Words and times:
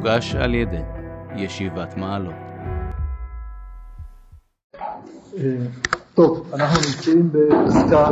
מוגש 0.00 0.34
על 0.34 0.54
ידי 0.54 0.82
ישיבת 1.36 1.96
מעלות. 1.96 2.34
טוב, 6.14 6.50
אנחנו 6.54 6.76
נמצאים 6.76 7.30
בפסקה 7.32 8.08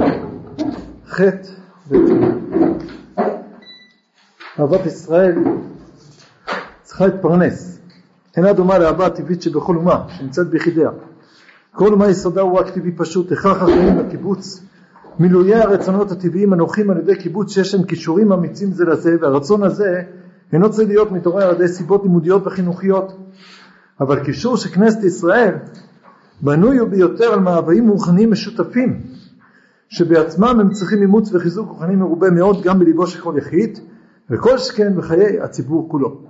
ח' 1.08 1.20
אהבת 4.60 4.86
ישראל 4.86 5.34
צריכה 6.82 7.06
להתפרנס. 7.06 7.78
אינה 8.36 8.52
דומה 8.52 8.78
לאהבה 8.78 9.06
הטבעית 9.06 9.42
שבכל 9.42 9.76
אומה, 9.76 10.04
שנמצאת 10.08 10.46
ביחידיה. 10.50 10.90
כל 11.72 11.92
אומה 11.92 12.08
יסודה 12.08 12.40
הוא 12.40 12.58
רק 12.58 12.70
טבעי 12.70 12.92
פשוט, 12.92 13.32
הכרח 13.32 13.62
החיים 13.62 13.98
בקיבוץ, 13.98 14.60
מילויי 15.18 15.54
הרצונות 15.54 16.12
הטבעיים 16.12 16.52
הנוחים 16.52 16.90
על 16.90 16.98
ידי 16.98 17.16
קיבוץ 17.16 17.54
שיש 17.54 17.74
להם 17.74 17.84
כישורים 17.84 18.32
אמיצים 18.32 18.72
זה 18.72 18.84
לזה, 18.84 19.16
והרצון 19.20 19.62
הזה 19.62 20.02
אינו 20.52 20.70
צריך 20.70 20.88
להיות 20.88 21.12
מתעורר 21.12 21.48
על 21.48 21.54
ידי 21.54 21.68
סיבות 21.68 22.02
לימודיות 22.02 22.46
וחינוכיות. 22.46 23.12
אבל 24.00 24.24
קישור 24.24 24.56
של 24.56 24.68
כנסת 24.68 25.04
ישראל 25.04 25.54
בנוי 26.40 26.78
הוא 26.78 26.88
ביותר 26.88 27.32
על 27.32 27.40
מאוויים 27.40 27.88
רוחניים 27.88 28.30
משותפים, 28.30 29.00
שבעצמם 29.88 30.60
הם 30.60 30.70
צריכים 30.70 31.00
אימוץ 31.00 31.34
וחיזוק 31.34 31.68
רוחני 31.68 31.96
מרובה 31.96 32.30
מאוד 32.30 32.62
גם 32.62 32.78
בליבו 32.78 33.06
של 33.06 33.20
כל 33.20 33.34
יחיד, 33.38 33.78
וכל 34.30 34.58
שכן 34.58 34.96
בחיי 34.96 35.40
הציבור 35.40 35.88
כולו. 35.90 36.20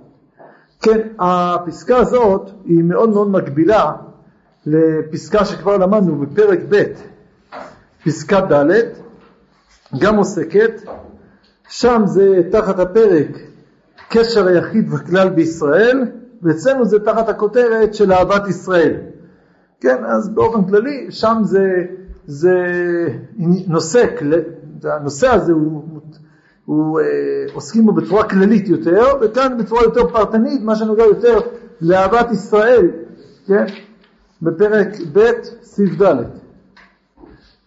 כן, 0.81 1.07
הפסקה 1.19 1.97
הזאת 1.97 2.49
היא 2.65 2.83
מאוד 2.83 3.09
מאוד 3.09 3.29
מקבילה 3.29 3.91
לפסקה 4.65 5.45
שכבר 5.45 5.77
למדנו 5.77 6.19
בפרק 6.19 6.59
ב', 6.69 6.83
פסקה 8.03 8.41
ד', 8.41 8.71
גם 9.99 10.15
עוסקת, 10.15 10.81
שם 11.69 12.01
זה 12.05 12.41
תחת 12.51 12.79
הפרק 12.79 13.27
קשר 14.09 14.47
היחיד 14.47 14.93
וכלל 14.93 15.29
בישראל, 15.29 16.05
ואצלנו 16.41 16.85
זה 16.85 16.99
תחת 16.99 17.29
הכותרת 17.29 17.93
של 17.93 18.11
אהבת 18.13 18.47
ישראל. 18.47 18.93
כן, 19.79 20.03
אז 20.05 20.29
באופן 20.29 20.67
כללי, 20.67 21.07
שם 21.09 21.37
זה, 21.43 21.85
זה 22.25 22.55
נושא, 23.67 24.05
הנושא 24.83 25.27
הזה 25.27 25.53
הוא, 25.53 25.83
הוא 26.65 26.99
אה, 26.99 27.05
עוסקים 27.53 27.85
בו 27.85 27.91
בצורה 27.91 28.29
כללית 28.29 28.67
יותר, 28.67 29.05
וכאן 29.21 29.57
בצורה 29.59 29.83
יותר 29.83 30.07
פרטנית, 30.07 30.61
מה 30.61 30.75
שנוגע 30.75 31.03
יותר 31.03 31.39
לאהבת 31.81 32.31
ישראל, 32.31 32.87
כן, 33.47 33.65
בפרק 34.41 34.87
ב' 35.13 35.29
סעיף 35.61 36.01
ד'. 36.01 36.15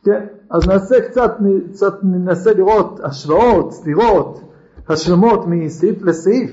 כן, 0.04 0.24
אז 0.50 0.68
נעשה 0.68 1.00
קצת, 1.00 1.32
קצת 1.72 1.94
ננסה 2.02 2.52
לראות 2.52 3.00
השוואות, 3.02 3.72
סתירות, 3.72 4.51
השלמות 4.92 5.44
מסעיף 5.46 6.02
לסעיף. 6.02 6.50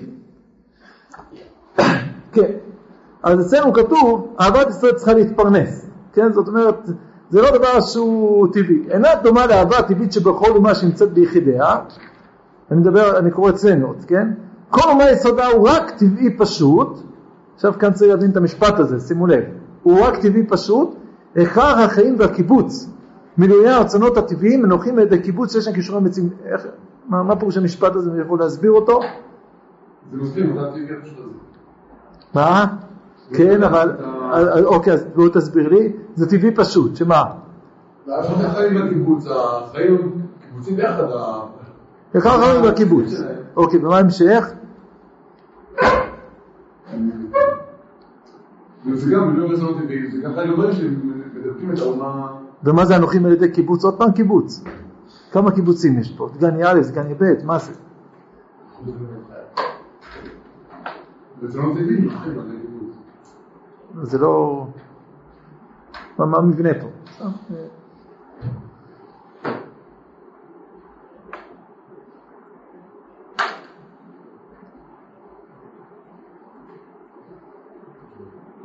כן, 2.32 2.52
אז 3.24 3.48
אצלנו 3.48 3.74
כתוב, 3.74 4.36
אהבת 4.42 4.70
ישראל 4.70 4.94
צריכה 4.94 5.14
להתפרנס, 5.14 5.86
כן, 6.14 6.32
זאת 6.32 6.48
אומרת, 6.48 6.90
זה 7.30 7.42
לא 7.42 7.58
דבר 7.58 7.82
שהוא 7.82 8.48
טבעי. 8.54 8.80
אינה 8.90 9.08
דומה 9.24 9.46
לאהבה 9.46 9.78
הטבעית 9.78 10.14
שבכל 10.14 10.52
אומה 10.52 10.76
שנמצאת 10.76 11.14
ביחידיה, 11.14 11.76
אני 12.72 12.80
מדבר, 12.80 13.20
אני 13.20 13.32
קורא 13.32 13.50
אצלנו, 13.50 13.94
כן? 14.08 14.28
כל 14.70 14.90
אומה 14.90 15.12
יסודה 15.12 15.48
הוא 15.48 15.70
רק 15.70 15.92
טבעי 15.98 16.38
פשוט, 16.38 17.00
עכשיו 17.56 17.74
כאן 17.80 17.94
צריך 17.94 18.12
להבין 18.12 18.32
את 18.32 18.38
המשפט 18.38 18.80
הזה, 18.80 19.00
שימו 19.00 19.28
לב, 19.28 19.44
הוא 19.84 20.00
רק 20.02 20.22
טבעי 20.22 20.44
פשוט, 20.48 20.96
הכרח 21.36 21.78
החיים 21.78 22.16
והקיבוץ, 22.20 22.90
מילויי 23.38 23.70
הרצונות 23.70 24.18
הטבעיים 24.18 24.62
מנוחים 24.62 24.98
על 24.98 25.04
ידי 25.04 25.20
קיבוץ 25.20 25.54
שיש 25.54 25.68
להם 25.68 25.76
כישורים 25.76 26.04
אמיצים. 26.04 26.30
מה, 27.10 27.24
מה 27.24 27.36
פירוש 27.36 27.58
המשפט 27.58 27.96
הזה, 27.96 28.12
אני 28.12 28.22
יכול 28.22 28.40
להסביר 28.40 28.72
אותו? 28.72 29.00
זה 30.12 30.18
מסביר. 30.18 30.54
מה? 32.34 32.66
כן, 33.34 33.64
אבל, 33.64 33.92
אוקיי, 34.66 34.94
אז 34.94 35.06
בואו 35.16 35.30
תסביר 35.30 35.70
לי, 35.70 35.94
זה 36.16 36.30
טבעי 36.30 36.56
פשוט, 36.56 36.96
שמה? 36.96 37.24
החיים 38.08 38.86
בקיבוץ, 38.86 39.26
החיים 39.28 40.12
קיבוצים 40.50 40.76
ביחד. 40.76 41.04
איך 42.14 42.26
החיים 42.26 42.64
בקיבוץ? 42.64 43.14
אוקיי, 43.56 43.80
ומה 43.80 43.98
ההמשך? 43.98 44.52
חיים 46.86 47.32
את 51.74 51.80
האומה... 51.80 52.28
ומה 52.64 52.86
זה 52.86 52.96
אנוכים 52.96 53.26
על 53.26 53.32
ידי 53.32 53.52
קיבוץ? 53.52 53.86
עוד 53.86 53.98
פעם 53.98 54.12
קיבוץ. 54.12 54.64
כמה 55.32 55.52
קיבוצים 55.52 56.00
יש 56.00 56.12
פה? 56.18 56.30
דגני 56.38 56.64
א', 56.66 56.80
דגני 56.92 57.14
ב', 57.14 57.46
מה 57.46 57.60
זה? 57.60 57.72
זה 64.04 64.18
לא... 64.18 64.66
מה 66.18 66.26
מה 66.26 66.38
המבנה 66.38 66.70
פה? 66.82 66.88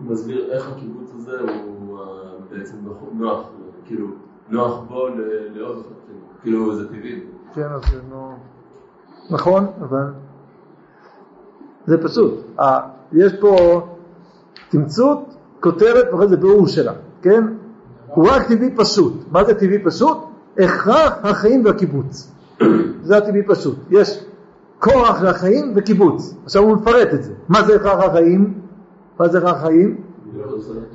מסביר 0.00 0.52
איך 0.52 0.69
הקיבוץ 0.69 1.10
הזה 1.14 1.41
הוא 1.41 1.98
אה, 2.00 2.04
בעצם 2.50 2.76
נוח, 3.12 3.48
כאילו, 3.84 4.08
נוח 4.48 4.81
בו 4.88 5.08
ל- 5.08 5.58
לאהוב 5.58 5.76
אותו, 5.76 5.91
כאילו 6.44 6.77
זה 6.77 6.88
טבעי. 6.88 7.21
כן, 7.55 7.66
אז 7.75 7.81
זה 7.91 8.00
לא... 8.10 8.32
נכון, 9.31 9.66
אבל 9.81 10.12
זה 11.87 12.03
פשוט. 12.03 12.34
יש 13.12 13.32
פה 13.41 13.82
תמצות, 14.69 15.34
כותרת 15.60 16.12
ואחרי 16.12 16.28
זה 16.28 16.37
ביאור 16.37 16.66
שלה, 16.66 16.93
כן? 17.22 17.44
הוא 18.06 18.28
רק 18.28 18.49
טבעי 18.49 18.71
פשוט. 18.77 19.12
מה 19.31 19.44
זה 19.44 19.55
טבעי 19.55 19.84
פשוט? 19.84 20.19
הכרח 20.59 21.12
החיים 21.22 21.65
והקיבוץ. 21.65 22.32
זה 23.03 23.16
הטבעי 23.16 23.43
פשוט. 23.47 23.76
יש 23.91 24.25
כוח 24.78 25.22
לחיים 25.22 25.72
וקיבוץ. 25.76 26.34
עכשיו 26.44 26.62
הוא 26.62 26.76
מפרט 26.76 27.15
את 27.15 27.22
זה. 27.22 27.32
מה 27.49 27.62
זה 27.62 27.76
הכרח 27.76 28.05
החיים? 28.05 28.61
מה 29.21 29.28
זה 29.28 29.38
הכרח 29.38 29.56
החיים? 29.56 30.00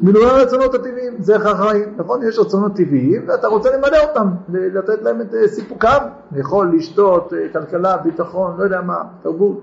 מילואי 0.01 0.25
הרצונות 0.29 0.75
הטבעיים, 0.75 1.13
זה 1.19 1.35
החיים. 1.35 1.93
נכון, 1.97 2.19
יש 2.23 2.39
רצונות 2.39 2.75
טבעיים 2.75 3.21
ואתה 3.27 3.47
רוצה 3.47 3.69
למלא 3.77 3.97
אותם, 4.09 4.27
לתת 4.49 5.01
להם 5.01 5.21
את 5.21 5.33
אה, 5.33 5.47
סיפוקם, 5.47 5.97
לאכול, 6.35 6.75
לשתות, 6.75 7.33
אה, 7.33 7.39
כלכלה, 7.53 7.97
ביטחון, 7.97 8.53
לא 8.57 8.63
יודע 8.63 8.81
מה, 8.81 8.95
תרבות. 9.23 9.61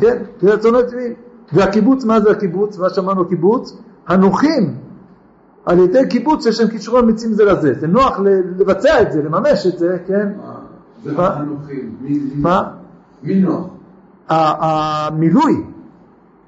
כן, 0.00 0.16
זה 0.40 0.54
רצונות 0.54 0.84
טבעיים. 0.88 1.12
והקיבוץ, 1.52 2.04
מה 2.04 2.20
זה 2.20 2.30
הקיבוץ? 2.30 2.78
מה 2.78 2.90
שאמרנו 2.90 3.28
קיבוץ? 3.28 3.76
הנוחים 4.06 4.74
על 5.66 5.78
ידי 5.78 6.08
קיבוץ 6.10 6.46
יש 6.46 6.60
להם 6.60 6.68
קישורים 6.68 7.04
אמיצים 7.04 7.32
זה 7.32 7.44
לזה. 7.44 7.74
זה 7.80 7.86
נוח 7.86 8.18
לבצע 8.58 9.02
את 9.02 9.12
זה, 9.12 9.22
לממש 9.22 9.66
את 9.66 9.78
זה, 9.78 9.98
כן? 10.06 10.28
זה 11.04 11.12
מה? 11.12 11.30
חנוכים. 11.30 11.96
מי- 12.00 12.08
מי- 12.18 12.30
מה? 12.36 12.62
מי 13.22 13.34
נוח? 13.40 13.66
המילוי, 14.28 15.62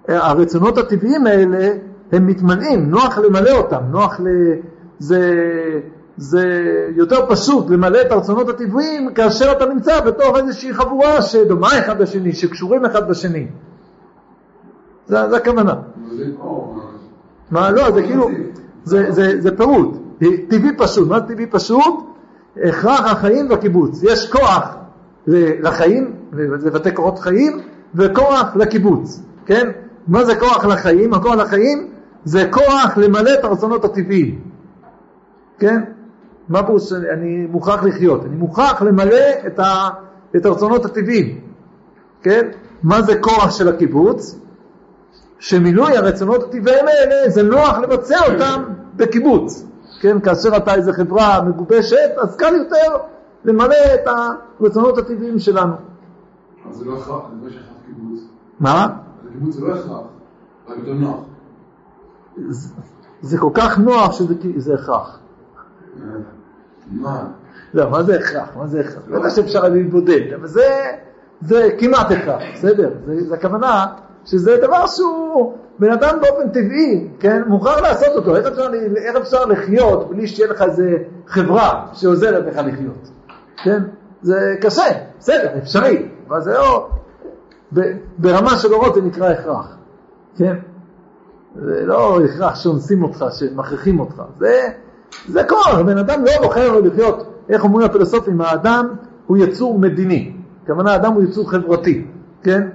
הרצונות 0.09 0.79
הטבעיים 0.79 1.27
האלה, 1.27 1.69
הם 2.13 2.27
מתמלאים, 2.27 2.91
נוח 2.91 3.19
למלא 3.19 3.51
אותם, 3.51 3.83
נוח 3.91 4.21
ל... 4.21 4.25
זה, 4.99 5.33
זה 6.17 6.45
יותר 6.97 7.27
פשוט 7.29 7.71
למלא 7.71 8.01
את 8.01 8.13
הרצונות 8.13 8.49
הטבעיים 8.49 9.15
כאשר 9.15 9.53
אתה 9.53 9.67
נמצא 9.67 10.01
בתוך 10.01 10.37
איזושהי 10.37 10.75
חבורה 10.75 11.23
שדומה 11.23 11.69
אחד 11.79 12.01
לשני, 12.01 12.33
שקשורים 12.33 12.85
אחד 12.85 13.09
בשני. 13.09 13.47
זה, 15.07 15.29
זה 15.31 15.37
הכוונה. 15.37 15.75
מה, 17.51 17.71
לא, 17.71 17.91
זה 17.91 18.03
כאילו, 18.03 18.29
זה, 18.85 19.13
זה, 19.13 19.41
זה 19.41 19.57
פירוט. 19.57 19.97
טבעי 20.49 20.77
פשוט. 20.77 21.09
מה 21.09 21.21
טבעי 21.21 21.47
פשוט? 21.47 21.95
הכרח 22.65 23.13
החיים 23.13 23.51
והקיבוץ. 23.51 24.03
יש 24.03 24.33
כוח 24.33 24.77
לחיים, 25.61 26.13
לבטא 26.33 26.91
כוחות 26.95 27.19
חיים, 27.19 27.61
וכוח 27.95 28.57
לקיבוץ, 28.57 29.23
כן? 29.47 29.71
מה 30.09 30.25
זה 30.25 30.35
כוח 30.37 30.65
לחיים? 30.65 31.15
הכוח 31.15 31.35
לחיים 31.35 31.89
זה 32.29 32.49
כוח 32.51 32.97
למלא 32.97 33.35
את 33.35 33.45
הרצונות 33.45 33.85
הטבעיים, 33.85 34.41
כן? 35.59 35.83
מה 36.49 36.67
פירוש 36.67 36.93
אני 36.93 37.47
מוכרח 37.47 37.83
לחיות? 37.83 38.25
אני 38.25 38.37
מוכרח 38.37 38.83
למלא 38.83 39.47
את, 39.47 39.59
ה, 39.59 39.89
את 40.37 40.47
הרצונות 40.47 40.85
הטבעיים, 40.85 41.41
כן? 42.23 42.49
מה 42.83 43.03
זה 43.03 43.21
כוח 43.21 43.51
של 43.51 43.69
הקיבוץ? 43.69 44.39
שמילוי 45.39 45.97
הרצונות 45.97 46.43
הטבעיים 46.43 46.85
האלה 46.89 47.31
זה 47.31 47.43
נוח 47.43 47.79
לבצע 47.79 48.19
אותם 48.33 48.63
בקיבוץ, 48.97 49.67
כן? 50.01 50.21
כאשר 50.21 50.57
אתה 50.57 50.75
איזה 50.75 50.93
חברה 50.93 51.43
מגובשת, 51.43 52.11
אז 52.23 52.37
קל 52.37 52.55
יותר 52.55 52.97
למלא 53.45 53.95
את 53.95 54.09
הרצונות 54.61 54.99
הטבעיים 54.99 55.39
שלנו. 55.39 55.75
אז 56.71 56.77
זה 56.77 56.85
לא 56.85 56.97
הכרח, 56.97 57.23
זה 57.41 57.47
לא 57.47 57.51
שכח 57.51 57.61
קיבוץ. 57.87 58.21
מה? 58.61 58.89
הקיבוץ 59.29 59.55
זה 59.55 59.65
לא 59.65 59.75
הכרח, 59.75 60.07
רק 60.69 60.79
יותר 60.79 60.93
נוח. 60.93 61.19
זה- 63.21 63.39
כל 63.39 63.51
כך 63.55 63.79
נוח 63.79 64.13
שזה 64.13 64.75
הכרח. 64.75 65.19
מה? 66.93 67.25
לא, 67.75 67.91
מה 67.91 68.03
זה 68.03 68.17
הכרח? 68.17 68.49
מה 68.57 68.67
זה 68.67 68.81
הכרח? 68.81 69.03
בטח 69.09 69.35
שאפשר 69.37 69.69
להתבודד, 69.69 70.33
אבל 70.35 70.47
זה, 70.47 70.67
זה 71.41 71.69
כמעט 71.79 72.11
הכרח, 72.11 72.43
בסדר? 72.55 72.91
זה, 73.07 73.35
הכוונה 73.35 73.87
שזה 74.25 74.57
דבר 74.63 74.87
שהוא 74.87 75.55
בן 75.79 75.91
אדם 75.93 76.19
באופן 76.21 76.49
טבעי, 76.49 77.09
כן, 77.21 77.43
מוכרח 77.47 77.79
לעשות 77.81 78.09
אותו. 78.17 78.37
איך 78.37 78.47
אפשר, 78.47 78.71
איך 78.97 79.17
אפשר 79.17 79.45
לחיות 79.45 80.11
בלי 80.11 80.27
שתהיה 80.27 80.49
לך 80.49 80.63
איזה 80.63 80.97
חברה 81.27 81.87
שעוזרת 81.93 82.47
לך 82.47 82.57
לחיות? 82.67 83.11
כן? 83.65 83.83
זה 84.23 84.57
קשה, 84.61 84.83
בסדר, 85.19 85.59
אפשרי, 85.59 86.09
אבל 86.29 86.41
זה 86.41 86.53
לא... 86.53 86.91
ברמה 88.19 88.51
של 88.59 88.73
אורות 88.75 88.95
זה 88.95 89.01
נקרא 89.03 89.31
הכרח, 89.31 89.77
כן? 90.37 90.57
זה 91.55 91.87
לא 91.87 92.21
הכרח 92.25 92.55
שאונסים 92.55 93.03
אותך, 93.03 93.25
שמכריחים 93.39 94.01
אותך. 94.01 94.23
זה, 94.39 94.69
זה 95.29 95.45
כוח, 95.45 95.79
בן 95.87 95.99
אדם 95.99 96.25
לא 96.25 96.33
בוחר 96.43 96.81
לחיות, 96.81 97.27
איך 97.49 97.65
אומרים 97.65 97.87
הפילוסופים, 97.87 98.41
האדם 98.41 98.89
הוא 99.27 99.37
יצור 99.37 99.79
מדיני. 99.79 100.33
הכוונה, 100.65 100.93
האדם 100.93 101.13
הוא 101.13 101.23
יצור 101.23 101.51
חברתי, 101.51 102.07
כן? 102.43 102.69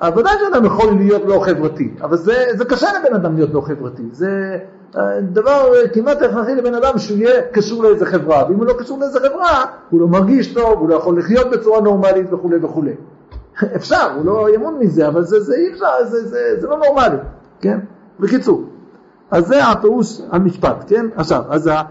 אבל 0.00 0.20
ודאי 0.20 0.32
שאדם 0.38 0.64
יכול 0.64 0.92
להיות 0.92 1.22
לא 1.26 1.40
חברתי, 1.44 1.94
אבל 2.02 2.16
זה, 2.16 2.44
זה 2.54 2.64
קשה 2.64 2.86
לבן 2.98 3.14
אדם 3.14 3.36
להיות 3.36 3.50
לא 3.54 3.60
חברתי. 3.60 4.02
זה 4.12 4.58
אה, 4.96 5.20
דבר 5.20 5.72
כמעט 5.92 6.22
הכרחי 6.22 6.54
לבן 6.54 6.74
אדם 6.74 6.98
שהוא 6.98 7.18
יהיה 7.18 7.42
קשור 7.52 7.82
לאיזה 7.82 8.06
חברה, 8.06 8.44
ואם 8.48 8.56
הוא 8.56 8.66
לא 8.66 8.72
קשור 8.78 8.98
לאיזה 8.98 9.20
חברה, 9.20 9.64
הוא 9.90 10.00
לא 10.00 10.08
מרגיש 10.08 10.54
טוב, 10.54 10.78
הוא 10.78 10.88
לא 10.88 10.94
יכול 10.94 11.18
לחיות 11.18 11.50
בצורה 11.50 11.80
נורמלית 11.80 12.32
וכולי 12.32 12.56
וכולי. 12.62 12.92
אפשר, 13.76 14.12
הוא 14.16 14.24
לא 14.24 14.54
ימון 14.54 14.78
מזה, 14.78 15.08
אבל 15.08 15.22
זה, 15.22 15.40
זה 15.40 15.54
אי 15.54 15.72
אפשר, 15.72 16.04
זה, 16.04 16.28
זה, 16.28 16.60
זה 16.60 16.66
לא 16.66 16.78
נורמלי, 16.78 17.16
כן? 17.60 17.78
בקיצור, 18.20 18.64
אז 19.30 19.46
זה 19.46 19.64
הפירוש 19.64 20.20
המשפט, 20.30 20.84
כן? 20.86 21.06
עכשיו, 21.16 21.42
אז 21.48 21.66
ה, 21.66 21.82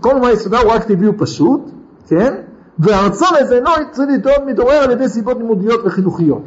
כל 0.00 0.20
מה 0.20 0.32
יסודה 0.32 0.58
הוא 0.58 0.72
רק 0.72 0.84
טבעי 0.84 1.08
ופשוט, 1.08 1.70
כן? 2.06 2.34
והרצון 2.78 3.28
הזה 3.40 3.56
אינו 3.56 3.70
צריך 3.90 4.08
להתעורר 4.10 4.44
מתעורר 4.46 4.76
על 4.76 4.90
ידי 4.90 5.08
סיבות 5.08 5.36
לימודיות 5.36 5.80
וחינוכיות, 5.84 6.42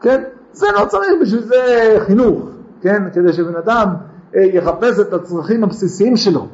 כן? 0.00 0.22
זה 0.52 0.66
לא 0.80 0.84
צריך 0.84 1.12
בשביל 1.22 1.42
זה 1.42 1.96
חינוך, 1.98 2.48
כן? 2.80 3.02
כדי 3.12 3.32
שבן 3.32 3.56
אדם 3.56 3.88
אה, 4.36 4.40
יחפש 4.42 5.00
את 5.00 5.12
הצרכים 5.12 5.64
הבסיסיים 5.64 6.16
שלו 6.16 6.46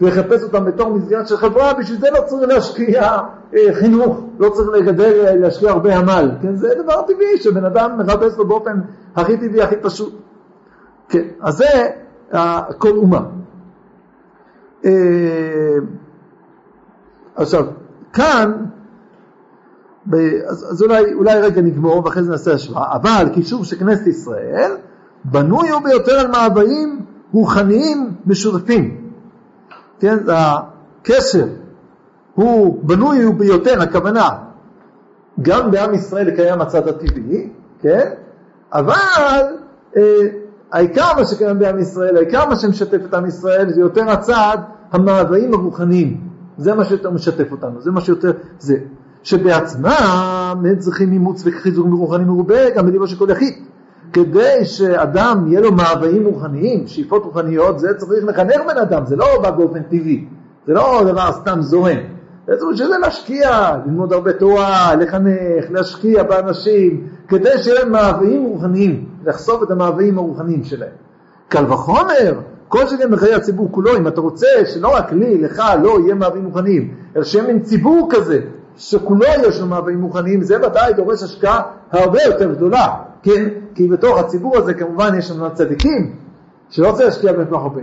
ויחפש 0.00 0.42
אותם 0.42 0.64
בתור 0.64 0.90
מסגרת 0.90 1.28
של 1.28 1.36
חברה, 1.36 1.74
בשביל 1.74 2.00
זה 2.00 2.06
לא 2.10 2.20
צריך 2.26 2.48
להשקיע 2.48 3.18
אה, 3.56 3.74
חינוך, 3.74 4.20
לא 4.38 4.50
צריך 4.50 4.68
לגדל, 4.68 5.26
אה, 5.26 5.36
להשקיע 5.36 5.70
הרבה 5.70 5.98
עמל, 5.98 6.30
כן? 6.42 6.56
זה 6.56 6.74
דבר 6.82 7.02
טבעי 7.02 7.38
שבן 7.38 7.64
אדם 7.64 7.98
מחפש 7.98 8.38
לו 8.38 8.48
באופן 8.48 8.80
הכי 9.16 9.36
טבעי, 9.36 9.62
הכי 9.62 9.76
פשוט. 9.76 10.27
כן, 11.08 11.22
אז 11.40 11.56
זה 11.56 11.90
אה, 12.34 12.62
כל 12.78 12.96
אומה. 12.96 13.20
אה, 14.84 14.90
עכשיו, 17.36 17.64
כאן, 18.12 18.52
אז, 20.48 20.66
אז 20.70 20.82
אולי, 20.82 21.14
אולי 21.14 21.40
רגע 21.40 21.60
נגמור 21.60 22.04
ואחרי 22.04 22.22
זה 22.22 22.30
נעשה 22.30 22.52
השוואה, 22.54 22.96
אבל 22.96 23.28
קישור 23.34 23.64
של 23.64 23.76
כנסת 23.76 24.06
ישראל 24.06 24.76
בנוי 25.24 25.68
הוא 25.68 25.82
ביותר 25.82 26.20
על 26.20 26.30
מאוויים 26.30 27.00
רוחניים 27.32 28.10
משותפים. 28.26 29.10
כן, 30.00 30.18
הקשר 30.28 31.46
הוא 32.34 32.84
בנוי 32.84 33.22
הוא 33.22 33.34
ביותר, 33.34 33.82
הכוונה, 33.82 34.28
גם 35.42 35.70
בעם 35.70 35.94
ישראל 35.94 36.36
קיים 36.36 36.60
הצד 36.60 36.88
הטבעי, 36.88 37.48
כן, 37.80 38.10
אבל 38.72 39.42
אה, 39.96 40.02
העיקר 40.72 41.16
מה 41.16 41.24
שקיים 41.24 41.58
בעם 41.58 41.78
ישראל, 41.78 42.16
העיקר 42.16 42.48
מה 42.48 42.56
שמשתף 42.56 43.00
את 43.04 43.14
עם 43.14 43.26
ישראל 43.26 43.72
זה 43.72 43.80
יותר 43.80 44.10
הצד 44.10 44.58
המאוויים 44.92 45.54
הרוחניים. 45.54 46.20
זה 46.58 46.74
מה 46.74 46.84
שיותר 46.84 47.10
משתף 47.10 47.52
אותנו, 47.52 47.80
זה 47.80 47.90
מה 47.90 48.00
שיותר, 48.00 48.32
זה. 48.58 48.76
שבעצמם 49.22 50.62
הם 50.64 50.78
צריכים 50.78 51.12
אימוץ 51.12 51.42
וחיזוק 51.46 51.86
מרוחני 51.86 52.24
מרובה 52.24 52.70
גם 52.70 52.86
בליבו 52.86 53.06
של 53.06 53.16
כל 53.16 53.30
יחיד. 53.30 53.54
כדי 54.12 54.64
שאדם 54.64 55.44
יהיה 55.48 55.60
לו 55.60 55.72
מאוויים 55.72 56.26
רוחניים, 56.26 56.86
שאיפות 56.86 57.24
רוחניות, 57.24 57.78
זה 57.78 57.88
צריך 57.96 58.24
לחנך 58.24 58.60
בן 58.68 58.78
אדם, 58.78 59.06
זה 59.06 59.16
לא 59.16 59.26
בא 59.42 59.50
באופן 59.50 59.82
טבעי, 59.82 60.24
זה 60.66 60.72
לא 60.72 61.02
דבר 61.06 61.32
סתם 61.32 61.58
זורם. 61.60 61.98
זה 62.46 62.54
שזה 62.74 62.98
להשקיע, 63.02 63.76
ללמוד 63.86 64.12
הרבה 64.12 64.32
תורה, 64.32 64.94
לחנך, 64.94 65.64
להשקיע 65.70 66.22
באנשים, 66.22 67.06
כדי 67.28 67.58
שיהיה 67.58 67.80
להם 67.80 67.92
מאוויים 67.92 68.44
רוחניים, 68.44 69.07
לחשוף 69.24 69.62
את 69.62 69.70
המאוויים 69.70 70.18
הרוחניים 70.18 70.64
שלהם. 70.64 70.92
קל 71.48 71.72
וחומר, 71.72 72.40
כל 72.68 72.86
שכן 72.86 73.10
בחיי 73.10 73.34
הציבור 73.34 73.68
כולו, 73.70 73.96
אם 73.96 74.08
אתה 74.08 74.20
רוצה 74.20 74.46
שלא 74.64 74.94
רק 74.94 75.12
לי, 75.12 75.38
לך, 75.38 75.62
לא 75.82 75.98
יהיה 76.00 76.14
מאוויים 76.14 76.44
רוחניים, 76.44 76.94
אלא 77.16 77.24
שיהיה 77.24 77.46
מין 77.46 77.62
ציבור 77.62 78.08
כזה, 78.12 78.40
שכולו 78.76 79.26
יש 79.48 79.60
לו 79.60 79.66
מאוויים 79.66 80.02
רוחניים, 80.02 80.42
זה 80.42 80.66
ודאי 80.66 80.92
דורש 80.92 81.22
השקעה 81.22 81.62
הרבה 81.90 82.18
יותר 82.26 82.54
גדולה, 82.54 82.86
כן? 83.22 83.48
כי 83.74 83.88
בתוך 83.88 84.18
הציבור 84.18 84.56
הזה 84.56 84.74
כמובן 84.74 85.14
יש 85.18 85.30
לנו 85.30 85.54
צדיקים, 85.54 86.16
שלא 86.70 86.92
צריך 86.92 87.00
להשקיע 87.00 87.32
בהם 87.32 87.46
כל 87.46 87.56
כך 87.56 87.62
הרבה, 87.62 87.80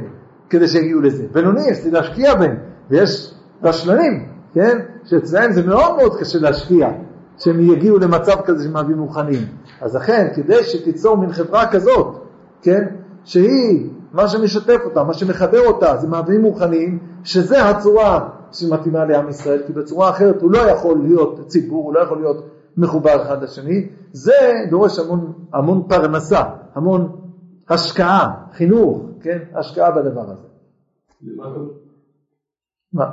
כדי 0.49 0.67
שיגיעו 0.67 1.01
לזה. 1.01 1.25
בינוני, 1.31 1.61
יש 1.69 1.79
להשקיע 1.91 2.35
בהם, 2.35 2.55
ויש 2.89 3.33
רשלנים, 3.63 4.25
כן? 4.53 4.79
שאצלהם 5.03 5.51
זה 5.51 5.63
מאוד 5.67 5.95
מאוד 5.95 6.19
קשה 6.19 6.39
להשקיע, 6.39 6.89
שהם 7.37 7.71
יגיעו 7.71 7.99
למצב 7.99 8.35
כזה 8.45 8.63
של 8.63 8.71
מאוויים 8.71 8.99
רוחניים. 8.99 9.47
אז 9.85 9.95
לכן, 9.95 10.27
כדי 10.35 10.63
שתיצור 10.63 11.17
מין 11.17 11.31
חברה 11.31 11.71
כזאת, 11.71 12.15
כן? 12.61 12.95
שהיא, 13.23 13.89
מה 14.13 14.27
שמשתף 14.27 14.81
אותה, 14.85 15.03
מה 15.03 15.13
שמחבר 15.13 15.59
אותה, 15.67 15.97
זה 15.97 16.07
מאוויים 16.07 16.43
רוחניים, 16.43 16.99
שזה 17.23 17.63
הצורה 17.69 18.29
שמתאימה 18.51 19.05
לעם 19.05 19.29
ישראל, 19.29 19.63
כי 19.67 19.73
בצורה 19.73 20.09
אחרת 20.09 20.41
הוא 20.41 20.51
לא 20.51 20.57
יכול 20.57 20.97
להיות 21.03 21.47
ציבור, 21.47 21.85
הוא 21.85 21.93
לא 21.93 21.99
יכול 21.99 22.17
להיות 22.17 22.45
מחובר 22.77 23.21
אחד 23.21 23.43
לשני, 23.43 23.89
זה 24.11 24.53
דורש 24.69 24.99
המון, 24.99 25.33
המון 25.53 25.87
פרנסה, 25.87 26.41
המון 26.73 27.21
השקעה, 27.69 28.45
חינוך, 28.53 29.05
כן? 29.21 29.39
השקעה 29.53 29.91
בדבר 29.91 30.31
הזה. 30.31 30.47
מה? 32.93 33.09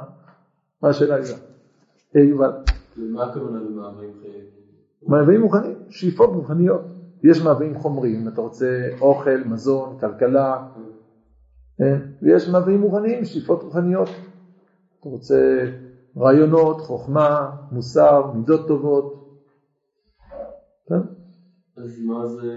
מה 0.83 0.89
השאלה 0.89 1.17
יובל? 1.19 1.33
אה, 2.17 2.21
יובל. 2.21 2.51
למה 2.97 3.25
הכוונה 3.25 3.59
במאוויים 3.59 4.13
חיים? 4.23 4.42
מאוויים 5.07 5.41
מוכנים, 5.41 5.77
שאיפות 5.89 6.31
רוחניות. 6.35 6.81
יש 7.23 7.43
מאוויים 7.43 7.79
חומריים, 7.79 8.29
אתה 8.29 8.41
רוצה 8.41 8.89
אוכל, 9.01 9.45
מזון, 9.47 9.99
כלכלה, 10.01 10.69
כן? 11.79 11.99
ויש 12.23 12.49
מאוויים 12.49 12.83
רוחניים, 12.83 13.25
שאיפות 13.25 13.63
רוחניות. 13.63 14.09
אתה 15.01 15.09
רוצה 15.09 15.65
רעיונות, 16.17 16.81
חוכמה, 16.81 17.51
מוסר, 17.73 18.31
מידות 18.35 18.69
טובות. 18.69 19.23
כן? 20.89 21.01
אז 21.77 22.01
מה 22.07 22.27
זה... 22.27 22.53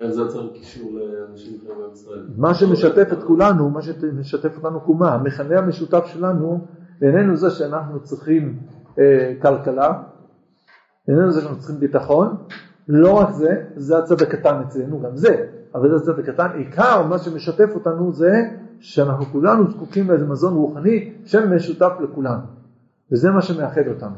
איך 0.00 0.10
זה 0.10 0.20
יוצר 0.20 0.52
קישור 0.54 0.92
לאנשים 0.92 1.58
אחרים 1.58 1.78
בעם 1.78 1.92
ישראל? 1.92 2.26
מה 2.36 2.54
שמשתף 2.54 3.12
את 3.12 3.22
כולנו, 3.22 3.70
מה 3.70 3.82
שמשתף 3.82 4.56
אותנו 4.56 4.80
קומה, 4.80 5.14
המכנה 5.14 5.58
המשותף 5.58 6.04
שלנו, 6.06 6.66
איננו 7.02 7.36
זה 7.36 7.50
שאנחנו 7.50 8.02
צריכים 8.02 8.58
אה, 8.98 9.34
כלכלה, 9.42 10.02
איננו 11.08 11.32
זה 11.32 11.40
שאנחנו 11.40 11.58
צריכים 11.58 11.80
ביטחון, 11.80 12.36
לא 12.88 13.12
רק 13.12 13.30
זה, 13.30 13.64
זה 13.76 13.98
הצד 13.98 14.22
הקטן 14.22 14.62
אצלנו, 14.66 15.00
גם 15.00 15.16
זה, 15.16 15.46
אבל 15.74 15.88
זה 15.88 15.96
הצד 15.96 16.18
הקטן, 16.18 16.50
עיקר 16.54 17.06
מה 17.06 17.18
שמשתף 17.18 17.70
אותנו 17.74 18.12
זה 18.12 18.32
שאנחנו 18.80 19.24
כולנו 19.24 19.70
זקוקים 19.70 20.10
לאיזה 20.10 20.26
מזון 20.26 20.54
רוחני 20.54 21.12
שמשותף 21.24 21.92
לכולנו, 22.00 22.42
וזה 23.12 23.30
מה 23.30 23.42
שמאחד 23.42 23.88
אותנו. 23.88 24.16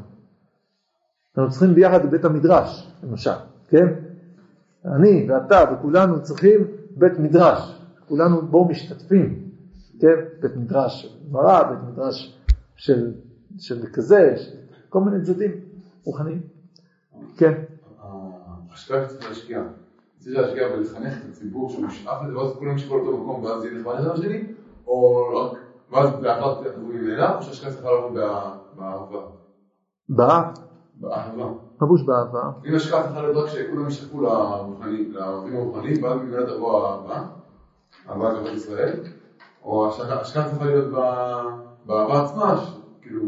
אנחנו 1.38 1.50
צריכים 1.50 1.74
ביחד 1.74 2.06
בבית 2.06 2.24
המדרש, 2.24 2.92
למשל, 3.02 3.30
כן? 3.68 3.86
אני 4.84 5.26
ואתה 5.30 5.64
וכולנו 5.72 6.22
צריכים 6.22 6.60
בית 6.96 7.18
מדרש, 7.18 7.82
כולנו 8.08 8.42
בו 8.42 8.68
משתתפים, 8.68 9.48
כן? 10.00 10.14
בית 10.40 10.56
מדרש 10.56 11.02
של 11.02 11.28
גמרא, 11.28 11.62
בית 11.62 11.78
מדרש 11.92 12.38
של, 12.76 13.12
של 13.58 13.86
כזה, 13.92 14.34
של 14.36 14.56
כל 14.88 15.00
מיני 15.00 15.24
צדדים 15.24 15.50
רוחניים. 16.04 16.51
כן, 17.36 17.52
ההשקעה 18.70 19.08
שצריך 19.08 19.28
להשקיע. 19.28 19.62
צריך 20.18 20.38
להשקיע 20.38 20.66
ולחנך 20.72 21.12
את 21.24 21.28
הציבור 21.28 21.70
שהוא 21.70 21.86
ישאף 21.86 22.22
לזה, 22.22 22.38
ואז 22.38 22.56
כולם 22.58 22.76
ישקעו 22.76 22.96
לאותו 22.98 23.22
מקום, 23.22 23.44
ואז 23.44 23.64
יהיה 23.64 23.78
נחמד 23.78 23.94
אחד 23.94 24.18
לשני, 24.18 24.42
או 24.86 25.28
רק, 25.36 25.58
ואז 25.90 26.20
לאחר 26.22 26.54
תחזרו 26.54 26.86
ממילא, 26.88 27.36
או 27.36 27.42
שההשקעה 27.42 27.70
צריכה 27.70 27.88
לבוא 27.90 28.10
בה- 28.10 28.54
באהבה. 28.76 29.18
באה, 30.08 30.50
באהבה. 30.94 31.44
מבוש 31.82 32.02
באהבה, 32.02 32.50
אם 32.64 32.74
השקעה 32.74 33.02
צריכה 33.02 33.22
להיות 33.22 33.36
רק 33.36 33.48
שכולם 33.50 33.88
לרוחני- 34.22 35.08
לערבים 35.08 35.56
הרוחניים, 35.56 36.02
ואז 36.02 36.20
ממילא 36.20 36.46
תבוא 36.56 36.86
האהבה, 36.86 37.24
אהבה 38.08 38.44
של 38.46 38.54
ישראל, 38.54 39.00
או 39.62 39.88
השקעה 39.88 40.24
צריכה 40.24 40.64
להיות 40.64 40.90
באהבה 41.86 42.22
עצמה, 42.24 42.60
כאילו, 43.02 43.22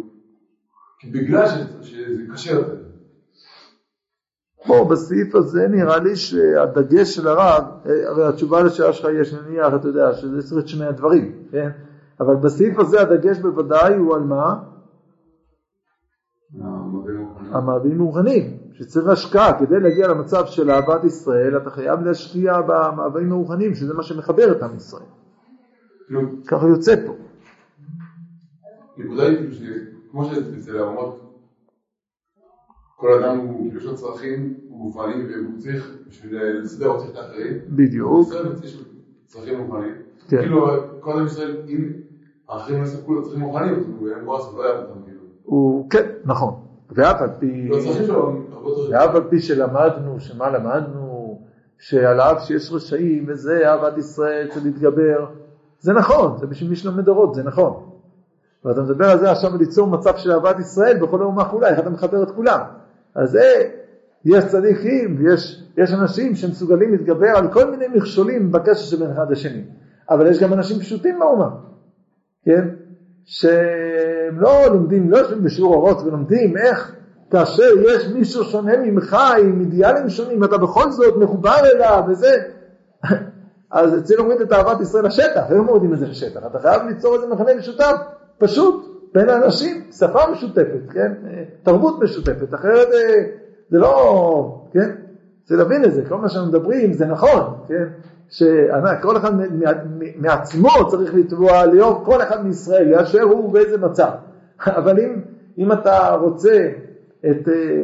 בגלל 1.12 1.46
שזה 1.82 2.22
קשה 2.32 2.52
יותר. 2.52 2.83
פה 4.66 4.88
בסעיף 4.90 5.34
הזה 5.34 5.68
נראה 5.68 5.98
לי 5.98 6.16
שהדגש 6.16 7.14
של 7.14 7.28
הרב, 7.28 7.64
הרי 8.06 8.24
התשובה 8.24 8.62
לשאלה 8.62 8.92
שלך 8.92 9.08
יש 9.20 9.34
נניח, 9.34 9.74
אתה 9.74 9.88
יודע, 9.88 10.12
שזה 10.12 10.42
צריך 10.42 10.64
את 10.64 10.68
שני 10.68 10.86
הדברים, 10.86 11.32
כן? 11.50 11.70
אבל 12.20 12.36
בסעיף 12.36 12.78
הזה 12.78 13.00
הדגש 13.00 13.38
בוודאי 13.38 13.94
הוא 13.96 14.14
על 14.14 14.20
מה? 14.20 14.54
המאוויים 17.52 18.00
הרוחניים, 18.00 18.56
שצריך 18.72 19.08
השקעה, 19.08 19.58
כדי 19.58 19.80
להגיע 19.80 20.08
למצב 20.08 20.46
של 20.46 20.70
אהבת 20.70 21.04
ישראל, 21.04 21.56
אתה 21.56 21.70
חייב 21.70 22.00
להשקיע 22.00 22.60
במאוויים 22.60 23.32
הרוחניים, 23.32 23.74
שזה 23.74 23.94
מה 23.94 24.02
שמחבר 24.02 24.52
את 24.52 24.62
עם 24.62 24.76
ישראל. 24.76 25.06
ככה 26.46 26.68
יוצא 26.68 27.06
פה. 27.06 27.12
נקודה 28.98 29.22
היא 29.22 29.52
שכמו 29.52 30.24
שאצל 30.24 30.78
האומות, 30.78 31.33
כל 32.96 33.24
אדם 33.24 33.38
הוא, 33.38 33.70
יש 33.76 33.84
לו 33.84 33.94
צרכים 33.94 34.54
גופניים 34.70 35.26
והוא 35.26 35.58
צריך, 35.58 35.96
בשביל 36.08 36.42
לסדר 36.62 36.86
הוא 36.86 36.98
צריך 36.98 37.10
את 37.10 37.16
האחרים. 37.16 37.58
בדיוק. 37.68 38.28
יש 38.64 38.76
לו 38.76 38.82
צרכים 39.26 39.62
גופניים. 39.62 39.94
כן. 40.28 40.38
כאילו, 40.38 40.66
כל 41.00 41.18
עם 41.18 41.26
ישראל, 41.26 41.56
אם 41.68 41.92
האחרים 42.48 42.78
לא 42.78 42.84
יספקו 42.84 43.14
לו 43.14 43.22
צרכים 43.22 43.42
אז 43.42 43.86
הוא 43.98 44.08
יהיה 44.08 44.18
מבואס 44.22 44.52
ולא 44.52 44.62
יעבוד 44.62 44.84
אותם, 44.88 45.02
כאילו. 45.04 45.20
הוא, 45.42 45.90
כן, 45.90 46.06
נכון. 46.24 46.54
ואף 46.90 47.20
על 47.20 47.30
פי, 47.38 47.68
לא. 48.08 48.32
ואף 48.90 49.14
על 49.14 49.22
פי 49.30 49.40
שלמדנו, 49.40 50.20
שמה 50.20 50.50
למדנו, 50.50 51.40
שעל 51.78 52.20
אף 52.20 52.42
שיש 52.42 52.72
רשעים 52.72 53.24
וזה, 53.28 53.70
אהבת 53.70 53.98
ישראל 53.98 54.48
צריך 54.50 54.64
להתגבר, 54.64 55.26
זה 55.80 55.92
נכון, 55.92 56.38
זה 56.38 56.46
בשביל 56.46 56.70
מי 56.70 56.76
שלומד 56.76 57.04
דורות, 57.04 57.34
זה 57.34 57.42
נכון. 57.42 57.90
ואתה 58.64 58.82
מדבר 58.82 59.10
על 59.10 59.18
זה 59.18 59.30
עכשיו 59.30 59.56
ליצור 59.56 59.86
מצב 59.86 60.16
של 60.16 60.32
אהבת 60.32 60.58
ישראל 60.58 60.98
בכל 60.98 61.22
אומה 61.22 61.44
כולה, 61.44 61.68
איך 61.68 61.78
אתה 61.78 61.90
מחבר 61.90 62.22
את 62.22 62.30
כולם. 62.30 62.60
אז 63.14 63.30
זה, 63.30 63.70
יש 64.24 64.44
צדיקים 64.44 65.16
ויש 65.18 65.64
יש 65.76 65.92
אנשים 65.92 66.34
שמסוגלים 66.34 66.92
להתגבר 66.92 67.28
על 67.36 67.52
כל 67.52 67.70
מיני 67.70 67.84
מכשולים 67.94 68.52
בקשר 68.52 68.82
שבין 68.82 69.10
אחד 69.10 69.30
לשני. 69.30 69.62
אבל 70.10 70.26
יש 70.26 70.42
גם 70.42 70.52
אנשים 70.52 70.78
פשוטים 70.78 71.18
באומה, 71.18 71.48
כן? 72.44 72.68
שהם 73.24 74.40
לא 74.40 74.66
לומדים, 74.66 75.10
לא 75.10 75.18
יושבים 75.18 75.44
בשיעור 75.44 75.74
אורות 75.74 76.02
ולומדים 76.02 76.56
איך 76.56 76.94
כאשר 77.30 77.70
יש 77.84 78.08
מישהו 78.08 78.44
שונה 78.44 78.76
ממך 78.76 79.16
עם 79.40 79.60
אידיאלים 79.60 80.08
שונים, 80.08 80.44
אתה 80.44 80.58
בכל 80.58 80.90
זאת 80.90 81.16
מחובר 81.16 81.58
אליו 81.74 82.02
וזה, 82.08 82.36
אז 83.70 84.02
צריך 84.02 84.20
להוריד 84.20 84.40
את 84.40 84.52
אהבת 84.52 84.80
ישראל 84.80 85.06
לשטח, 85.06 85.50
איך 85.50 85.60
מורידים 85.66 85.94
את 85.94 85.98
זה 85.98 86.06
לשטח? 86.06 86.40
אתה 86.46 86.58
חייב 86.58 86.82
ליצור 86.82 87.14
איזה 87.14 87.26
מכנה 87.26 87.54
משותף, 87.54 87.96
פשוט, 88.38 88.93
בין 89.14 89.28
האנשים, 89.28 89.82
שפה 89.92 90.20
משותפת, 90.32 90.90
כן? 90.92 91.12
תרבות 91.62 92.02
משותפת, 92.02 92.54
אחרת 92.54 92.88
אה, 92.88 93.24
זה 93.70 93.78
לא, 93.78 94.64
כן? 94.72 94.90
צריך 95.44 95.60
להבין 95.60 95.84
את 95.84 95.92
זה, 95.94 96.02
כל 96.08 96.16
מה 96.16 96.28
שאנחנו 96.28 96.48
מדברים 96.48 96.92
זה 96.92 97.06
נכון, 97.06 97.54
כן? 97.68 97.84
שכל 98.28 99.16
אחד 99.16 99.32
מעצמו 100.16 100.88
צריך 100.88 101.14
לתבוע 101.14 101.66
לאהוב 101.66 102.04
כל 102.04 102.22
אחד 102.22 102.46
מישראל, 102.46 102.96
באשר 102.96 103.22
הוא 103.22 103.52
באיזה 103.52 103.78
מצב. 103.78 104.10
אבל 104.78 105.00
אם, 105.00 105.20
אם 105.58 105.72
אתה 105.72 106.14
רוצה 106.20 106.68
את, 107.30 107.48
אה, 107.48 107.82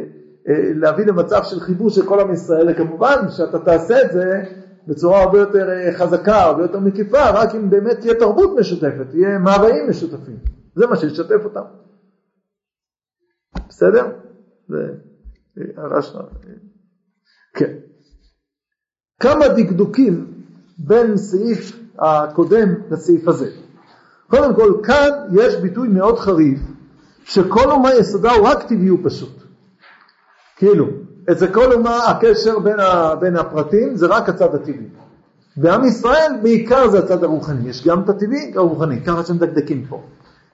אה, 0.49 0.71
להביא 0.75 1.05
למצב 1.05 1.43
של 1.43 1.59
חיבור 1.59 1.89
של 1.89 2.05
כל 2.05 2.19
עם 2.19 2.33
ישראל, 2.33 2.73
כמובן 2.73 3.15
שאתה 3.29 3.59
תעשה 3.59 4.01
את 4.01 4.11
זה 4.11 4.43
בצורה 4.87 5.21
הרבה 5.21 5.39
יותר 5.39 5.69
אה, 5.69 5.91
חזקה, 5.93 6.41
הרבה 6.41 6.61
יותר 6.61 6.79
מקיפה, 6.79 7.29
רק 7.29 7.55
אם 7.55 7.69
באמת 7.69 7.99
תהיה 7.99 8.13
תרבות 8.13 8.59
משותפת, 8.59 9.09
תהיה 9.09 9.39
מאוויים 9.39 9.89
משותפים. 9.89 10.60
זה 10.75 10.87
מה 10.87 10.95
שישתף 10.95 11.41
אותם. 11.43 11.61
בסדר? 13.69 14.11
זה 14.67 14.77
הערה 15.77 16.01
שלנו. 16.01 16.29
כן. 17.53 17.73
כמה 19.19 19.47
דקדוקים 19.47 20.43
בין 20.77 21.17
סעיף 21.17 21.79
הקודם 21.99 22.69
לסעיף 22.91 23.27
הזה. 23.27 23.49
קודם 24.27 24.55
כל, 24.55 24.73
כאן 24.83 25.09
יש 25.31 25.55
ביטוי 25.55 25.87
מאוד 25.87 26.19
חריף, 26.19 26.59
שכל 27.23 27.71
אומה 27.71 27.93
יסודה 27.93 28.31
הוא 28.31 28.47
רק 28.47 28.63
טבעי 28.63 28.91
ופשוט. 28.91 29.43
כאילו, 30.55 30.87
אצל 31.31 31.53
כל 31.53 31.73
אומה 31.73 32.05
הקשר 32.07 32.59
בין, 32.59 32.79
ה, 32.79 33.15
בין 33.15 33.35
הפרטים 33.35 33.95
זה 33.95 34.07
רק 34.07 34.29
הצד 34.29 34.55
הטבעי. 34.55 34.89
בעם 35.57 35.83
ישראל 35.83 36.31
בעיקר 36.41 36.89
זה 36.89 36.99
הצד 36.99 37.23
הרוחני, 37.23 37.69
יש 37.69 37.87
גם 37.87 38.03
את 38.03 38.09
הטבעי, 38.09 38.51
גם 38.51 38.59
הרוחני, 38.59 39.01
ככה 39.03 39.23
שמדקדקים 39.23 39.85
פה. 39.89 40.03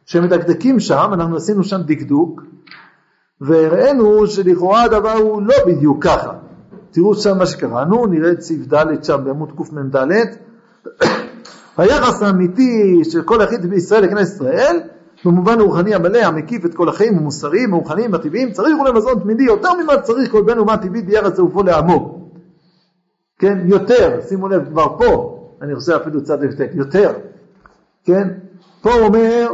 כשמדקדקים 0.08 0.80
שם, 0.80 1.10
אנחנו 1.14 1.36
עשינו 1.36 1.64
שם 1.64 1.82
דקדוק, 1.86 2.42
והראינו 3.42 4.28
שלכאורה 4.28 4.84
הדבר 4.84 5.12
הוא 5.14 5.42
לא 5.42 5.56
בדיוק 5.68 6.04
ככה. 6.04 6.34
תראו 6.92 7.16
שם 7.16 7.38
מה 7.38 7.46
שקראנו, 7.46 8.06
נראה 8.06 8.32
את 8.32 8.42
סעיף 8.42 8.74
ד' 8.74 9.04
שם 9.04 9.22
בעמוד 9.24 9.52
קמ"ד. 9.52 9.96
היחס 11.78 12.22
האמיתי 12.22 13.02
של 13.04 13.22
כל 13.22 13.40
יחיד 13.44 13.66
בישראל 13.66 14.04
לכנסת 14.04 14.36
ישראל, 14.36 14.80
במובן 15.26 15.60
הרוחני 15.60 15.96
המלא, 15.96 16.18
המקיף 16.18 16.66
את 16.66 16.76
כל 16.76 16.90
החיים 16.90 17.18
המוסריים, 17.18 17.74
הרוחניים, 17.74 18.14
הטבעיים, 18.14 18.52
צריך 18.52 18.76
אולי 18.80 18.92
מזון 18.92 19.20
תמידי 19.20 19.44
יותר 19.44 19.74
ממה 19.74 20.02
צריך 20.02 20.32
כל 20.32 20.44
בן 20.44 20.58
אומה 20.58 20.78
טבעית 20.78 21.06
ביחס 21.06 21.38
לעופו 21.38 21.64
לעמו. 21.64 22.30
כן, 23.40 23.60
יותר, 23.66 24.20
שימו 24.28 24.48
לב, 24.48 24.70
כבר 24.70 24.98
פה, 24.98 25.40
אני 25.62 25.74
עושה 25.74 25.98
אפילו 25.98 26.24
צד 26.24 26.44
הבטק, 26.44 26.70
יותר, 26.74 27.14
כן, 28.06 28.28
פה 28.82 28.94
אומר, 28.94 29.48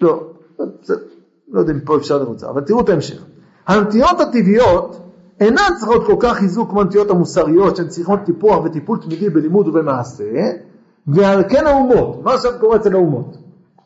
לא, 0.00 0.32
לא 1.48 1.60
יודע 1.60 1.72
אם 1.72 1.80
פה 1.80 1.96
אפשר 1.96 2.18
לרוצה, 2.18 2.48
אבל 2.48 2.60
תראו 2.60 2.80
את 2.80 2.88
ההמשך. 2.88 3.24
הנטיות 3.66 4.20
הטבעיות 4.20 5.06
אינן 5.40 5.76
צריכות 5.78 6.06
כל 6.06 6.16
כך 6.20 6.36
חיזוק 6.36 6.70
כמו 6.70 6.80
הנטיות 6.80 7.10
המוסריות 7.10 7.76
שהן 7.76 7.88
צריכות 7.88 8.20
טיפוח 8.24 8.64
וטיפול 8.64 8.98
תמידי 8.98 9.30
בלימוד 9.30 9.68
ובמעשה, 9.68 10.24
ועל 11.06 11.42
כן 11.48 11.66
האומות, 11.66 12.22
מה 12.22 12.34
עכשיו 12.34 12.52
קורה 12.60 12.76
אצל 12.76 12.94
האומות? 12.94 13.36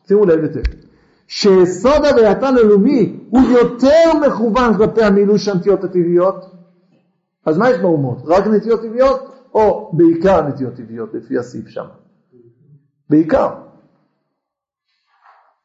שימו 0.09 0.25
לב 0.25 0.43
היטב. 0.43 0.61
שיסוד 1.27 2.05
הווייתן 2.05 2.57
הלאומי 2.57 3.21
הוא 3.31 3.43
יותר 3.43 4.27
מכוון 4.27 4.77
כלפי 4.77 5.03
המילוי 5.03 5.39
של 5.39 5.50
הנטיות 5.50 5.85
הטבעיות, 5.85 6.45
אז 7.47 7.59
מה 7.59 7.71
יש 7.71 7.79
באומות? 7.79 8.19
רק 8.27 8.47
נטיות 8.47 8.83
טבעיות 8.83 9.21
או 9.55 9.91
בעיקר 9.93 10.49
נטיות 10.49 10.75
טבעיות 10.75 11.15
לפי 11.15 11.39
הסעיף 11.39 11.69
שם? 11.69 11.85
בעיקר. 13.11 13.49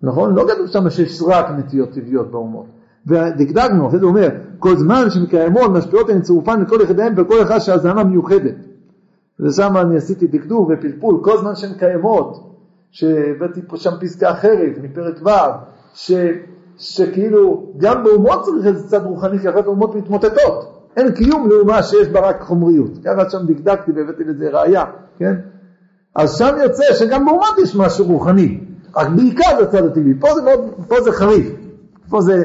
נכון? 0.02 0.36
לא 0.36 0.46
כתוב 0.48 0.68
שם 0.68 0.90
שיש 0.90 1.22
רק 1.28 1.46
נטיות 1.50 1.92
טבעיות 1.92 2.32
באומות. 2.32 2.66
ודקדקנו, 3.08 3.88
אחרי 3.88 4.00
זה 4.00 4.06
אומר, 4.06 4.30
כל 4.60 4.76
זמן 4.76 5.10
שמקיימות 5.10 5.72
משפיעות 5.72 6.10
הן 6.10 6.22
צירופן 6.22 6.62
לכל 6.62 6.78
יחידיהם 6.84 7.14
וכל 7.18 7.42
אחד 7.42 7.60
שהזנה 7.60 8.04
מיוחדת. 8.04 8.56
ושם 9.40 9.78
אני 9.78 9.98
עשיתי 9.98 10.28
דקדוק 10.28 10.70
ופלפול, 10.74 11.20
כל 11.24 11.38
זמן 11.38 11.56
שהן 11.56 11.74
קיימות, 11.80 12.56
שהבאתי 12.92 13.62
פה 13.68 13.78
שם 13.78 13.92
פסקה 14.02 14.32
אחרת 14.32 14.78
מפרק 14.82 15.16
ו', 15.26 15.30
ש, 15.94 16.12
שכאילו 16.78 17.74
גם 17.78 18.04
באומות 18.04 18.44
צריך 18.44 18.66
איזה 18.66 18.88
צד 18.88 19.06
רוחני, 19.06 19.40
כי 19.40 19.50
אחרת 19.50 19.66
האומות 19.66 19.96
מתמוטטות. 19.96 20.76
אין 20.98 21.12
קיום 21.12 21.50
לאומה 21.50 21.84
שיש 21.84 22.08
בה 22.08 22.20
רק 22.20 22.42
חומריות. 22.42 22.92
ככה 23.06 23.30
שם 23.30 23.46
דקדקתי 23.48 23.92
והבאתי 23.92 24.24
לזה 24.24 24.50
ראייה, 24.50 24.84
כן? 25.18 25.36
אז 26.16 26.38
שם 26.38 26.56
יוצא 26.64 26.84
שגם 26.94 27.26
באומות 27.26 27.58
יש 27.64 27.76
משהו 27.76 28.06
רוחני. 28.06 28.60
רק 28.96 29.08
בעיקר 29.10 29.58
זה 29.58 29.64
הצד 29.64 29.86
הטבעי, 29.86 30.14
פה 30.20 30.28
זה, 30.36 30.42
מאוד, 30.42 30.74
פה 30.88 31.02
זה 31.02 31.12
חריף, 31.12 31.48
פה 32.10 32.22
זה, 32.22 32.44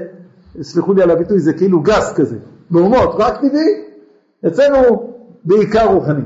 סלחו 0.62 0.92
לי 0.92 1.02
על 1.02 1.10
הביטוי, 1.10 1.40
זה 1.40 1.52
כאילו 1.52 1.80
גס 1.80 2.12
כזה, 2.16 2.36
באומות 2.70 3.14
רק 3.18 3.36
טבעי, 3.36 3.84
אצלנו 4.46 5.12
בעיקר 5.44 5.86
רוחני. 5.86 6.22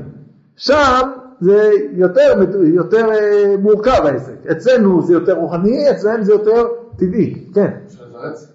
שם 0.55 1.11
זה 1.41 1.71
יותר, 1.91 2.43
יותר 2.63 3.09
אה, 3.11 3.55
מורכב 3.61 4.05
העסק, 4.05 4.45
אצלנו 4.51 5.01
זה 5.01 5.13
יותר 5.13 5.33
רוחני, 5.33 5.91
אצלם 5.91 6.23
זה 6.23 6.31
יותר 6.31 6.67
טבעי, 6.97 7.47
כן. 7.53 7.71
אפשר 7.85 8.03
לתרץ? 8.03 8.51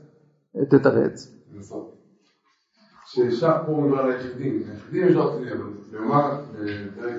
תתרץ. 0.68 1.32
לנסות. 1.54 1.94
ששם 3.06 3.52
פה 3.66 3.72
מדבר 3.72 3.98
על 3.98 4.10
היחידים, 4.12 4.62
היחידים 4.72 5.08
יש 5.08 5.14
לו 5.14 5.30
טבעי, 5.30 5.52
אבל 5.52 5.60
באומה, 5.92 6.40
בפרק 6.52 7.14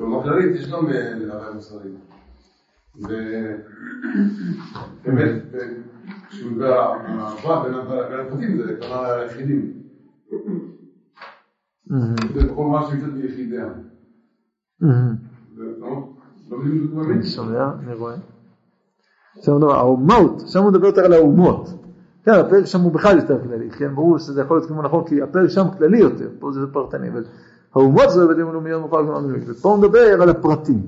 באומה 0.00 0.22
כללית 0.22 0.56
יש 0.56 0.72
גם 0.72 0.86
להוויה 0.88 1.52
מוסרית. 1.54 1.94
ובאמת, 2.96 3.32
כשהוא 6.28 6.64
האהבה 6.64 7.62
בין 7.64 7.74
הפרטים 8.20 8.56
זה 8.56 8.76
כנראה 8.80 9.20
היחידים. 9.20 9.72
זה 12.34 12.48
כל 12.54 12.64
מה 12.64 12.86
שנמצאת 12.86 13.14
ביחידיה. 13.14 13.68
לא 14.80 16.08
את 16.48 16.54
אני 17.10 17.24
שומע, 17.24 17.70
אני 17.84 17.94
רואה. 17.94 18.16
עכשיו 19.38 19.54
הוא 19.54 19.72
האומות, 19.72 20.42
שם 20.46 20.62
הוא 20.62 20.70
מדבר 20.70 20.86
יותר 20.86 21.04
על 21.04 21.12
האומות. 21.12 21.68
כן, 22.24 22.32
הפרק 22.32 22.64
שם 22.64 22.80
הוא 22.80 22.92
בכלל 22.92 23.16
יותר 23.16 23.42
כללי, 23.42 23.70
כן, 23.70 23.94
ברור 23.94 24.18
שזה 24.18 24.40
יכול 24.40 24.56
להיות 24.56 24.68
כמו 24.68 24.82
נכון, 24.82 25.08
כי 25.08 25.22
הפרק 25.22 25.48
שם 25.48 25.64
כללי 25.78 25.98
יותר, 25.98 26.28
פה 26.38 26.52
זה 26.52 26.60
פרטני, 26.72 27.08
אבל 27.08 27.24
האומות 27.74 28.10
זה 28.10 28.26
בדיוק 28.26 28.52
לאומיות 28.52 28.82
מוכר 28.82 29.02
כמו 29.02 29.16
המילואים, 29.16 29.44
ופה 29.46 29.68
הוא 29.68 29.78
מדבר 29.78 30.22
על 30.22 30.28
הפרטים. 30.28 30.86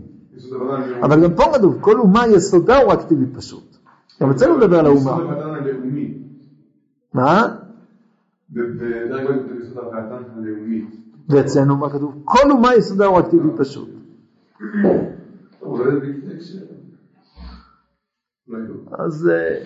אבל 1.02 1.22
גם 1.22 1.34
פה 1.34 1.42
כתוב, 1.54 1.78
כל 1.80 1.98
אומה 1.98 2.26
יסודה 2.26 2.78
הוא 2.78 2.92
רק 2.92 3.02
טבעי 3.02 3.26
פשוט. 3.34 3.76
גם 4.20 4.30
אצלנו 4.30 4.56
מדבר 4.56 4.78
על 4.78 4.86
האומה. 4.86 5.18
מה? 7.14 7.56
ואצלנו 11.28 11.76
מה 11.76 11.90
כתוב? 11.90 12.22
כל 12.24 12.50
אומה 12.50 12.74
יסודה 12.74 13.06
הוא 13.06 13.16
רק 13.16 13.26
טבעי 13.26 13.50
פשוט. 13.56 13.88
יגעו? 18.58 18.76
אז 18.98 19.28
אה, 19.28 19.64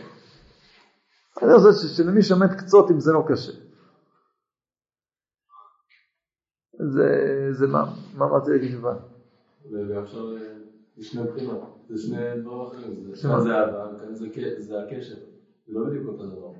אני 1.42 1.58
חושב 1.58 1.88
שלמי 1.88 2.22
שעומד 2.22 2.54
קצות 2.54 2.90
אם 2.90 3.00
זה 3.00 3.12
לא 3.12 3.24
קשה. 3.28 3.52
זה, 6.78 7.08
זה 7.52 7.66
מה, 7.66 7.84
מה 8.16 8.24
רציתי 8.26 8.50
להגיד 8.52 8.70
יובל? 8.70 8.92
ואפשר 9.88 10.24
ל- 10.24 10.38
לשני 10.98 11.22
בחינות, 11.24 11.60
זה 11.90 12.02
שני 12.02 12.16
דברים 12.42 12.60
אחרים, 12.66 12.92
זה- 13.14 13.28
אהבה, 13.54 13.86
וכאן 13.96 14.14
זה 14.58 14.78
הקשר, 14.82 15.14
זה 15.68 15.78
לא 15.78 15.84
בדיוק 15.86 16.06
אותו 16.06 16.26
דבר. 16.26 16.50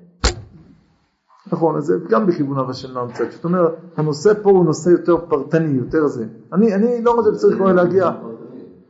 נכון, 1.51 1.75
אז 1.77 1.83
זה 1.85 1.97
גם 2.09 2.27
בכיוון 2.27 2.59
אבא 2.59 2.73
של 2.73 2.91
נועם 2.91 3.11
קצת, 3.11 3.31
זאת 3.31 3.43
אומרת, 3.45 3.71
הנושא 3.97 4.33
פה 4.43 4.49
הוא 4.49 4.65
נושא 4.65 4.89
יותר 4.89 5.17
פרטני, 5.29 5.77
יותר 5.77 6.07
זה. 6.07 6.25
אני, 6.53 6.75
אני 6.75 7.01
לא 7.03 7.11
חושב 7.17 7.33
שצריך 7.33 7.55
כבר 7.57 7.73
להגיע, 7.73 8.09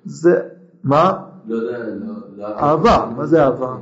זה, 0.06 0.50
מה? 0.84 1.24
לא 1.46 1.56
יודע, 1.56 1.78
לא... 1.88 2.14
לא- 2.38 2.46
אהבה, 2.48 3.12
מה 3.18 3.26
זה 3.26 3.44
אהבה? 3.44 3.78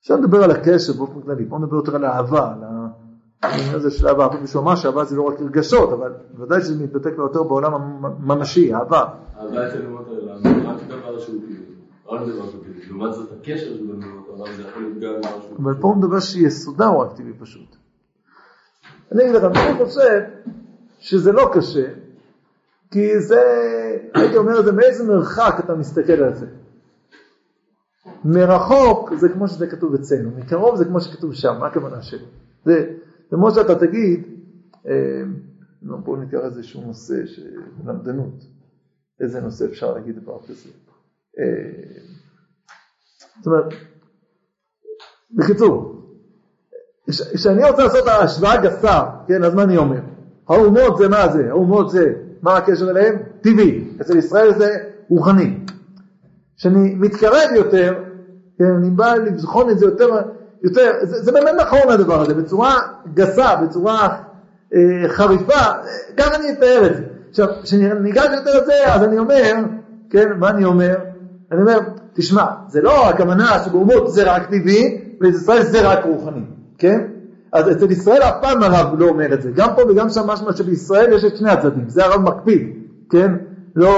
אפשר 0.00 0.16
לדבר 0.16 0.44
על 0.44 0.50
הקשר 0.50 0.92
באופן 0.92 1.20
כללי, 1.22 1.44
בואו 1.44 1.60
נדבר 1.60 1.76
יותר 1.76 1.96
על 1.96 2.04
האהבה, 2.04 2.54
על 3.42 3.50
העניין 3.50 3.74
הזה 3.74 3.90
של 3.90 4.08
אהבה, 4.08 4.28
מישהו 4.40 4.60
אמר 4.60 4.76
שאהבה 4.76 5.04
זה 5.04 5.16
לא 5.16 5.22
רק 5.22 5.40
רגשות, 5.40 5.92
אבל 5.92 6.12
ודאי 6.38 6.60
שזה 6.60 6.84
מתבטא 6.84 7.10
כבר 7.10 7.22
יותר 7.22 7.42
בעולם 7.42 7.74
הממשי, 7.74 8.74
אהבה. 8.74 9.04
אהבה 9.40 9.68
אצל 9.68 9.86
אומות 9.86 10.06
העולם, 10.06 10.66
רק 10.66 10.76
דבר 10.88 11.18
שהוא 11.18 11.40
טבעי, 11.40 11.56
רק 12.06 12.20
דבר 12.20 12.50
שהוא 12.50 12.62
טבעי. 12.64 12.88
לעומת 12.88 13.14
זאת 13.14 13.32
הקשר 13.40 13.64
של 13.64 13.86
בין 13.86 14.02
אומות 14.02 14.28
העולם 14.28 14.52
זה 14.56 14.62
יכול 14.62 14.82
להיות 14.82 14.98
גם 14.98 15.20
דבר 15.20 15.40
שהוא 15.40 15.58
אבל 15.62 15.74
פה 15.80 15.88
הוא 15.88 15.96
מדבר 15.96 16.20
שיסודה 16.20 16.86
הוא 16.86 17.02
רק 17.02 17.16
טבעי 17.16 17.32
פשוט. 17.38 17.76
אני 19.12 19.22
אגיד 19.22 19.34
לכם, 19.34 19.46
אני 19.46 19.84
חושב 19.84 20.20
שזה 20.98 21.32
לא 21.32 21.50
קשה, 21.54 21.86
כי 22.90 23.20
זה, 23.20 23.42
הייתי 24.14 24.36
אומר 24.36 24.60
את 24.60 24.64
זה, 24.64 24.72
מאיזה 24.72 25.04
מרחק 25.04 25.56
אתה 25.58 25.74
מסתכל 25.74 26.12
על 26.12 26.34
זה. 26.34 26.46
מרחוק 28.24 29.14
זה 29.14 29.28
כמו 29.28 29.48
שזה 29.48 29.66
כתוב 29.66 29.94
אצלנו, 29.94 30.30
מקרוב 30.36 30.76
זה 30.76 30.84
כמו 30.84 31.00
שכתוב 31.00 31.34
שם, 31.34 31.56
מה 31.60 31.66
הכוונה 31.66 32.02
שלי? 32.02 32.24
זה 32.64 32.86
כמו 33.34 33.50
שאתה 33.50 33.74
תגיד, 33.78 34.26
אה, 34.86 35.22
נו, 35.82 35.98
בואו 35.98 36.16
ניקח 36.16 36.38
איזשהו 36.44 36.82
נושא 36.86 37.26
של 37.26 37.50
למדנות, 37.86 38.44
איזה 39.20 39.40
נושא 39.40 39.64
אפשר 39.64 39.94
להגיד 39.94 40.18
דבר 40.18 40.38
כזה. 40.48 40.68
אה, 41.38 42.00
זאת 43.38 43.46
אומרת, 43.46 43.64
בקיצור, 45.30 46.02
כש- 47.10 47.34
כשאני 47.34 47.70
רוצה 47.70 47.84
לעשות 47.84 48.04
השוואה 48.08 48.62
גסה, 48.62 49.00
כן, 49.28 49.44
אז 49.44 49.54
מה 49.54 49.62
אני 49.62 49.76
אומר? 49.76 50.00
האומות 50.48 50.96
זה 50.98 51.08
מה 51.08 51.28
זה? 51.32 51.50
האומות 51.50 51.90
זה, 51.90 52.12
מה 52.42 52.56
הקשר 52.56 52.90
אליהם? 52.90 53.22
טבעי. 53.40 53.88
אצל 54.00 54.16
ישראל 54.16 54.54
זה 54.58 54.68
רוחני. 55.08 55.58
כשאני 56.56 56.94
מתקרב 56.94 57.50
יותר, 57.56 58.04
כן, 58.58 58.64
אני 58.78 58.90
בא 58.90 59.14
לבחון 59.14 59.70
את 59.70 59.78
זה 59.78 59.84
יותר, 59.86 60.06
יותר 60.64 60.90
זה, 61.02 61.22
זה 61.22 61.32
באמת 61.32 61.54
נכון 61.60 61.90
הדבר 61.90 62.20
הזה, 62.20 62.34
בצורה 62.34 62.74
גסה, 63.14 63.56
בצורה 63.56 64.08
אה, 64.74 65.08
חריפה, 65.08 65.64
ככה 66.16 66.36
אני 66.36 66.52
אתאר 66.52 66.86
את 66.86 66.96
זה. 66.96 67.02
עכשיו, 67.30 67.48
כשאני 67.62 67.88
ניגש 68.00 68.24
יותר 68.24 68.58
את 68.58 68.66
זה, 68.66 68.94
אז 68.94 69.02
אני 69.02 69.18
אומר, 69.18 69.52
כן, 70.10 70.32
מה 70.38 70.50
אני 70.50 70.64
אומר? 70.64 70.94
אני 71.52 71.60
אומר, 71.60 71.78
תשמע, 72.12 72.44
זה 72.68 72.82
לא 72.82 73.08
הכוונה 73.08 73.58
שבאומות 73.64 74.12
זה 74.12 74.32
רק 74.32 74.46
טבעי, 74.46 75.00
ובישראל 75.20 75.62
זה 75.62 75.88
רק 75.90 76.04
רוחני, 76.04 76.44
כן? 76.78 77.00
אז 77.52 77.70
אצל 77.70 77.90
ישראל 77.90 78.22
אף 78.22 78.34
פעם 78.40 78.62
הרב 78.62 79.00
לא 79.00 79.08
אומר 79.08 79.34
את 79.34 79.42
זה, 79.42 79.50
גם 79.50 79.68
פה 79.76 79.82
וגם 79.88 80.08
שם 80.08 80.26
משמע 80.26 80.52
שבישראל 80.52 81.12
יש 81.12 81.24
את 81.24 81.36
שני 81.36 81.50
הצדדים, 81.50 81.88
זה 81.88 82.04
הרב 82.04 82.20
מקפיד, 82.20 82.68
כן? 83.10 83.32
לא, 83.76 83.92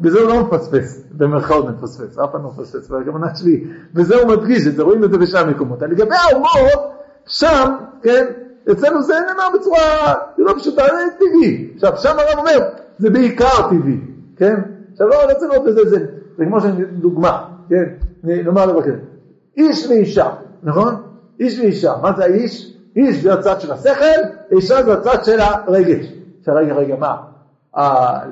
בזה 0.00 0.20
הוא 0.20 0.28
לא 0.28 0.40
מפספס, 0.44 1.04
במרכאות 1.20 1.66
מפספס, 1.68 2.18
אף 2.18 2.30
פעם 2.32 2.42
לא 2.42 2.48
מפספס, 2.48 2.90
והכוונה 2.90 3.34
שלי, 3.34 3.64
וזה 3.94 4.16
הוא 4.16 4.28
מדגיש 4.28 4.66
את 4.66 4.74
זה, 4.74 4.82
רואים 4.82 5.04
את 5.04 5.12
זה 5.12 5.18
בשאר 5.18 5.44
מקומות. 5.50 5.82
לגבי 5.82 6.14
האומות, 6.14 6.92
שם, 7.26 7.76
כן, 8.02 8.26
אצלנו 8.72 9.02
זה 9.02 9.14
נאמר 9.28 9.58
בצורה, 9.58 10.14
זה 10.36 10.44
לא 10.44 10.54
פשוטה, 10.58 10.82
זה 10.82 11.16
טבעי. 11.18 11.70
עכשיו, 11.74 11.96
שם 11.96 12.16
הרב 12.18 12.38
אומר, 12.38 12.58
זה 12.98 13.10
בעיקר 13.10 13.68
טבעי, 13.70 14.00
כן? 14.36 14.54
עכשיו, 14.92 15.08
לא 15.08 15.32
רוצה 15.32 15.46
לראות 15.46 15.64
בזה, 15.66 15.90
זה, 15.90 16.06
זה 16.38 16.44
כמו 16.44 16.58
דוגמה, 16.92 17.48
כן? 17.68 17.84
נאמר 18.24 18.82
כזה, 18.82 18.96
איש 19.56 19.86
ואישה, 19.86 20.30
נכון? 20.62 20.94
איש 21.40 21.58
ואישה, 21.58 21.94
מה 22.02 22.12
זה 22.16 22.24
האיש? 22.24 22.76
איש 22.96 23.22
זה 23.22 23.34
הצד 23.34 23.60
של 23.60 23.72
השכל, 23.72 24.20
אישה 24.52 24.82
זה 24.82 24.92
הצד 24.92 25.24
של 25.24 25.40
הרגש. 25.40 26.06
עכשיו 26.38 26.54
רגע, 26.54 26.74
רגע, 26.74 26.96
מה? 26.96 27.16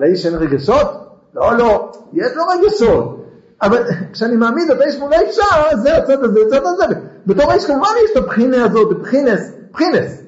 לאיש 0.00 0.26
אין 0.26 0.34
רגשות? 0.34 1.07
לא, 1.34 1.56
לא, 1.56 1.92
יש 2.12 2.36
לו 2.36 2.44
רגשות. 2.46 3.24
אבל 3.62 3.82
כשאני 4.12 4.36
מעמיד 4.36 4.70
את 4.70 4.80
האיש 4.80 4.98
מול 4.98 5.12
האישה, 5.12 5.44
זה 5.82 5.96
הצד 5.96 6.24
הזה, 6.24 6.40
הצד 6.46 6.66
הזה. 6.66 6.84
בתור 7.26 7.50
האיש 7.50 7.66
כמובן 7.66 7.88
יש 8.04 8.10
את 8.12 8.16
הבחינה 8.16 8.64
הזאת, 8.64 8.98
בחינס, 8.98 9.52
בחינס. 9.72 10.22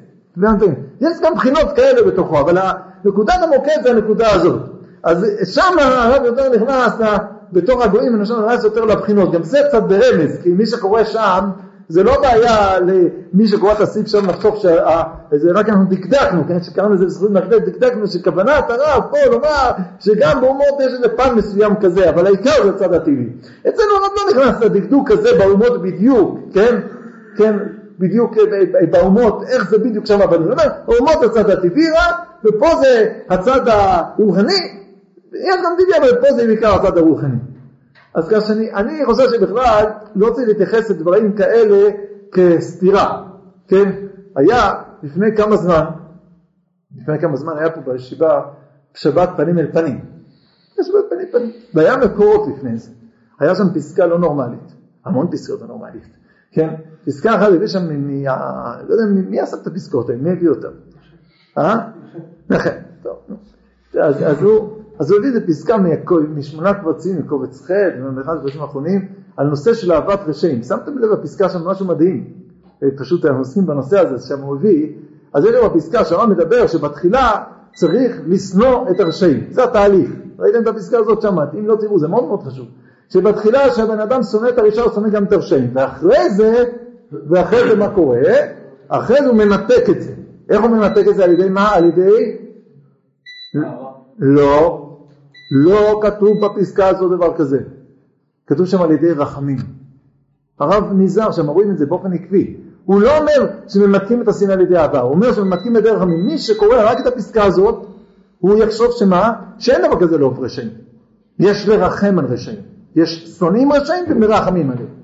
יש 1.01 1.21
גם 1.23 1.35
בחינות 1.35 1.73
כאלה 1.77 2.03
בתוכו, 2.03 2.41
אבל 2.41 2.59
נקודת 3.05 3.43
המוקד 3.43 3.83
זה 3.83 3.91
הנקודה 3.91 4.33
הזאת. 4.33 4.61
אז 5.03 5.27
שם 5.45 5.79
הרב 5.79 6.25
יותר 6.25 6.49
נכנס 6.49 6.93
בתור 7.53 7.83
הגויים, 7.83 8.21
חושב, 8.21 8.35
נכנס 8.35 8.65
יותר 8.65 8.85
לבחינות. 8.85 9.33
גם 9.33 9.43
זה 9.43 9.59
קצת 9.69 9.83
ברמז, 9.83 10.39
כי 10.43 10.49
מי 10.49 10.67
שקורא 10.67 11.05
שם, 11.05 11.51
זה 11.91 12.03
לא 12.03 12.21
בעיה 12.21 12.79
למי 12.81 13.49
שקורא 13.49 13.73
את 13.73 13.81
הסעיף 13.81 14.07
שם 14.07 14.31
לחשוב 14.31 14.57
שזה 14.57 15.53
רק 15.55 15.69
אנחנו 15.69 15.85
דקדקנו, 15.85 16.43
כן, 16.49 16.63
שקראנו 16.63 16.95
לזה 16.95 17.05
בזכות 17.05 17.31
מקדק, 17.31 17.65
דקדקנו 17.67 18.07
שכוונת 18.07 18.71
הרב 18.71 19.03
פה 19.11 19.17
לומר 19.31 19.71
שגם 20.01 20.41
באומות 20.41 20.81
יש 20.81 20.93
איזה 20.93 21.09
פן 21.17 21.35
מסוים 21.35 21.75
כזה, 21.81 22.11
אבל 22.11 22.27
העיקר 22.27 22.63
זה 22.65 22.71
הצד 22.71 22.95
הטבעי. 22.95 23.29
אצלנו 23.69 23.91
הרב 23.93 24.13
לא 24.17 24.43
נכנס 24.43 24.63
לדקדוק 24.63 25.11
הזה 25.11 25.29
באומות 25.39 25.83
בדיוק, 25.83 26.39
כן, 26.55 26.81
כן, 27.37 27.57
בדיוק 27.99 28.37
באומות, 28.91 29.43
איך 29.49 29.71
זה 29.71 29.79
בדיוק 29.79 30.07
שם 30.07 30.19
בנו, 30.31 30.45
זאת 30.45 30.53
אומרת, 30.53 30.73
האומות 30.89 31.23
הצד 31.25 31.51
הטבעי 31.51 31.91
רק, 31.91 32.15
ופה 32.45 32.67
זה 32.81 33.13
הצד 33.31 33.69
הרוחני, 33.69 34.81
יש 35.33 35.57
גם 35.65 35.73
טבעי, 35.79 35.99
אבל 35.99 36.21
פה 36.21 36.33
זה 36.37 36.47
בעיקר 36.47 36.75
הצד 36.75 36.99
הרוחני. 36.99 37.50
אז 38.15 38.29
ככה 38.29 38.41
שאני 38.41 38.73
אני 38.73 39.05
חושב 39.07 39.29
שבכלל 39.35 39.85
לא 40.15 40.31
צריך 40.31 40.49
להתייחס 40.49 40.91
לדברים 40.91 41.37
כאלה 41.37 41.91
כסתירה, 42.33 43.29
כן? 43.69 43.93
היה 44.37 44.73
לפני 45.03 45.37
כמה 45.37 45.57
זמן, 45.57 45.85
לפני 46.97 47.19
כמה 47.19 47.37
זמן 47.37 47.53
היה 47.59 47.71
פה 47.71 47.81
בישיבה 47.81 48.43
שבת 48.95 49.29
פנים 49.37 49.59
אל 49.59 49.73
פנים. 49.73 50.01
שבת 50.83 51.05
פנים 51.11 51.21
אל 51.21 51.33
פנים. 51.33 51.51
והיה 51.75 51.97
מקורות 51.97 52.49
לפני 52.49 52.79
זה. 52.79 52.91
היה 53.41 53.55
שם 53.55 53.75
פסקה 53.75 54.07
לא 54.07 54.19
נורמלית, 54.19 54.75
המון 55.05 55.31
פסקאות 55.31 55.61
לא 55.61 55.67
נורמלית, 55.67 56.03
כן? 56.53 56.75
פסקה 57.07 57.35
אחת 57.35 57.53
הביא 57.53 57.67
שם, 57.67 57.89
מ, 57.89 58.25
לא 58.89 58.95
יודע 58.95 59.05
מי 59.31 59.41
עשה 59.41 59.57
את 59.63 59.67
הפסקאות 59.67 60.09
האלה, 60.09 60.21
מי 60.23 60.31
הביא 60.31 60.49
אותן? 60.49 60.69
אה? 61.59 61.77
נכון, 62.51 62.73
טוב. 63.03 63.17
אז, 64.01 64.23
אז 64.23 64.43
הוא... 64.43 64.80
אז 65.01 65.11
הוא 65.11 65.19
הביא 65.19 65.29
איזה 65.29 65.47
פסקה 65.47 65.77
משמונה 66.35 66.75
קבצים, 66.75 67.19
מקובץ 67.19 67.63
ח', 67.67 67.71
מאחד 68.17 68.37
הקבצים 68.37 68.61
האחרונים, 68.61 69.09
על 69.37 69.47
נושא 69.47 69.75
של 69.75 69.93
אהבת 69.93 70.21
רשעים. 70.27 70.63
שמתם 70.63 70.99
לב 70.99 71.11
בפסקה 71.11 71.49
שם 71.49 71.69
משהו 71.69 71.87
מדהים, 71.87 72.25
פשוט 72.97 73.25
אנחנו 73.25 73.39
עוסקים 73.39 73.67
בנושא 73.67 73.99
הזה, 73.99 74.27
שם 74.29 74.41
הוא 74.41 74.57
הביא, 74.57 74.93
אז 75.33 75.45
יש 75.45 75.51
לו 75.51 75.71
בפסקה 75.71 76.05
שהרב 76.05 76.29
מדבר 76.29 76.67
שבתחילה 76.67 77.43
צריך 77.75 78.21
לשנוא 78.27 78.91
את 78.91 79.01
הרשעים, 79.01 79.45
זה 79.51 79.65
התהליך. 79.65 80.11
ראיתם 80.39 80.63
את 80.63 80.67
הפסקה 80.67 80.99
הזאת 80.99 81.23
שם, 81.23 81.37
אם 81.59 81.67
לא 81.67 81.77
תראו, 81.81 81.99
זה 81.99 82.09
מאוד 82.09 82.25
מאוד 82.25 82.43
חשוב. 82.43 82.67
שבתחילה 83.09 83.71
כשהבן 83.71 84.01
אדם 84.01 84.23
שונא 84.23 84.49
את 84.49 84.59
הרשע 84.59 84.83
הוא 84.83 84.93
שונא 84.93 85.09
גם 85.09 85.25
את 85.25 85.33
הרשעים, 85.33 85.71
ואחרי 85.73 86.31
זה, 86.31 86.65
ואחרי 87.13 87.69
זה 87.69 87.77
מה 87.77 87.89
קורה? 87.89 88.21
אחרי 88.89 89.17
זה 89.23 89.29
הוא 89.29 89.37
מנתק 89.37 89.91
את 89.91 90.03
זה. 90.03 90.13
איך 90.51 90.63
הוא 90.63 90.71
מנתק 90.71 91.05
את 91.09 91.17
זה? 91.17 91.25
על 91.25 91.33
ידי 91.33 91.49
מה? 91.49 91.75
על 91.75 91.85
ידי... 91.85 92.37
לא, 94.19 94.90
לא 95.51 96.01
כתוב 96.03 96.47
בפסקה 96.47 96.89
הזו 96.89 97.09
דבר 97.09 97.37
כזה. 97.37 97.61
כתוב 98.47 98.67
שם 98.67 98.83
על 98.83 98.91
ידי 98.91 99.13
רחמים. 99.13 99.59
הרב 100.61 100.93
נזהר 100.93 101.33
שם, 101.33 101.47
רואים 101.47 101.71
את 101.71 101.79
זה 101.79 101.87
באופן 101.87 102.13
עקבי. 102.13 102.57
הוא 102.85 103.01
לא 103.01 103.19
אומר 103.19 103.47
שממתקים 103.69 104.23
את 104.23 104.29
השנאה 104.29 104.55
על 104.55 104.61
ידי 104.61 104.77
אהבה, 104.77 105.01
הוא 105.01 105.11
אומר 105.11 105.33
שממתקים 105.33 105.77
את 105.77 105.81
ידי 105.81 105.91
רחמים. 105.91 106.27
מי 106.27 106.39
שקורא 106.39 106.91
רק 106.91 107.01
את 107.01 107.07
הפסקה 107.07 107.45
הזאת, 107.45 107.87
הוא 108.39 108.57
יחשוב 108.57 108.87
שמה? 108.99 109.33
שאין 109.59 109.83
דבר 109.87 110.01
כזה 110.01 110.19
לאהוב 110.19 110.41
רשעים. 110.41 110.69
יש 111.39 111.69
לרחם 111.69 112.19
על 112.19 112.25
רשעים. 112.25 112.61
יש 112.97 113.39
שונאים 113.39 113.73
רשעים 113.73 114.05
ומרחמים 114.09 114.71
עליהם. 114.71 115.01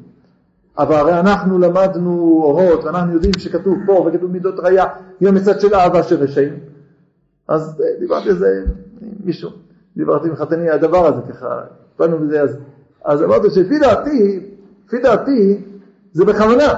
אבל 0.79 0.95
הרי 0.95 1.21
אנחנו 1.21 1.59
למדנו 1.59 2.41
אורות, 2.45 2.85
ואנחנו 2.85 3.13
יודעים 3.13 3.33
שכתוב 3.39 3.79
פה 3.87 3.93
וכתוב 3.93 4.31
מידות 4.31 4.55
ראייה, 4.59 4.85
יום 5.21 5.35
מצד 5.35 5.61
של 5.61 5.75
אהבה 5.75 6.03
של 6.03 6.17
רשעים. 6.17 6.53
אז 7.49 7.83
דיברתי 8.01 8.29
על 8.29 8.39
זה 8.39 8.47
עם 9.01 9.09
מישהו. 9.25 9.66
דיברתי 9.97 10.29
עם 10.29 10.37
חתני 10.37 10.71
הדבר 10.71 11.07
הזה 11.07 11.33
ככה, 11.33 11.61
באנו 11.99 12.19
בזה 12.19 12.43
אז, 12.43 12.57
אז 13.05 13.23
אמרתי 13.23 13.51
שלפי 13.51 13.79
דעתי, 13.79 14.41
לפי 14.87 14.99
דעתי 14.99 15.59
זה 16.13 16.25
בכוונה. 16.25 16.75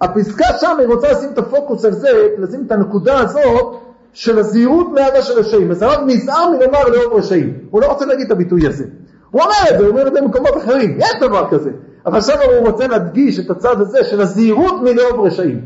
הפסקה 0.00 0.44
שם 0.60 0.76
היא 0.78 0.86
רוצה 0.86 1.12
לשים 1.12 1.30
את 1.32 1.38
הפוקוס 1.38 1.84
על 1.84 1.92
זה, 1.92 2.08
לשים 2.38 2.62
את 2.66 2.72
הנקודה 2.72 3.18
הזאת 3.18 3.76
של 4.12 4.38
הזהירות 4.38 4.86
מאהבה 4.92 5.22
של 5.22 5.32
רשעים. 5.38 5.70
אז 5.70 5.82
הרב 5.82 6.00
נזהר 6.06 6.50
מלומר 6.50 6.88
לאהוב 6.88 7.12
רשעים, 7.12 7.58
הוא 7.70 7.80
לא 7.80 7.86
רוצה 7.86 8.06
להגיד 8.06 8.26
את 8.26 8.32
הביטוי 8.32 8.66
הזה. 8.66 8.84
הוא 9.30 9.42
אומר 9.42 9.54
את 9.70 9.78
זה, 9.78 9.84
הוא 9.84 9.88
אומר 9.88 10.06
את 10.06 10.14
זה 10.14 10.20
במקומות 10.20 10.56
אחרים, 10.56 10.98
יש 10.98 11.12
דבר 11.20 11.50
כזה. 11.50 11.70
אבל 12.06 12.20
שם 12.20 12.32
הוא 12.46 12.68
רוצה 12.68 12.86
להדגיש 12.86 13.40
את 13.40 13.50
הצד 13.50 13.80
הזה 13.80 14.04
של 14.04 14.20
הזהירות 14.20 14.82
מלאהוב 14.82 15.26
רשעים. 15.26 15.60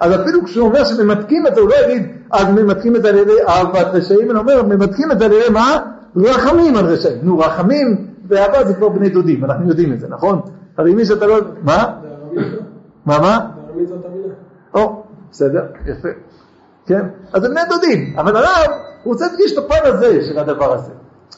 אז 0.00 0.20
אפילו 0.20 0.44
כשהוא 0.44 0.68
אומר 0.68 0.84
שממתקים 0.84 1.46
את 1.46 1.54
זה, 1.54 1.60
הוא 1.60 1.68
לא 1.68 1.74
יגיד, 1.84 2.15
אז 2.30 2.46
ממתקים 2.48 2.96
את 2.96 3.02
זה 3.02 3.08
על 3.08 3.16
ידי 3.16 3.42
אהבת 3.48 3.86
רשעים, 3.92 4.30
אלא 4.30 4.38
אומר, 4.38 4.62
ממתקים 4.62 5.12
את 5.12 5.18
זה 5.18 5.24
על 5.24 5.32
ידי 5.32 5.50
מה? 5.52 5.78
רחמים 6.16 6.76
על 6.76 6.86
רשעים. 6.86 7.18
נו, 7.22 7.38
רחמים 7.38 8.06
ואהבה 8.28 8.64
זה 8.64 8.74
כבר 8.74 8.88
בני 8.88 9.08
דודים, 9.08 9.44
אנחנו 9.44 9.68
יודעים 9.68 9.92
את 9.92 10.00
זה, 10.00 10.08
נכון? 10.08 10.40
הרי 10.78 10.94
מי 10.94 11.04
שאתה 11.04 11.26
לא... 11.26 11.38
מה? 11.62 11.92
מה, 13.06 13.18
מה? 13.20 13.38
או, 14.74 15.02
בסדר, 15.30 15.66
יפה. 15.86 16.08
כן? 16.86 17.06
אז 17.32 17.42
זה 17.42 17.48
בני 17.48 17.60
דודים, 17.68 18.18
אבל 18.18 18.36
הרב, 18.36 18.70
הוא 19.02 19.12
רוצה 19.12 19.26
להדגיש 19.26 19.52
את 19.52 19.58
הפן 19.58 19.78
הזה 19.84 20.24
של 20.24 20.38
הדבר 20.38 20.72
הזה. 20.72 20.92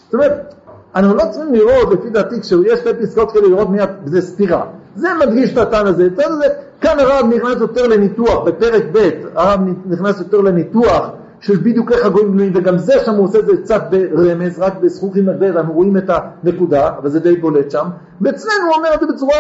זאת 0.05 0.14
אומרת, 0.14 0.55
אנחנו 0.94 1.14
לא 1.14 1.22
צריכים 1.31 1.55
לראות, 1.55 1.92
לפי 1.92 2.11
דעתי, 2.11 2.40
כשיש 2.40 2.79
שתי 2.79 2.94
פסקאות 3.03 3.33
כאלה, 3.33 3.48
לראות 3.48 3.68
מיד, 3.68 3.90
זה 4.05 4.20
סתירה. 4.20 4.66
זה 4.96 5.09
מדגיש 5.20 5.53
את 5.53 5.59
הטען 5.59 5.87
הזה. 5.87 6.07
הצד 6.07 6.31
הזה, 6.31 6.46
כאן 6.81 6.98
הרב 6.98 7.27
נכנס 7.27 7.61
יותר 7.61 7.87
לניתוח, 7.87 8.44
בפרק 8.44 8.83
ב', 8.92 9.11
הרב 9.35 9.61
נכנס 9.87 10.18
יותר 10.18 10.40
לניתוח 10.40 11.11
של 11.40 11.57
בדיוק 11.57 11.92
איך 11.92 12.07
הגויים 12.07 12.33
בנויים, 12.33 12.53
וגם 12.55 12.79
זה 12.79 12.92
שם 13.05 13.14
הוא 13.14 13.24
עושה 13.24 13.38
את 13.38 13.46
זה 13.46 13.53
קצת 13.62 13.83
ברמז, 13.90 14.59
רק 14.59 14.74
בזכוכים 14.81 15.29
הגדר, 15.29 15.61
אנחנו 15.61 15.72
רואים 15.72 15.96
את 15.96 16.11
הנקודה, 16.11 16.88
אבל 16.98 17.09
זה 17.09 17.20
די 17.20 17.37
בולט 17.37 17.70
שם. 17.70 17.87
ואצלנו 18.20 18.66
הוא 18.66 18.74
אומר 18.77 18.94
את 18.94 19.01
זה 19.01 19.07
בצורה, 19.07 19.37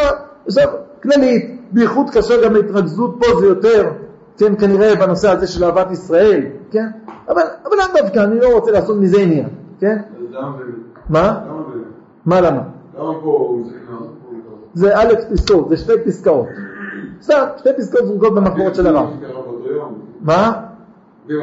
עכשיו, 0.46 0.68
כללית, 1.02 1.60
בייחוד 1.72 2.10
כאשר 2.10 2.44
גם 2.44 2.56
ההתרכזות 2.56 3.16
פה 3.20 3.40
זה 3.40 3.46
יותר, 3.46 3.90
כן, 4.38 4.56
כנראה 4.56 4.94
בנושא 4.96 5.30
הזה 5.30 5.46
של 5.46 5.64
אהבת 5.64 5.90
ישראל, 5.90 6.40
כן? 6.70 6.86
אבל, 7.28 7.42
אבל 7.64 7.76
לאו 7.76 8.02
דווקא, 8.02 8.18
אני 8.18 8.40
לא 8.40 8.54
רוצה 8.54 8.70
לעשות 8.70 8.96
מזה 8.96 9.20
עניין, 9.20 9.48
כן? 9.80 9.96
מה? 11.08 11.40
מה 12.26 12.40
למה? 12.40 12.62
למה 12.98 13.12
פה 13.22 13.46
הוא 13.48 13.66
זה 14.78 14.98
א' 14.98 15.14
פסקאות, 15.30 15.68
זה 15.68 15.76
שתי 15.76 15.92
פסקאות. 16.06 16.46
סתם, 17.22 17.44
שתי 17.56 17.68
פסקאות 17.78 18.06
זרוקות 18.06 18.34
במקורות 18.34 18.74
של 18.74 18.86
הרב. 18.86 19.06
מה? 20.20 20.52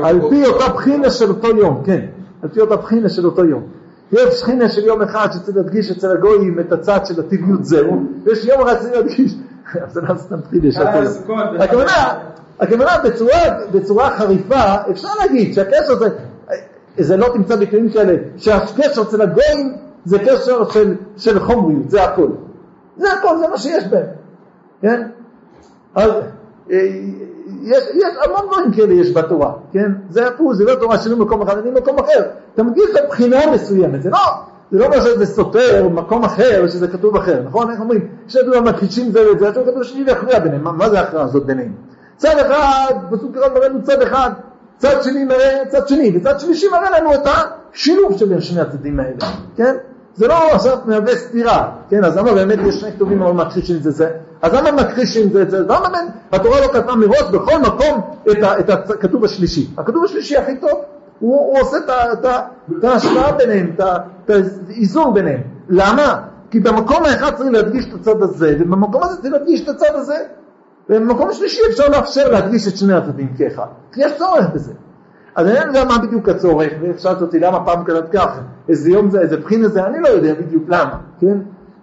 על 0.03 0.29
פי 0.29 0.45
אותה 0.45 0.73
בחינה 0.73 1.09
של 1.09 1.29
אותו 1.29 1.47
יום, 1.47 1.81
כן, 1.85 2.05
על 2.43 2.49
פי 2.49 2.61
אותה 2.61 2.75
בחינה 2.75 3.09
של 3.09 3.25
אותו 3.25 3.45
יום. 3.45 3.63
יש 4.11 4.41
בחינה 4.41 4.69
של 4.69 4.85
יום 4.85 5.01
אחד 5.01 5.27
שצריך 5.33 5.57
להדגיש 5.57 5.91
אצל 5.91 6.11
הגויים 6.11 6.59
את 6.59 6.71
הצד 6.71 7.05
של 7.05 7.19
הטבעיות 7.19 7.65
זהו, 7.65 8.03
ויש 8.23 8.45
יום 8.45 8.61
אחד 8.61 8.75
שצריך 8.79 8.93
להדגיש, 8.95 9.35
זה 9.93 10.01
לא 10.01 10.15
סתם 10.17 10.39
בחינה 10.39 10.71
של 10.71 10.81
אותו 10.81 11.11
סוכות, 11.11 11.35
יום. 11.53 11.61
הכוונה, 11.61 12.13
הכוונה 12.59 12.91
בצורה, 13.03 13.39
בצורה 13.71 14.17
חריפה, 14.17 14.75
אפשר 14.91 15.07
להגיד 15.19 15.53
שהקשר 15.53 15.95
זה, 15.95 16.09
זה 16.97 17.17
לא 17.17 17.27
תמצא 17.33 17.55
ביטויים 17.55 17.89
כאלה, 17.89 18.13
שהקשר 18.37 19.01
אצל 19.01 19.21
הגויים 19.21 19.75
זה 20.05 20.19
קשר 20.19 20.69
של, 20.69 20.95
של 21.17 21.39
חומריות, 21.39 21.89
זה 21.89 22.03
הכל. 22.03 22.27
זה 22.97 23.13
הכל, 23.13 23.37
זה 23.37 23.47
מה 23.47 23.57
שיש 23.57 23.87
בהם, 23.87 24.05
כן? 24.81 25.07
אז 25.95 26.11
אה, 26.71 26.77
יש, 27.61 27.83
יש 27.93 28.13
המון 28.25 28.41
דברים 28.47 28.71
כאלה 28.71 28.93
יש 28.93 29.13
בתורה, 29.13 29.53
כן? 29.71 29.91
זה 30.09 30.27
הפוך, 30.27 30.53
זה 30.53 30.63
לא 30.63 30.75
תורה 30.75 30.97
שלי 30.97 31.15
במקום 31.15 31.41
אחד, 31.41 31.57
אני 31.57 31.71
במקום 31.71 31.99
אחר. 31.99 32.21
אתה 32.53 32.63
מגיש 32.63 32.85
לבחינה 33.03 33.51
מסוימת, 33.51 34.01
זה 34.01 34.09
לא, 34.09 34.17
זה 34.71 34.79
לא 34.79 34.85
אומר 34.85 35.01
שזה 35.01 35.25
סותר 35.25 35.89
מקום 35.89 36.23
אחר, 36.23 36.67
שזה 36.67 36.87
כתוב 36.87 37.15
אחר, 37.15 37.41
נכון? 37.45 37.71
איך 37.71 37.79
אומרים? 37.79 38.07
שני 38.27 38.59
מכחישים 38.65 39.11
זה 39.11 39.31
וזה, 39.31 39.47
אז 39.47 39.53
כתוב 39.53 39.83
שני 39.83 40.03
להכריע 40.03 40.39
ביניהם, 40.39 40.63
מה, 40.63 40.71
מה 40.71 40.89
זה 40.89 40.99
ההכרעה 40.99 41.23
הזאת 41.23 41.45
ביניהם? 41.45 41.71
צד 42.17 42.37
אחד, 42.37 42.93
פסוק 43.11 43.37
אחד 43.37 43.53
מראה 43.53 43.67
לנו 43.67 43.83
צד 43.83 44.01
אחד, 44.01 44.31
צד 44.77 45.03
שני 45.03 45.23
מראה 45.23 45.63
צד 45.67 45.87
שני, 45.87 46.17
וצד 46.17 46.39
שלישי 46.39 46.67
מראה 46.71 46.99
לנו 46.99 47.13
את 47.13 47.27
השילוב 47.73 48.17
של 48.17 48.39
שני 48.39 48.61
הצדדים 48.61 48.99
האלה, 48.99 49.17
כן? 49.55 49.75
זה 50.15 50.27
לא 50.27 50.51
עכשיו 50.51 50.77
מהווה 50.85 51.15
סתירה, 51.15 51.71
כן, 51.89 52.03
אז 52.03 52.17
למה 52.17 52.33
באמת 52.33 52.59
יש 52.65 52.75
שני 52.75 52.91
כתובים 52.91 53.21
אבל 53.21 53.31
מכחישים 53.31 53.79
זה 53.79 53.91
זה? 53.91 54.09
אז 54.41 54.53
למה 54.53 54.71
מכחישים 54.71 55.29
זה 55.29 55.49
זה? 55.49 55.59
למה 55.59 55.89
באמת 55.89 56.11
התורה 56.31 56.61
לא 56.61 56.67
כתבה 56.67 56.95
מראש 56.95 57.23
בכל 57.31 57.59
מקום 57.59 58.01
את, 58.31 58.37
את 58.59 58.69
הכתוב 58.69 59.25
השלישי? 59.25 59.67
הכתוב 59.77 60.03
השלישי 60.05 60.37
הכי 60.37 60.57
טוב, 60.57 60.81
הוא, 61.19 61.39
הוא 61.39 61.59
עושה 61.59 61.77
את, 62.13 62.83
ההשוואה 62.83 63.31
ביניהם, 63.31 63.75
את 64.25 64.29
האיזון 64.69 65.13
ביניהם. 65.13 65.41
למה? 65.69 66.21
כי 66.51 66.59
במקום 66.59 67.05
האחד 67.05 67.35
צריך 67.35 67.49
להדגיש 67.51 67.85
את 67.85 67.93
הצד 67.93 68.21
הזה, 68.21 68.55
ובמקום 68.59 69.03
הזה 69.03 69.21
צריך 69.21 69.33
להדגיש 69.33 69.61
את 69.61 69.69
הצד 69.69 69.95
הזה. 69.95 70.17
ובמקום 70.89 71.29
השלישי 71.29 71.61
אפשר 71.69 71.89
לאפשר 71.89 72.31
להדגיש 72.31 72.67
את 72.67 72.77
שני 72.77 72.93
הצדדים 72.93 73.33
כאחד. 73.37 73.65
כי 73.91 74.01
יש 74.01 74.11
צורך 74.17 74.45
בזה. 74.53 74.73
אז 75.35 75.47
אני 75.47 75.55
לא 75.55 75.59
יודע 75.59 75.83
מה 75.83 75.97
בדיוק 75.97 76.29
הצורך, 76.29 76.73
ושאלת 76.81 77.21
אותי 77.21 77.39
למה 77.39 77.65
פעם 77.65 77.83
כתבת 77.83 78.09
ככה, 78.11 78.41
איזה 78.69 78.89
יום 78.89 79.09
זה, 79.09 79.21
איזה 79.21 79.37
בחינה 79.37 79.67
זה, 79.67 79.85
אני 79.85 79.99
לא 79.99 80.07
יודע 80.07 80.33
בדיוק 80.33 80.63
למה, 80.67 80.97
כן? 81.19 81.37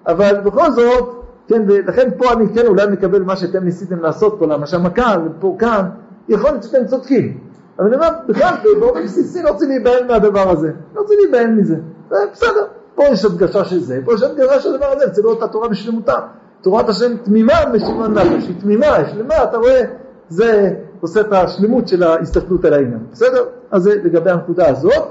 אבל 0.07 0.41
בכל 0.45 0.71
זאת, 0.71 1.25
כן, 1.49 1.63
ולכן 1.67 2.09
פה 2.19 2.33
אני 2.33 2.45
כן 2.55 2.67
אולי 2.67 2.87
מקבל 2.87 3.23
מה 3.23 3.37
שאתם 3.37 3.65
ניסיתם 3.65 4.01
לעשות 4.01 4.37
פה, 4.39 4.47
למשל 4.47 4.79
מכאן, 4.79 5.27
ופה 5.27 5.57
כאן, 5.59 5.89
יכול 6.29 6.51
להיות 6.51 6.63
שאתם 6.63 6.87
צודקים. 6.87 7.39
אבל 7.79 7.87
אני 7.87 7.97
אומר, 7.97 8.09
בכלל, 8.29 8.55
באופן 8.81 9.03
בסיסי 9.05 9.43
לא 9.43 9.51
רוצה 9.51 9.67
להיבהל 9.67 10.07
מהדבר 10.07 10.51
הזה, 10.51 10.71
לא 10.95 11.01
רוצה 11.01 11.15
להיבהל 11.23 11.51
מזה, 11.51 11.77
זה 12.11 12.17
בסדר, 12.33 12.67
פה 12.95 13.05
יש 13.05 13.25
הדגשה 13.25 13.65
של 13.65 13.81
זה, 13.81 14.01
פה 14.05 14.15
יש 14.15 14.23
הדגשה 14.23 14.61
של 14.61 14.75
הדבר 14.75 14.87
הזה, 14.87 15.05
אצל 15.05 15.23
אותה 15.25 15.49
תורה 15.49 15.69
בשלמותה. 15.69 16.15
תורת 16.63 16.89
השם 16.89 17.17
תמימה 17.17 17.55
בשלמון 17.75 18.19
נפש, 18.19 18.47
היא 18.49 18.61
תמימה, 18.61 18.87
שלמה, 19.11 19.45
אתה 19.45 19.57
רואה, 19.57 19.83
זה 20.29 20.75
עושה 21.03 21.21
את 21.21 21.33
השלמות 21.33 21.89
של 21.89 22.03
ההסתכלות 22.03 22.65
על 22.65 22.73
העניין, 22.75 23.01
בסדר? 23.13 23.45
אז 23.71 23.83
זה 23.83 23.95
לגבי 24.05 24.31
הנקודה 24.31 24.69
הזאת. 24.69 25.03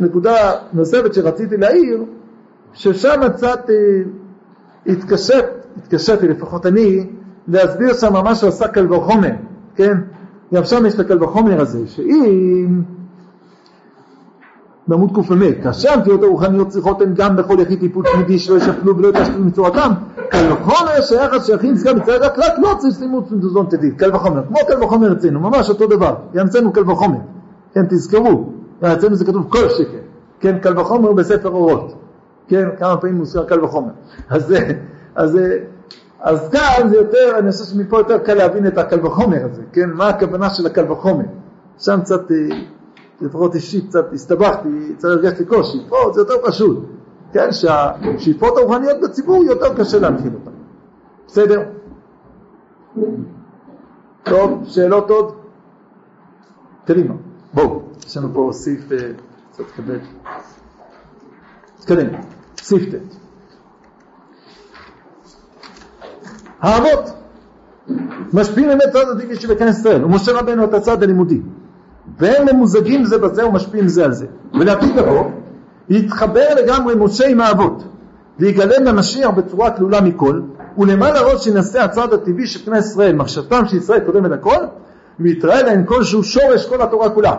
נקודה 0.00 0.52
נוספת 0.72 1.14
שרציתי 1.14 1.56
להעיר, 1.56 2.04
ששם 2.72 3.20
קצת 3.32 3.70
אה, 3.70 4.02
התקשט, 4.86 5.44
התקשיתי 5.76 6.28
לפחות 6.28 6.66
אני, 6.66 7.06
להסביר 7.48 7.94
שם 7.94 8.12
מה 8.12 8.34
שעושה 8.34 8.68
קל 8.68 8.92
וחומר, 8.92 9.30
כן? 9.76 9.94
גם 10.54 10.64
שם 10.64 10.86
יש 10.86 10.94
את 10.94 11.00
הקל 11.00 11.24
וחומר 11.24 11.60
הזה, 11.60 11.86
שאם 11.86 12.82
בעמוד 14.88 15.10
קמ"ה, 15.14 15.62
כאשר 15.62 15.90
הנטיות 15.92 16.22
הרוחניות 16.22 16.68
צריכות 16.68 17.02
הן 17.02 17.14
גם 17.14 17.36
בכל 17.36 17.56
יחיד 17.60 17.80
טיפול 17.80 18.04
תמידי 18.12 18.38
שלא 18.38 18.56
ישפלו 18.56 18.96
ולא 18.96 19.08
יתשפלו 19.08 19.44
מצורתם, 19.44 19.90
קל 20.28 20.52
וחומר 20.52 21.00
שהיחס 21.00 21.46
שייכים 21.46 21.72
נזכר 21.72 21.94
מצד 21.94 22.22
הכלל 22.22 22.48
לא 22.58 22.74
צריך 22.78 22.94
סלימות 22.94 23.32
מזוזון 23.32 23.66
תדית, 23.70 23.98
קל 23.98 24.14
וחומר, 24.14 24.42
כמו 24.48 24.58
קל 24.68 24.84
וחומר 24.84 25.12
אצלנו, 25.12 25.40
ממש 25.40 25.68
אותו 25.68 25.86
דבר, 25.86 26.14
אצלנו 26.44 26.72
קל 26.72 26.90
וחומר, 26.90 27.18
כן, 27.74 27.86
תזכרו, 27.88 28.52
אצלנו 28.80 29.14
זה 29.14 29.24
כתוב 29.24 29.46
כל 29.48 29.68
שקל, 29.68 29.98
כן, 30.40 30.58
קל 30.58 30.78
וחומר 30.78 31.12
בספר 31.12 31.48
אורות, 31.48 31.94
כן, 32.48 32.68
כמה 32.78 32.96
פעמים 32.96 33.16
מוזכר 33.16 33.44
קל 33.44 33.64
וחומר, 33.64 33.90
אז 34.30 34.54
אז 35.14 35.38
אז 36.20 36.48
כאן 36.48 36.88
זה 36.88 36.96
יותר, 36.96 37.38
אני 37.38 37.52
חושב 37.52 37.64
שמפה 37.64 37.98
יותר 37.98 38.18
קל 38.18 38.34
להבין 38.34 38.66
את 38.66 38.78
הקל 38.78 39.06
וחומר 39.06 39.44
הזה, 39.44 39.62
כן, 39.72 39.90
מה 39.90 40.08
הכוונה 40.08 40.50
של 40.50 40.66
הקל 40.66 40.92
וחומר, 40.92 41.24
שם 41.78 42.00
קצת, 42.00 42.30
אה, 42.30 42.36
לפחות 43.20 43.54
אישית 43.54 43.88
קצת 43.88 44.12
הסתבכתי, 44.12 44.68
קצת 44.96 45.08
הרגשתי 45.08 45.44
קושי, 45.44 45.78
פה 45.88 45.96
זה 46.14 46.20
יותר 46.20 46.34
פשוט, 46.46 46.78
כן, 47.32 47.52
שהשאיפות 47.52 48.58
הרוחניות 48.58 48.96
בציבור 49.02 49.44
יותר 49.44 49.74
קשה 49.74 49.98
להנחיל 49.98 50.32
אותן, 50.34 50.50
בסדר? 51.26 51.62
טוב, 54.22 54.62
שאלות 54.64 55.10
עוד? 55.10 55.34
קדימה, 56.84 57.14
בואו, 57.54 57.82
יש 58.06 58.16
לנו 58.16 58.28
פה 58.34 58.50
סעיף 58.52 58.92
אה, 58.92 58.98
קצת 59.52 59.64
כבד. 59.76 59.98
נתקדם, 61.78 62.08
סעיף 62.56 62.94
ט'. 62.94 63.28
האבות 66.60 67.10
משפיעים 68.32 68.68
באמת 68.68 68.92
צד 68.92 69.04
הטבעי 69.16 69.36
שבכנסת 69.36 69.78
ישראל, 69.80 70.04
ומשה 70.04 70.32
רבנו 70.32 70.64
את 70.64 70.74
הצד 70.74 71.02
הלימודי. 71.02 71.40
והם 72.20 72.46
ממוזגים 72.52 73.04
זה 73.04 73.18
בזה 73.18 73.46
ומשפיעים 73.46 73.88
זה 73.88 74.04
על 74.04 74.12
זה. 74.12 74.26
ולעתיד 74.54 74.96
לבוא, 74.96 75.24
יתחבר 75.88 76.46
לגמרי 76.56 76.94
משה 76.94 77.28
עם 77.28 77.40
האבות, 77.40 77.84
ויגלם 78.38 78.84
למשיח 78.84 79.30
בצורה 79.30 79.70
תלולה 79.70 80.00
מכל, 80.00 80.40
ולמעלה 80.78 81.20
ראש 81.20 81.46
ינסה 81.46 81.84
הצד 81.84 82.12
הטבעי 82.12 82.46
של 82.46 82.70
בני 82.70 82.78
ישראל, 82.78 83.16
מחשבתם 83.16 83.66
של 83.66 83.76
ישראל 83.76 84.00
קודמת 84.00 84.32
הכל, 84.32 84.64
ויתראה 85.20 85.62
להם 85.62 85.84
כלשהו 85.84 86.24
שורש 86.24 86.66
כל 86.66 86.82
התורה 86.82 87.10
כולה. 87.10 87.34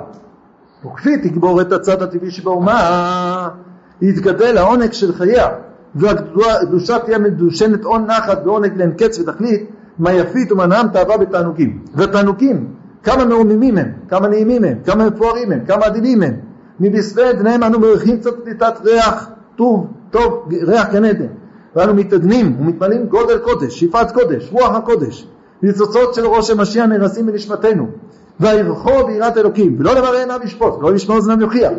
וכפי 0.86 1.18
תגבור 1.18 1.62
את 1.62 1.72
הצד 1.72 2.02
הטבעי 2.02 2.32
שבאומה, 2.32 3.50
יתגדל 4.02 4.58
העונג 4.58 4.92
של 4.92 5.14
חייה, 5.14 5.48
והקדושה 5.96 7.00
תהיה 7.00 7.20
מדושנת 7.20 7.84
הון 7.84 8.06
נחת 8.06 8.42
ועונג 8.46 8.78
לאין 8.78 8.92
קץ 8.92 9.20
ותכלית, 9.20 9.70
מה 10.00 10.14
יפית 10.14 10.52
ומה 10.52 10.66
נעם 10.66 10.88
תאווה 10.88 11.18
בתענוגים. 11.18 11.84
והתענוגים, 11.96 12.68
כמה 13.04 13.26
מרוממים 13.26 13.78
הם, 13.78 13.92
כמה 14.10 14.28
נעימים 14.28 14.64
הם, 14.64 14.78
כמה 14.86 15.10
מפוארים 15.10 15.52
הם, 15.52 15.60
כמה 15.68 15.86
עדינים 15.86 16.24
הם. 16.24 16.34
מבשרי 16.80 17.34
בניהם 17.34 17.64
אנו 17.64 17.80
מריחים 17.80 18.18
קצת 18.18 18.44
פליטת 18.44 18.74
ריח 18.84 19.30
טוב, 19.56 19.88
טוב, 20.12 20.50
ריח 20.62 20.90
גן 20.92 21.06
עדן. 21.06 21.28
ואנו 21.76 21.94
מתעדנים 21.94 22.56
ומתמלאים 22.60 23.06
גודל 23.06 23.38
קודש, 23.38 23.80
שאיפת 23.80 24.12
קודש, 24.12 24.50
רוח 24.52 24.76
הקודש. 24.76 25.28
ניצוצות 25.62 26.14
של 26.14 26.26
ראש 26.26 26.50
המשיח 26.50 26.86
נרסים 26.86 27.26
בנשמתנו. 27.26 27.88
ויבחו 28.40 29.06
ביראת 29.08 29.38
אלוקים, 29.38 29.76
ולא 29.80 29.96
למראה 29.96 30.20
עיניו 30.20 30.40
ישפוט, 30.44 30.74
ולא 30.74 30.94
לשמוע 30.94 31.18
אוזניו 31.18 31.42
יוכיח. 31.42 31.72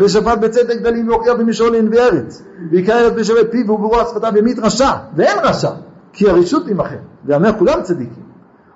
ושפט 0.00 0.38
בצדק 0.38 0.80
דלים 0.82 1.08
והוכיח 1.08 1.34
במישור 1.38 1.68
לנביא 1.68 2.00
ארץ. 2.00 2.42
ויקרא 2.70 3.06
את 3.06 3.14
בשווה 3.14 3.44
פיו 3.50 3.70
וברוח 3.70 4.10
שפתיו 4.10 4.32
ימית 4.38 4.58
רשע, 4.58 4.90
ואין 5.16 5.38
רשע, 5.42 5.70
כי 6.12 6.30
הרשות 6.30 6.68
עמכם, 6.68 6.96
ואמר 7.26 7.50
כולם 7.58 7.82
צדיקים. 7.82 8.23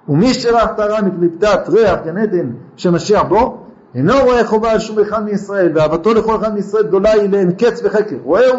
ומי 0.08 0.34
שרח 0.34 0.66
טהרה 0.76 1.02
מקליפתת 1.02 1.68
ריח 1.68 1.98
גן 2.04 2.16
עדן 2.16 2.50
שמשיח 2.76 3.22
בו, 3.22 3.58
אינו 3.94 4.14
רואה 4.24 4.46
חובה 4.46 4.72
על 4.72 4.78
שום 4.78 4.98
אחד 4.98 5.24
מישראל, 5.24 5.72
ואהבתו 5.74 6.14
לכל 6.14 6.36
אחד 6.36 6.54
מישראל 6.54 6.86
גדולה 6.86 7.12
היא 7.12 7.30
לאין 7.30 7.52
קץ 7.52 7.80
וחקר. 7.84 8.16
רואה 8.24 8.50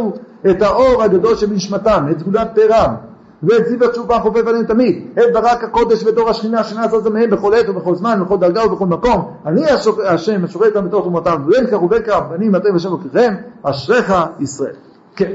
את 0.49 0.61
האור 0.61 1.03
הגדול 1.03 1.35
שבנשמתם, 1.35 2.05
את 2.11 2.19
סגולת 2.19 2.47
פארם, 2.55 2.95
ואת 3.43 3.65
זיו 3.67 3.83
התשובה 3.85 4.19
חופף 4.19 4.47
עליהם 4.47 4.65
תמיד, 4.65 5.07
את 5.13 5.33
ברק 5.33 5.63
הקודש 5.63 6.03
ודור 6.03 6.29
השכינה 6.29 6.63
שנעשה 6.63 7.09
מהם 7.09 7.29
בכל 7.29 7.53
עת 7.53 7.69
ובכל 7.69 7.95
זמן 7.95 8.21
ובכל 8.21 8.37
דרגה 8.37 8.65
ובכל 8.65 8.85
מקום. 8.85 9.33
אני 9.45 9.61
השם 10.07 10.43
אשרה 10.43 10.67
איתם 10.67 10.85
בתוך 10.85 11.01
תרומתם, 11.01 11.43
ואין 11.47 11.67
כך 11.67 11.83
ובין 11.83 12.01
כך, 12.03 12.19
בנים 12.29 12.55
אתם 12.55 12.75
ושם 12.75 12.89
אלוקיכם, 12.89 13.35
אשריך 13.63 14.13
ישראל. 14.39 14.75
כן, 15.15 15.31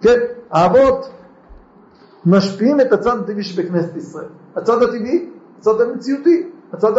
כן, 0.00 0.18
האבות 0.50 1.08
משפיעים 2.26 2.80
את 2.80 2.92
הצד 2.92 3.18
הטבעי 3.18 3.42
שבכנסת 3.42 3.96
ישראל. 3.96 4.28
הצד 4.56 4.82
הטבעי, 4.82 5.28
הצד 5.58 5.80
המציאותי, 5.80 6.50
הצד 6.72 6.92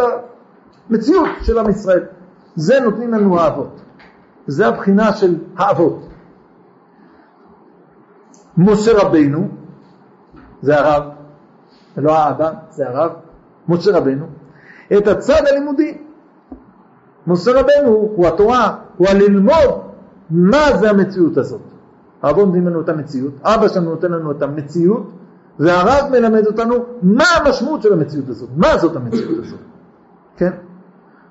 המציאות 0.90 1.28
של 1.42 1.58
עם 1.58 1.70
ישראל. 1.70 2.04
זה 2.56 2.80
נותנים 2.80 3.12
לנו 3.12 3.40
האבות. 3.40 3.80
זה 4.46 4.66
הבחינה 4.66 5.12
של 5.12 5.38
האבות. 5.56 6.08
משה 8.58 8.92
רבינו, 9.02 9.48
זה 10.62 10.78
הרב, 10.78 11.02
זה 11.96 12.02
לא 12.02 12.16
האבא, 12.16 12.52
זה 12.70 12.88
הרב, 12.88 13.12
משה 13.68 13.98
רבנו, 13.98 14.26
את 14.98 15.06
הצד 15.06 15.42
הלימודי. 15.46 15.98
משה 17.26 17.50
רבנו 17.50 17.90
הוא 17.90 18.26
התורה, 18.26 18.76
הוא 18.96 19.08
הללמוד 19.08 19.80
מה 20.30 20.76
זה 20.80 20.90
המציאות 20.90 21.36
הזאת. 21.36 21.60
האבות 22.22 22.46
נותנים 22.46 22.66
לנו 22.66 22.80
את 22.80 22.88
המציאות, 22.88 23.32
אבא 23.42 23.68
שלנו 23.68 23.90
נותן 23.90 24.12
לנו 24.12 24.30
את 24.30 24.42
המציאות, 24.42 25.10
והרב 25.58 26.10
מלמד 26.10 26.46
אותנו 26.46 26.74
מה 27.02 27.24
המשמעות 27.36 27.82
של 27.82 27.92
המציאות 27.92 28.28
הזאת, 28.28 28.48
מה 28.56 28.78
זאת 28.78 28.96
המציאות 28.96 29.38
הזאת, 29.38 29.58
כן? 30.36 30.50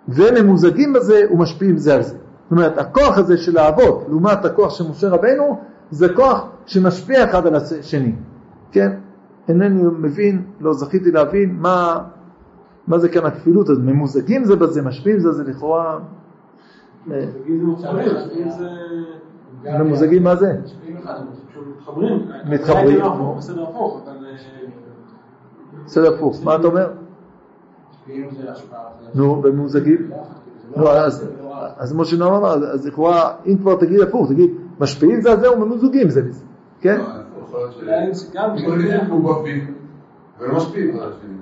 וממוזגים 0.08 0.94
בזה 0.94 1.22
ומשפיעים 1.32 1.78
זה 1.78 1.96
על 1.96 2.04
זה. 2.04 2.16
זאת 2.44 2.52
אומרת, 2.52 2.78
הכוח 2.78 3.18
הזה 3.18 3.38
של 3.38 3.58
האבות, 3.58 4.06
לעומת 4.10 4.46
הכוח 4.46 4.78
של 4.78 4.84
משה 4.90 5.10
רבנו, 5.10 5.60
זה 5.92 6.14
כוח 6.14 6.48
שמשפיע 6.66 7.24
אחד 7.24 7.48
על 7.48 7.56
השני, 7.56 8.16
כן? 8.72 8.92
אינני 9.48 9.84
מבין, 9.84 10.44
לא 10.60 10.74
זכיתי 10.74 11.12
להבין 11.12 11.56
מה, 11.60 12.04
מה 12.88 12.98
זה 12.98 13.10
כאן 13.10 13.26
הכפילות 13.26 13.70
הזאת, 13.70 13.84
ממוזגים 13.84 14.44
זה 14.46 14.56
בזה, 14.56 14.82
משפיעים 14.82 15.20
זה, 15.20 15.32
זה 15.32 15.44
לכאורה... 15.44 16.00
אה, 17.12 17.26
ממוזגים 19.80 20.24
מה 20.24 20.36
זה? 20.36 20.56
מתחברים. 21.86 22.28
מתחברים. 22.46 23.00
בסדר 23.38 23.64
הפוך, 23.64 24.02
אבל... 24.06 24.17
בסדר 25.88 26.16
הפוך, 26.16 26.40
מה 26.44 26.56
אתה 26.56 26.68
אומר? 26.68 26.90
נו, 29.16 29.42
בממוזגים? 29.42 30.12
לא, 30.78 30.92
אז, 30.92 31.28
אז 31.78 31.92
כמו 31.92 32.06
שנועם 32.06 32.34
אמר, 32.34 32.54
אז 32.54 32.86
לכאורה, 32.86 33.32
אם 33.46 33.58
כבר 33.58 33.76
תגיד 33.76 34.00
הפוך, 34.00 34.30
תגיד, 34.30 34.50
משפיעים 34.80 35.22
זה 35.22 35.32
על 35.32 35.40
זה 35.40 35.52
וממוזגים 35.52 36.10
זה 36.10 36.22
בזה, 36.22 36.44
כן? 36.82 37.02
השני. 41.02 41.34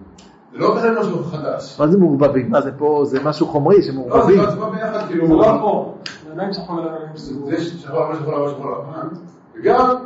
זה 0.51 0.57
לא 0.59 0.75
בכלל 0.75 0.99
משהו 0.99 1.23
חדש. 1.23 1.79
מה 1.79 1.87
זה 1.87 1.97
מעורבבים? 1.97 2.51
מה 2.51 2.61
זה 2.61 2.71
פה, 2.77 3.01
זה 3.05 3.23
משהו 3.23 3.47
חומרי 3.47 3.75
לא, 3.75 3.81
שמעורבבים? 3.81 4.37
לא- 4.37 4.49
זה 4.49 4.55
בא 4.57 4.69
ביחד, 4.69 5.07
כאילו... 5.07 5.27
זה 5.27 5.33
לא 5.33 5.57
פה. 5.61 5.95
זה 6.25 6.31
עדיין 6.31 6.53
שחור 6.53 6.81
לבן. 6.81 7.15
זה 7.15 7.63
שחור 7.63 7.99
לבן, 7.99 8.15
שחור 8.19 8.33
לבן, 8.35 8.49
שחור 8.51 8.71
לבן, 8.71 9.07
וגם 9.55 9.75
קצת 9.75 9.97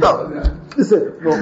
טוב. 0.00 0.16
בסדר, 0.78 1.10
לא, 1.20 1.32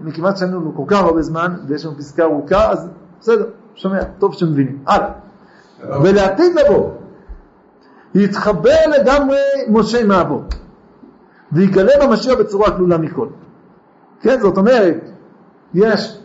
מכיוון 0.00 0.36
שאין 0.36 0.50
לנו 0.50 0.72
כל 0.76 0.82
כך 0.86 1.00
הרבה 1.00 1.22
זמן 1.22 1.54
ויש 1.68 1.84
לנו 1.84 1.96
פסקה 1.96 2.24
ארוכה, 2.24 2.70
אז 2.70 2.88
בסדר, 3.20 3.46
שומע, 3.74 4.04
טוב 4.18 4.34
שמבינים. 4.34 4.78
הלאה. 4.86 5.10
ולעתיד 6.02 6.52
לבוא, 6.54 6.90
יתחבר 8.14 8.78
לגמרי 8.98 9.38
משה 9.68 10.00
עם 10.00 10.10
האבות, 10.10 10.54
ויגלה 11.52 11.92
במשיח 12.06 12.38
בצורה 12.38 12.76
כלולה 12.76 12.98
מכל. 12.98 13.28
כן, 14.20 14.40
זאת 14.40 14.58
אומרת, 14.58 15.10
יש 15.74 16.18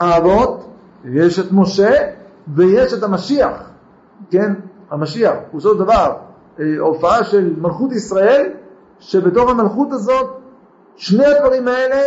האבות, 0.00 0.70
יש 1.04 1.38
את 1.38 1.52
משה, 1.52 1.90
ויש 2.54 2.92
את 2.92 3.02
המשיח, 3.02 3.70
כן, 4.30 4.52
המשיח, 4.90 5.34
פירושו 5.50 5.72
של 5.72 5.78
דבר, 5.78 6.12
אה, 6.60 6.64
הופעה 6.78 7.24
של 7.24 7.54
מלכות 7.60 7.92
ישראל, 7.92 8.52
שבתוך 9.00 9.50
המלכות 9.50 9.92
הזאת, 9.92 10.40
שני 10.96 11.26
הדברים 11.26 11.68
האלה 11.68 12.00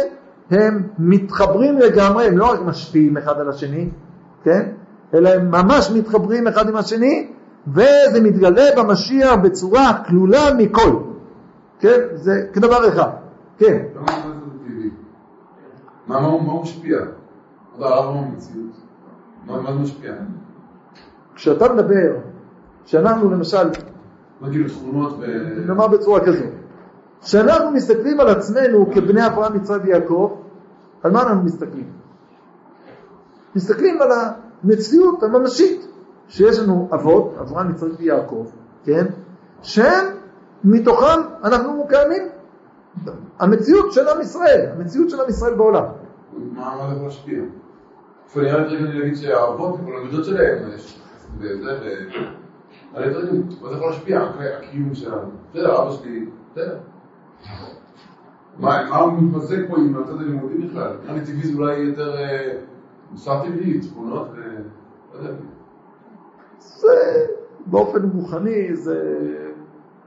הם 0.51 0.87
מתחברים 0.99 1.77
לגמרי, 1.77 2.25
הם 2.27 2.37
לא 2.37 2.51
רק 2.51 2.59
משפיעים 2.65 3.17
אחד 3.17 3.39
על 3.39 3.49
השני, 3.49 3.89
כן? 4.43 4.71
אלא 5.13 5.29
הם 5.29 5.51
ממש 5.51 5.91
מתחברים 5.95 6.47
אחד 6.47 6.69
עם 6.69 6.75
השני, 6.75 7.31
וזה 7.67 8.21
מתגלה 8.23 8.65
במשיח 8.77 9.35
בצורה 9.43 10.03
כלולה 10.07 10.53
מכל. 10.57 10.97
כן? 11.79 11.99
זה 12.13 12.47
כדבר 12.53 12.89
אחד. 12.89 13.09
כן. 13.57 13.77
לא 13.95 14.01
מה 16.07 16.17
הוא 16.17 16.61
משפיע? 16.61 16.97
מה 19.47 19.73
זה 19.73 19.79
משפיע? 19.79 20.13
כשאתה 21.35 21.73
מדבר, 21.73 22.15
שאנחנו 22.85 23.29
למשל, 23.29 23.69
מה 24.41 24.49
כאילו 24.49 24.69
תכונות 24.69 25.13
ו... 25.19 25.25
נאמר 25.67 25.87
בצורה 25.87 26.19
כזו, 26.25 26.43
כשאנחנו 27.21 27.71
מסתכלים 27.71 28.19
על 28.19 28.29
עצמנו 28.29 28.91
כבני 28.93 29.27
אברהם, 29.27 29.55
יצחק 29.55 29.79
ויעקב, 29.83 30.37
על 31.03 31.11
מה 31.11 31.21
אנחנו 31.21 31.43
מסתכלים? 31.43 31.89
מסתכלים 33.55 34.01
על 34.01 34.09
המציאות 34.63 35.23
הממשית, 35.23 35.87
שיש 36.27 36.59
לנו 36.59 36.89
אבות, 36.93 37.35
אברהם, 37.41 37.69
יצחק 37.69 37.87
ויעקב, 37.99 38.45
כן? 38.83 39.05
שהם, 39.61 40.05
מתוכם 40.63 41.21
אנחנו 41.43 41.87
קיימים. 41.89 42.29
המציאות 43.39 43.91
של 43.91 44.07
עם 44.07 44.21
ישראל, 44.21 44.69
המציאות 44.75 45.09
של 45.09 45.21
עם 45.21 45.29
ישראל 45.29 45.53
בעולם. 45.53 45.85
מה 46.33 46.91
יכול 46.91 47.03
להשפיע? 47.03 47.39
איפה 48.25 48.41
נראה 48.41 48.67
לי 48.67 48.99
להגיד 48.99 49.15
שהאבות 49.15 49.79
וכל 49.81 49.91
המידות 50.01 50.25
שלהם, 50.25 50.69
וזה 51.39 51.79
ו... 51.81 51.85
יותר 52.95 53.19
להגיד, 53.19 53.45
מה 53.61 53.69
זה 53.69 53.75
יכול 53.75 53.89
להשפיע? 53.89 54.21
הקיום 54.57 54.93
שלנו. 54.93 55.31
בסדר, 55.49 55.81
אבא 55.81 55.91
שלי, 55.91 56.25
בסדר. 56.51 56.77
מה 58.59 58.97
הוא 58.97 59.13
מתמזג 59.13 59.67
פה 59.69 59.77
עם 59.77 59.97
הצד 60.03 60.21
הלימודי 60.21 60.57
בכלל? 60.57 60.91
נראה 61.03 61.15
לי 61.15 61.21
טבעי 61.21 61.47
זה 61.47 61.57
אולי 61.57 61.77
יותר 61.77 62.17
אה, 62.17 62.53
מוסר 63.11 63.41
טבעי, 63.43 63.79
תכונות. 63.79 64.27
לא 65.13 65.19
יודע. 65.19 65.33
זה 66.59 67.25
באופן 67.65 68.09
רוחני, 68.13 68.75
זה 68.75 68.95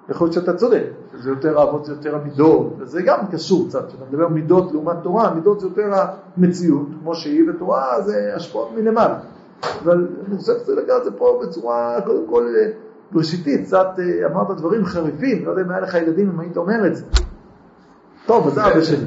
יכול 0.09 0.25
להיות 0.25 0.35
שאתה 0.35 0.55
צודק, 0.55 0.85
זה 1.15 1.31
יותר 1.31 1.59
אהבות, 1.59 1.85
זה 1.85 1.93
יותר 1.93 2.17
המידות, 2.17 2.75
וזה 2.79 3.03
גם 3.03 3.27
קשור 3.33 3.69
קצת, 3.69 3.89
כשאתה 3.89 4.05
מדבר 4.11 4.29
מידות 4.29 4.73
לעומת 4.73 4.97
תורה, 5.03 5.35
מידות 5.35 5.61
זה 5.61 5.67
יותר 5.67 5.91
המציאות, 6.37 6.87
כמו 7.03 7.15
שהיא, 7.15 7.51
ותורה 7.51 8.01
זה 8.01 8.33
השפעות 8.37 8.71
מלמעלה. 8.77 9.19
אבל 9.83 10.09
אני 10.27 10.37
חושב 10.39 10.53
שצריך 10.59 10.79
לקחת 10.79 10.97
את 10.99 11.05
זה 11.05 11.11
פה 11.11 11.41
בצורה, 11.43 12.01
קודם 12.07 12.27
כל, 12.31 12.55
בראשיתית, 13.13 13.67
קצת 13.67 13.87
אה, 13.99 14.27
אמרת 14.27 14.57
דברים 14.57 14.85
חריפים, 14.85 15.45
לא 15.45 15.51
יודע 15.51 15.63
אם 15.63 15.71
היה 15.71 15.81
לך 15.81 15.95
ילדים, 15.95 16.31
אם 16.31 16.41
היית 16.41 16.57
אומר 16.57 16.87
את 16.87 16.97
זה. 16.97 17.05
טוב, 18.27 18.47
אז 18.47 18.59
אבא 18.59 18.81
שלי. 18.81 19.07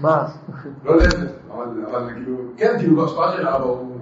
מה? 0.00 0.28
לא 0.84 0.96
להפך, 0.96 1.30
אבל 1.90 2.10
כאילו, 2.14 2.36
כן, 2.56 2.74
כאילו 2.78 2.96
בהשפעה 2.96 3.36
של 3.36 3.46
האבא 3.46 3.64
הוא... 3.64 3.94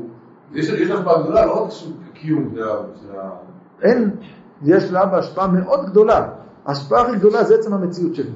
יש 0.54 0.70
לו 0.70 0.96
השפעה 0.96 1.22
גדולה, 1.22 1.46
לא 1.46 1.64
רק 1.64 1.70
שהוא 1.70 1.92
קיום 2.14 2.54
של 2.54 3.16
ה... 3.18 3.30
אין, 3.82 4.10
יש 4.62 4.92
לאבא 4.92 5.18
השפעה 5.18 5.46
מאוד 5.46 5.86
גדולה. 5.86 6.28
ההשפעה 6.66 7.02
הכי 7.02 7.16
גדולה 7.16 7.44
זה 7.44 7.54
עצם 7.54 7.74
המציאות 7.74 8.14
שלי. 8.14 8.30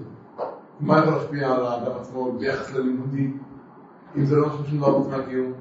מה 0.81 0.99
יכול 0.99 1.13
להשפיע 1.13 1.51
על 1.51 1.67
האדם 1.67 1.93
עצמו 2.01 2.33
ביחס 2.33 2.75
ללימודי, 2.75 3.33
אם 4.17 4.25
זה 4.25 4.37
לא 4.37 4.47
משהו 4.47 4.65
שום 4.65 4.79
דבר 4.79 4.93
חוץ 4.93 5.09
מהקיום? 5.09 5.53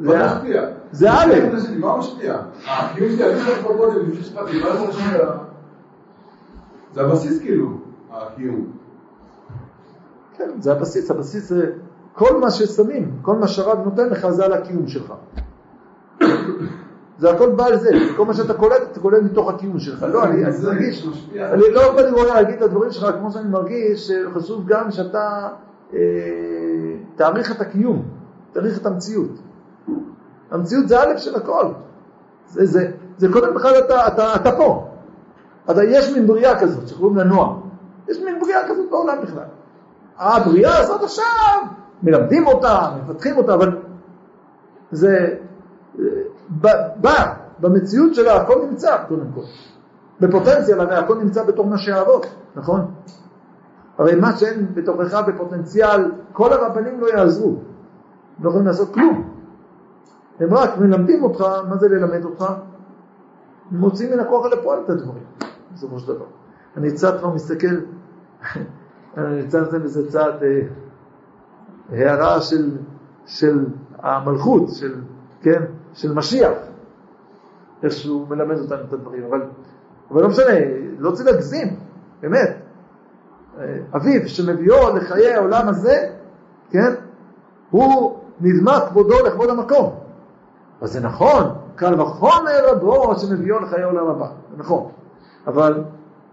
זה 0.00 0.26
משפיע? 0.26 0.62
זה 0.92 1.12
א'. 1.12 1.34
מה 1.78 1.98
משפיע? 1.98 2.36
מה 4.62 4.70
יכול 4.70 4.86
להשפיע? 4.86 5.26
זה 6.94 7.00
הבסיס 7.00 7.40
כאילו, 7.40 7.70
הקיום. 8.10 8.66
כן, 10.36 10.50
זה 10.58 10.72
הבסיס, 10.72 11.10
הבסיס 11.10 11.48
זה 11.48 11.72
כל 12.12 12.40
מה 12.40 12.50
ששמים, 12.50 13.12
כל 13.22 13.36
מה 13.36 13.48
שהרב 13.48 13.78
נותן 13.84 14.08
לך 14.08 14.28
זה 14.28 14.44
על 14.44 14.52
הקיום 14.52 14.88
שלך. 14.88 15.12
זה 17.18 17.30
הכל 17.30 17.50
בא 17.50 17.66
על 17.66 17.78
זה, 17.78 17.90
כל 18.16 18.24
מה 18.24 18.34
שאתה 18.34 18.54
קולט, 18.54 18.82
אתה 18.92 19.00
קולט 19.00 19.22
מתוך 19.22 19.50
הקיום 19.50 19.78
שלך. 19.78 20.02
לא, 20.02 20.24
אני 20.24 20.42
מרגיש, 20.64 21.06
משפיע. 21.06 21.52
אני 21.52 21.62
לא 21.72 21.94
בא 21.94 22.02
לי 22.02 22.10
רואה 22.10 22.34
להגיד 22.34 22.54
את 22.54 22.62
הדברים 22.62 22.90
שלך 22.90 23.14
כמו 23.18 23.30
שאני 23.30 23.48
מרגיש, 23.48 24.10
שחשוב 24.10 24.66
גם 24.66 24.90
שאתה 24.90 25.48
אה, 25.94 25.98
תעריך 27.16 27.52
את 27.56 27.60
הקיום, 27.60 28.02
תעריך 28.52 28.78
את 28.80 28.86
המציאות. 28.86 29.30
המציאות 30.52 30.88
זה 30.88 31.00
א' 31.00 31.16
של 31.16 31.36
הכל. 31.36 31.66
זה, 32.46 32.66
זה, 32.66 32.90
זה 33.16 33.28
קודם 33.32 33.54
בכלל 33.54 33.78
אתה, 33.78 34.06
אתה, 34.06 34.34
אתה 34.36 34.52
פה. 34.52 34.88
אתה, 35.70 35.84
יש 35.84 36.12
מין 36.12 36.26
בריאה 36.26 36.60
כזאת 36.60 36.88
שקוראים 36.88 37.16
לה 37.16 37.24
נוער. 37.24 37.56
יש 38.08 38.18
מין 38.24 38.40
בריאה 38.40 38.68
כזאת 38.68 38.90
בעולם 38.90 39.16
בכלל. 39.22 39.44
הבריאה 40.18 40.78
הזאת 40.78 41.02
עכשיו, 41.02 41.24
מלמדים 42.02 42.46
אותה, 42.46 42.90
מפתחים 43.04 43.36
אותה, 43.36 43.54
אבל 43.54 43.78
זה 44.90 45.34
ב- 46.60 46.88
בא, 46.96 47.34
במציאות 47.58 48.14
שלה 48.14 48.36
הכל 48.36 48.66
נמצא 48.70 48.96
קודם 49.08 49.26
כל. 49.34 49.40
בפוטנציאל 50.20 50.80
הרי 50.80 50.96
הכל 50.96 51.18
נמצא 51.18 51.44
בתור 51.44 51.66
מה 51.66 51.78
שאהבות, 51.78 52.26
נכון? 52.56 52.90
הרי 53.98 54.14
מה 54.14 54.36
שאין 54.36 54.66
בתוכך 54.74 55.22
בפוטנציאל, 55.26 56.12
כל 56.32 56.52
הרבנים 56.52 57.00
לא 57.00 57.06
יעזרו, 57.06 57.56
לא 58.42 58.48
יכולים 58.48 58.66
לעשות 58.66 58.94
כלום. 58.94 59.32
הם 60.40 60.54
רק 60.54 60.78
מלמדים 60.78 61.22
אותך, 61.22 61.44
מה 61.68 61.76
זה 61.76 61.88
ללמד 61.88 62.24
אותך? 62.24 62.44
מוציאים 63.70 64.12
מן 64.12 64.20
הכוח 64.20 64.46
אל 64.46 64.52
הפועל 64.52 64.78
את 64.84 64.90
הדברים, 64.90 65.24
בסופו 65.74 65.98
של 65.98 66.14
דבר. 66.14 66.24
אני 66.76 66.92
קצת 66.92 67.18
כבר 67.18 67.34
מסתכל, 67.34 67.66
אני 69.16 69.46
קצת 69.46 69.58
נותן 69.58 69.80
לזה 69.80 70.10
צעד 70.10 70.42
אה, 70.42 70.60
הערה 71.90 72.40
של, 72.40 72.70
של 73.26 73.66
המלכות, 73.98 74.68
של, 74.70 74.94
כן, 75.42 75.62
של 75.94 76.14
משיח, 76.14 76.52
איך 77.82 77.92
שהוא 77.92 78.28
מלמד 78.28 78.58
אותנו 78.58 78.84
את 78.88 78.92
הדברים, 78.92 79.24
אבל, 79.24 79.42
אבל 80.10 80.22
לא 80.22 80.28
משנה, 80.28 80.54
לא 80.98 81.10
צריך 81.10 81.28
להגזים, 81.28 81.76
באמת. 82.20 82.56
אה, 83.58 83.78
אביו 83.96 84.28
שמביאו 84.28 84.96
לחיי 84.96 85.34
העולם 85.34 85.68
הזה, 85.68 86.08
כן, 86.70 86.94
הוא 87.70 88.18
נדמה 88.40 88.80
כבודו 88.88 89.14
לכבוד 89.26 89.50
המקום. 89.50 90.01
אז 90.82 90.92
זה 90.92 91.00
נכון, 91.00 91.44
קל 91.76 92.00
וחומר 92.00 92.70
רבו 92.70 93.18
שמביאו 93.18 93.58
לחיי 93.58 93.82
העולם 93.82 94.06
הבא, 94.06 94.26
זה 94.50 94.56
נכון. 94.56 94.90
אבל 95.46 95.84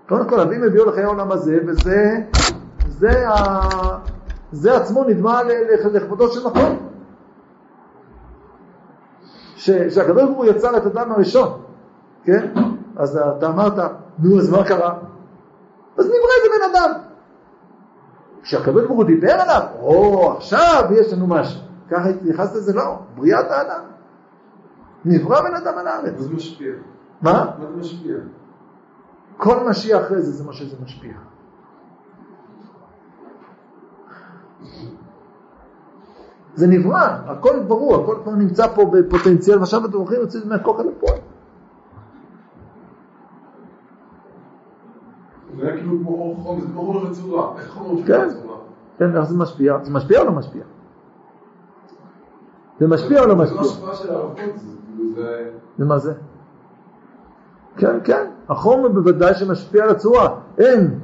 קודם 0.10 0.30
כל 0.30 0.40
אביו 0.40 0.60
מביאו 0.62 0.86
לחיי 0.86 1.04
העולם 1.04 1.32
הזה, 1.32 1.60
וזה 1.68 2.18
זה, 2.88 3.30
ה, 3.30 3.60
זה 4.52 4.78
עצמו 4.78 5.04
נדמה 5.04 5.42
לכבודו 5.94 6.28
של. 6.28 6.40
ש- 9.56 9.70
שהקדוש 9.72 10.24
ברוך 10.24 10.38
הוא 10.38 10.46
יצר 10.46 10.78
את 10.78 10.86
אדם 10.86 11.12
הראשון, 11.12 11.62
כן? 12.24 12.54
אז 12.98 13.18
אתה 13.38 13.48
אמרת, 13.48 13.74
נו, 14.20 14.40
אז 14.40 14.50
מה 14.50 14.64
קרה? 14.64 14.94
אז 15.98 16.06
נברא 16.06 16.18
איזה 16.38 16.50
בן 16.58 16.72
אדם. 16.80 17.00
כשהקדוש 18.44 18.86
ברוך 18.86 18.98
הוא 18.98 19.06
דיבר 19.06 19.32
עליו, 19.32 19.62
או, 19.82 20.34
עכשיו 20.38 20.84
יש 20.92 21.14
לנו 21.14 21.28
משהו. 21.28 21.62
ככה 21.92 22.10
התייחסת 22.10 22.56
לזה? 22.56 22.74
לא, 22.74 23.00
בריאת 23.16 23.52
האדם. 23.52 23.89
נברא 25.06 25.42
בן 25.42 25.56
אדם 25.56 25.78
על 25.78 25.86
מה 25.86 25.92
הארץ. 25.92 26.20
זה 26.20 26.34
משפיע? 26.36 26.74
מה? 27.22 27.32
מה 27.60 27.66
זה 27.72 27.78
משפיע? 27.78 28.16
כל 29.38 29.64
מה 29.66 29.74
שיהיה 29.74 30.06
אחרי 30.06 30.22
זה, 30.22 30.32
זה 30.32 30.44
מה 30.44 30.54
שזה 30.54 30.76
משפיע. 30.84 31.14
זה 36.56 36.68
נברא, 36.68 37.08
הכל 37.26 37.60
ברור, 37.68 38.04
הכל 38.04 38.18
כבר 38.24 38.36
נמצא 38.36 38.68
פה 38.68 38.92
בפוטנציאל, 38.94 39.60
ועכשיו 39.60 39.86
אתם 39.86 39.98
הולכים 39.98 40.18
להוציא 40.18 40.40
את 40.40 40.44
זה 40.44 40.50
מהכוח 40.50 40.80
אל 40.80 40.86
הפועל. 40.98 41.20
זה 45.58 45.68
היה 45.68 45.78
כאילו 45.78 45.98
כמו 46.04 46.36
חומר, 46.36 46.62
זה 46.62 46.68
כמו 46.68 46.82
חומר 46.82 47.12
וצורה. 47.12 47.54
איך 47.60 47.70
חומר 47.70 47.94
משפיע 47.94 48.18
כן. 48.18 48.30
כן, 48.98 49.16
איך 49.16 49.24
זה 49.24 49.38
משפיע? 49.38 49.84
זה 49.84 49.92
משפיע 49.92 50.20
או 50.20 50.26
לא 50.26 50.32
משפיע? 50.32 50.64
זה 52.80 52.88
משפיע 52.88 53.22
או 53.22 53.28
לא 53.28 53.36
משפיע? 53.36 53.64
זה 55.78 55.86
מה 55.86 56.00
זה? 56.00 56.14
כן, 57.78 58.00
כן, 58.04 58.28
החומר 58.50 58.90
בוודאי 58.90 59.34
שמשפיע 59.36 59.84
על 59.84 59.90
הצורה. 59.90 60.36
אין 60.58 61.00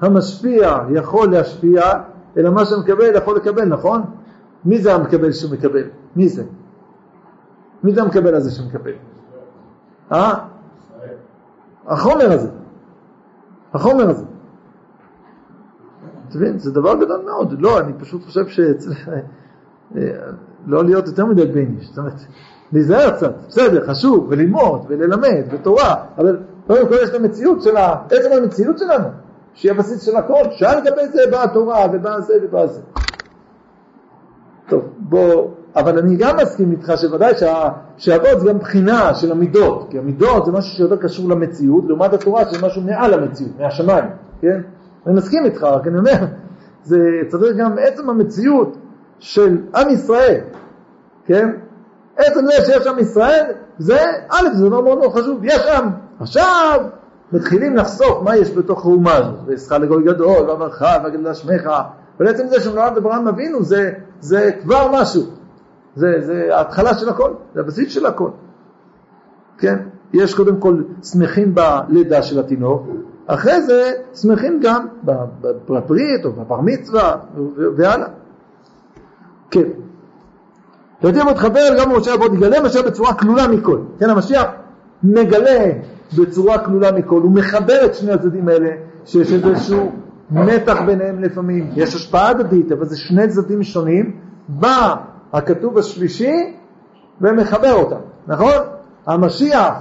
המשפיע 0.00 0.78
יכול 0.90 1.30
להשפיע, 1.30 1.82
אלא 2.36 2.50
מה 2.50 2.64
שמקבל 2.64 3.16
יכול 3.16 3.36
לקבל, 3.36 3.64
נכון? 3.64 4.02
מי 4.64 4.78
זה 4.78 4.94
המקבל 4.94 5.32
שהוא 5.32 5.52
מקבל? 5.52 5.84
מי 6.16 6.28
זה? 6.28 6.44
מי 7.82 7.92
זה 7.92 8.02
המקבל 8.02 8.34
הזה 8.34 8.50
שמקבל? 8.50 8.92
אה? 10.12 10.34
החומר 11.86 12.32
הזה. 12.32 12.50
החומר 13.74 14.10
הזה. 14.10 14.24
אתה 16.28 16.38
מבין? 16.38 16.58
זה 16.58 16.72
דבר 16.72 16.94
גדול 16.94 17.22
מאוד. 17.24 17.60
לא, 17.60 17.80
אני 17.80 17.92
פשוט 17.98 18.24
חושב 18.24 18.46
שצריך 18.48 19.08
אה, 19.96 20.00
לא 20.68 20.84
להיות 20.84 21.06
יותר 21.06 21.26
מדי 21.26 21.46
בייניש. 21.46 21.86
זאת 21.86 21.98
אומרת, 21.98 22.20
להיזהר 22.72 23.10
קצת, 23.10 23.34
בסדר, 23.48 23.86
חשוב, 23.86 24.26
וללמוד, 24.28 24.84
וללמד, 24.88 25.42
ותורה, 25.50 25.94
אבל 26.18 26.38
קודם 26.66 26.88
כל 26.88 26.94
יש 27.02 27.08
את 27.08 27.14
המציאות 27.14 27.62
של 27.62 27.76
ה... 27.76 27.94
עצם 28.06 28.32
המציאות 28.42 28.78
שלנו, 28.78 29.08
שהיא 29.54 29.72
הבסיס 29.72 30.02
של 30.02 30.16
הכל, 30.16 30.42
שעל 30.50 30.80
גבי 30.80 31.08
זה 31.12 31.22
באה 31.30 31.44
התורה, 31.44 31.86
ובאה 31.92 32.20
זה 32.20 32.34
ובאה 32.42 32.66
זה. 32.66 32.80
טוב, 34.68 34.82
בוא, 34.98 35.48
אבל 35.76 35.98
אני 35.98 36.16
גם 36.16 36.36
מסכים 36.42 36.70
איתך 36.72 36.92
שוודאי 36.96 37.34
שה, 37.38 37.68
שאבות 37.96 38.40
זה 38.40 38.48
גם 38.48 38.58
בחינה 38.58 39.14
של 39.14 39.32
המידות, 39.32 39.86
כי 39.90 39.98
המידות 39.98 40.46
זה 40.46 40.52
משהו 40.52 40.76
שיותר 40.76 40.96
קשור 40.96 41.28
למציאות, 41.28 41.84
לעומת 41.86 42.12
התורה 42.12 42.44
שזה 42.44 42.66
משהו 42.66 42.82
מעל 42.82 43.14
המציאות, 43.14 43.52
מהשמיים, 43.58 44.04
כן? 44.40 44.60
אני 45.06 45.14
מסכים 45.14 45.44
איתך, 45.44 45.62
רק 45.62 45.86
אני 45.86 45.98
אומר, 45.98 46.24
זה 46.82 46.98
צריך 47.28 47.56
גם 47.56 47.72
עצם 47.80 48.10
המציאות 48.10 48.76
של 49.18 49.58
עם 49.74 49.88
ישראל, 49.90 50.40
כן? 51.28 51.50
עצם 52.16 52.40
זה 52.46 52.52
שיש 52.66 52.86
עם 52.86 52.98
ישראל, 52.98 53.44
זה, 53.78 53.98
א', 54.28 54.48
זה 54.54 54.66
דבר 54.66 54.80
מאוד 54.80 54.98
מאוד 54.98 55.12
חשוב, 55.12 55.40
יש 55.42 55.66
עם. 55.66 55.90
עכשיו 56.20 56.80
מתחילים 57.32 57.76
לחשוף 57.76 58.22
מה 58.22 58.36
יש 58.36 58.50
בתוך 58.50 58.84
האומה 58.84 59.14
הזאת, 59.14 59.34
ועשך 59.46 59.72
לגוי 59.72 60.04
גדול, 60.04 60.50
ואמרך, 60.50 60.82
וגדלה 61.04 61.34
שמך, 61.34 61.70
אבל 62.18 62.28
עצם 62.28 62.46
זה 62.48 62.60
שנולד 62.60 62.96
אברהם 62.96 63.28
אבינו 63.28 63.62
זה, 63.62 63.92
זה 64.20 64.50
כבר 64.62 64.88
משהו, 64.92 65.22
זה, 65.96 66.06
זה 66.20 66.48
ההתחלה 66.56 66.94
של 66.94 67.08
הכל, 67.08 67.30
זה 67.54 67.60
הבסיס 67.60 67.92
של 67.92 68.06
הכל, 68.06 68.30
כן? 69.58 69.76
יש 70.12 70.34
קודם 70.34 70.56
כל 70.56 70.82
שמחים 71.02 71.54
בלידה 71.54 72.22
של 72.22 72.40
התינוק, 72.40 72.86
אחרי 73.26 73.62
זה 73.62 73.92
שמחים 74.14 74.60
גם 74.62 74.86
בברית 75.68 76.24
או 76.24 76.32
בבר 76.32 76.60
מצווה 76.60 77.16
והלאה. 77.76 78.08
כן. 79.50 79.68
ויתיר 81.02 81.24
מתחבר 81.24 81.60
גם 81.78 81.92
במשה 81.92 82.14
רבות 82.14 82.32
יגלה 82.32 82.62
משה 82.62 82.82
בצורה 82.82 83.14
כלולה 83.14 83.48
מכל. 83.48 83.78
כן, 83.98 84.10
המשיח 84.10 84.44
מגלה 85.02 85.72
בצורה 86.18 86.58
כלולה 86.58 86.92
מכל, 86.92 87.20
הוא 87.20 87.32
מחבר 87.32 87.84
את 87.84 87.94
שני 87.94 88.12
הצדדים 88.12 88.48
האלה, 88.48 88.70
שיש 89.04 89.32
איזשהו 89.32 89.92
מתח 90.30 90.80
ביניהם 90.86 91.22
לפעמים, 91.22 91.70
יש 91.76 91.94
השפעה 91.94 92.28
הדדית, 92.28 92.72
אבל 92.72 92.84
זה 92.84 92.96
שני 92.96 93.28
צדדים 93.28 93.62
שונים, 93.62 94.16
בא 94.48 94.94
הכתוב 95.32 95.78
השלישי 95.78 96.54
ומחבר 97.20 97.72
אותם, 97.72 98.00
נכון? 98.26 98.54
המשיח, 99.06 99.74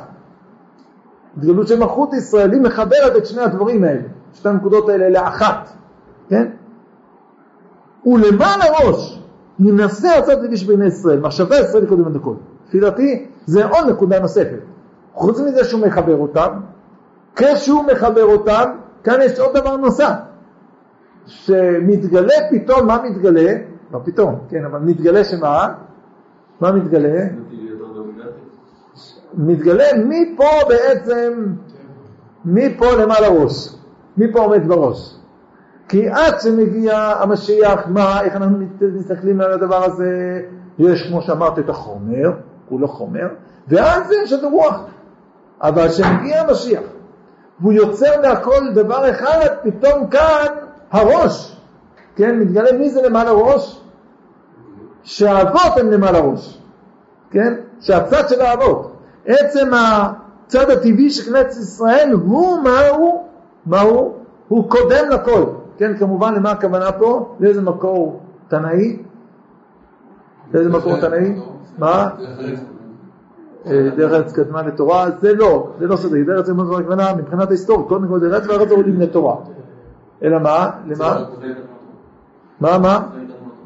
התגלות 1.37 1.67
של 1.67 1.79
מלכות 1.79 2.13
ישראל, 2.13 2.51
היא 2.51 2.61
מחברת 2.61 3.15
את 3.17 3.25
שני 3.25 3.41
הדברים 3.41 3.83
האלה, 3.83 4.01
שתי 4.33 4.49
הנקודות 4.49 4.89
האלה 4.89 5.09
לאחת, 5.09 5.69
כן? 6.29 6.47
ולמעלה 8.05 8.65
ראש, 9.59 9.67
ינסה 9.67 10.17
הצד 10.17 10.43
איש 10.43 10.65
בעיני 10.65 10.85
ישראל, 10.85 11.19
מחשבי 11.19 11.55
ישראל 11.59 11.85
קודם 11.85 12.15
לכל. 12.15 12.33
לפי 12.67 12.79
דעתי 12.79 13.25
זה 13.45 13.65
עוד 13.65 13.89
נקודה 13.89 14.19
נוספת. 14.19 14.59
חוץ 15.13 15.39
מזה 15.39 15.63
שהוא 15.63 15.81
מחבר 15.87 16.15
אותם, 16.15 16.49
כשהוא 17.35 17.83
מחבר 17.93 18.23
אותם, 18.23 18.63
כאן 19.03 19.19
יש 19.21 19.39
עוד 19.39 19.57
דבר 19.57 19.77
נוסף, 19.77 20.13
שמתגלה 21.25 22.35
פתאום, 22.51 22.87
מה 22.87 22.97
מתגלה? 23.09 23.53
לא 23.91 23.99
פתאום, 24.03 24.35
כן, 24.49 24.65
אבל 24.65 24.79
מתגלה 24.79 25.23
שמה? 25.23 25.67
מה 26.61 26.71
מתגלה? 26.71 27.25
מתגלה 29.33 29.85
מפה 30.05 30.49
בעצם, 30.69 31.53
מפה 32.45 32.85
למעלה 32.95 33.27
ראש, 33.27 33.75
מפה 34.17 34.39
עומד 34.39 34.67
בראש. 34.67 35.15
כי 35.89 36.09
עד 36.09 36.39
שמגיע 36.41 36.97
המשיח, 36.97 37.79
מה, 37.87 38.21
איך 38.21 38.35
אנחנו 38.35 38.57
מסתכלים 38.81 39.41
על 39.41 39.51
הדבר 39.51 39.83
הזה? 39.83 40.41
יש, 40.79 41.07
כמו 41.09 41.21
שאמרת, 41.21 41.59
את 41.59 41.69
החומר, 41.69 42.31
כולו 42.69 42.87
חומר, 42.87 43.27
ואז 43.67 44.11
יש 44.23 44.33
את 44.33 44.43
הרוח. 44.43 44.81
אבל 45.61 45.89
כשמגיע 45.89 46.41
המשיח, 46.41 46.83
והוא 47.59 47.73
יוצר 47.73 48.21
מהכל 48.21 48.73
דבר 48.73 49.09
אחד, 49.09 49.47
פתאום 49.63 50.07
כאן 50.07 50.45
הראש, 50.91 51.61
כן, 52.15 52.39
מתגלה 52.39 52.71
מי 52.71 52.89
זה 52.89 53.01
למעלה 53.01 53.31
ראש? 53.31 53.81
שהאבות 55.03 55.77
הם 55.77 55.91
למעלה 55.91 56.19
ראש, 56.19 56.61
כן? 57.31 57.53
שהצד 57.79 58.29
של 58.29 58.41
האבות. 58.41 58.93
עצם 59.25 59.71
הצד 59.73 60.69
הטבעי 60.69 61.09
של 61.09 61.31
כנסת 61.31 61.61
ישראל 61.61 62.11
הוא 62.11 62.63
מהו? 62.63 63.27
מהו? 63.65 64.13
הוא 64.47 64.69
קודם 64.69 65.09
לכל. 65.09 65.43
כן, 65.77 65.97
כמובן, 65.97 66.33
למה 66.33 66.51
הכוונה 66.51 66.91
פה? 66.91 67.35
לאיזה 67.39 67.61
מקור 67.61 68.21
תנאי? 68.47 68.97
לאיזה 70.53 70.69
מקור 70.69 70.99
תנאי? 70.99 71.35
מה? 71.77 72.09
אה, 73.65 73.89
דרך 73.97 74.11
ארץ 74.11 74.33
קדמה 74.33 74.61
לתורה, 74.61 75.09
זה 75.21 75.35
לא, 75.35 75.69
זה 75.79 75.87
לא 75.87 75.95
סודי, 75.95 76.23
דרך 76.23 76.37
ארץ 76.37 76.45
קדמה 76.49 76.63
הכוונה 76.79 77.15
מבחינת 77.15 77.47
ההיסטוריה, 77.47 77.87
קודם 77.87 78.07
כל 78.07 78.19
דרך 78.19 78.49
ארץ 78.49 78.69
זה 78.69 78.75
עולים 78.75 78.99
לתורה. 79.01 79.35
אלא 80.23 80.39
מה? 80.39 80.69
למה? 80.87 81.25
מה, 82.61 82.77
מה? 82.77 83.07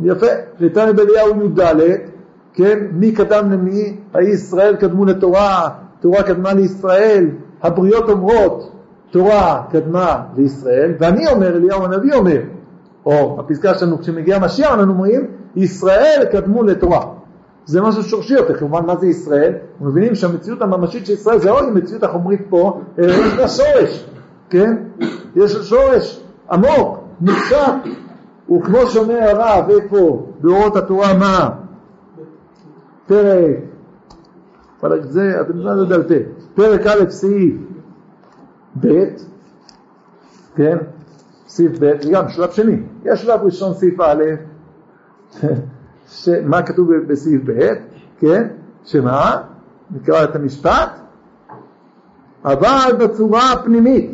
יפה, 0.01 0.25
ניתן 0.59 0.95
באליהו 0.95 1.45
י"ד, 1.45 1.61
כן, 2.53 2.79
מי 2.91 3.11
קדם 3.11 3.51
למי? 3.51 3.97
האי 4.13 4.27
ישראל 4.27 4.75
קדמו 4.75 5.05
לתורה, 5.05 5.69
תורה 5.99 6.23
קדמה 6.23 6.53
לישראל, 6.53 7.29
הבריות 7.61 8.09
אומרות, 8.09 8.71
תורה 9.11 9.63
קדמה 9.71 10.23
לישראל, 10.37 10.93
ואני 10.99 11.27
אומר, 11.27 11.55
אליהו 11.55 11.83
הנביא 11.83 12.13
אומר, 12.13 12.41
או 13.05 13.39
הפסקה 13.39 13.73
שלנו, 13.73 13.99
כשמגיע 13.99 14.35
המשיח 14.35 14.73
אנחנו 14.73 14.93
אומרים, 14.93 15.27
ישראל 15.55 16.25
קדמו 16.31 16.63
לתורה. 16.63 17.05
זה 17.65 17.81
משהו 17.81 18.03
שורשי 18.03 18.33
יותר, 18.33 18.53
כמובן 18.53 18.85
מה 18.85 18.95
זה 18.95 19.07
ישראל? 19.07 19.53
מבינים 19.81 20.15
שהמציאות 20.15 20.61
הממשית 20.61 21.05
של 21.05 21.13
ישראל 21.13 21.39
זה 21.39 21.49
לא 21.49 21.59
המציאות 21.59 22.03
החומרית 22.03 22.41
פה, 22.49 22.81
אלא 22.99 23.13
יש 23.13 23.33
לה 23.37 23.47
שורש, 23.47 24.09
כן? 24.49 24.77
יש 25.35 25.55
לה 25.55 25.63
שורש 25.63 26.23
עמוק, 26.51 26.99
מופשט, 27.21 27.73
וכמו 28.51 28.87
שאומר 28.87 29.19
הרב, 29.21 29.69
איפה? 29.69 30.25
באורות 30.41 30.75
התורה 30.75 31.13
מה? 31.13 31.49
פרק, 33.07 33.55
פרק 34.79 35.01
זה, 35.03 35.41
אתם 35.41 35.57
יודעים 35.57 35.73
את 35.73 35.77
זה 35.77 35.85
בעל 35.85 36.03
פה, 36.03 36.15
פרק 36.55 36.87
א' 36.87 37.09
סעיף 37.09 37.55
ב', 38.79 39.03
כן? 40.55 40.77
סעיף 41.47 41.71
ב', 41.79 42.01
זה 42.01 42.11
גם 42.11 42.29
שלב 42.29 42.51
שני, 42.51 42.77
יש 43.05 43.21
שלב 43.21 43.39
ראשון 43.43 43.73
סעיף 43.73 43.99
א', 44.01 44.23
מה 46.45 46.61
כתוב 46.61 46.93
בסעיף 47.07 47.41
ב', 47.45 47.69
כן? 48.19 48.47
שמה? 48.85 49.41
נקרא 49.91 50.23
את 50.23 50.35
המשפט, 50.35 50.89
אבל 52.45 52.95
בצורה 52.99 53.51
הפנימית, 53.53 54.11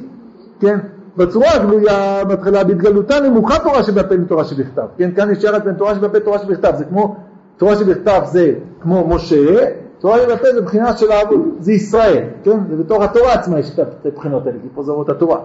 כן? 0.59 0.79
בצורה 1.17 1.53
הגלויה 1.53 2.25
בהתחלה, 2.25 2.63
בהתגלותה 2.63 3.19
נמוכה 3.19 3.59
תורה 3.59 3.83
שבעל 3.83 4.07
פה 4.07 4.17
מתורה 4.17 4.45
שבכתב, 4.45 4.85
כן? 4.97 5.11
כאן 5.15 5.29
יחד 5.31 5.65
בין 5.65 5.73
תורה 5.73 5.95
שבעל 5.95 6.09
פה 6.09 6.19
תורה 6.19 6.39
שבכתב, 6.39 6.73
זה 6.77 6.85
כמו, 6.85 7.15
תורה 7.57 7.75
שבכתב 7.75 8.21
זה 8.25 8.53
כמו 8.81 9.07
משה, 9.07 9.65
תורה 9.99 10.17
פה 10.37 10.53
זה 10.53 10.61
בחינה 10.61 10.97
של 10.97 11.11
העבוד, 11.11 11.39
זה 11.59 11.71
ישראל, 11.71 12.23
כן? 12.43 12.59
זה 12.69 12.75
בתוך 12.75 13.03
התורה 13.03 13.33
עצמה 13.33 13.59
יש 13.59 13.79
את 13.79 14.05
הבחינות 14.05 14.47
האלה, 14.47 14.57
כי 14.61 14.67
פה 14.75 14.83
זה 14.83 14.91
אורות 14.91 15.09
התורה. 15.09 15.39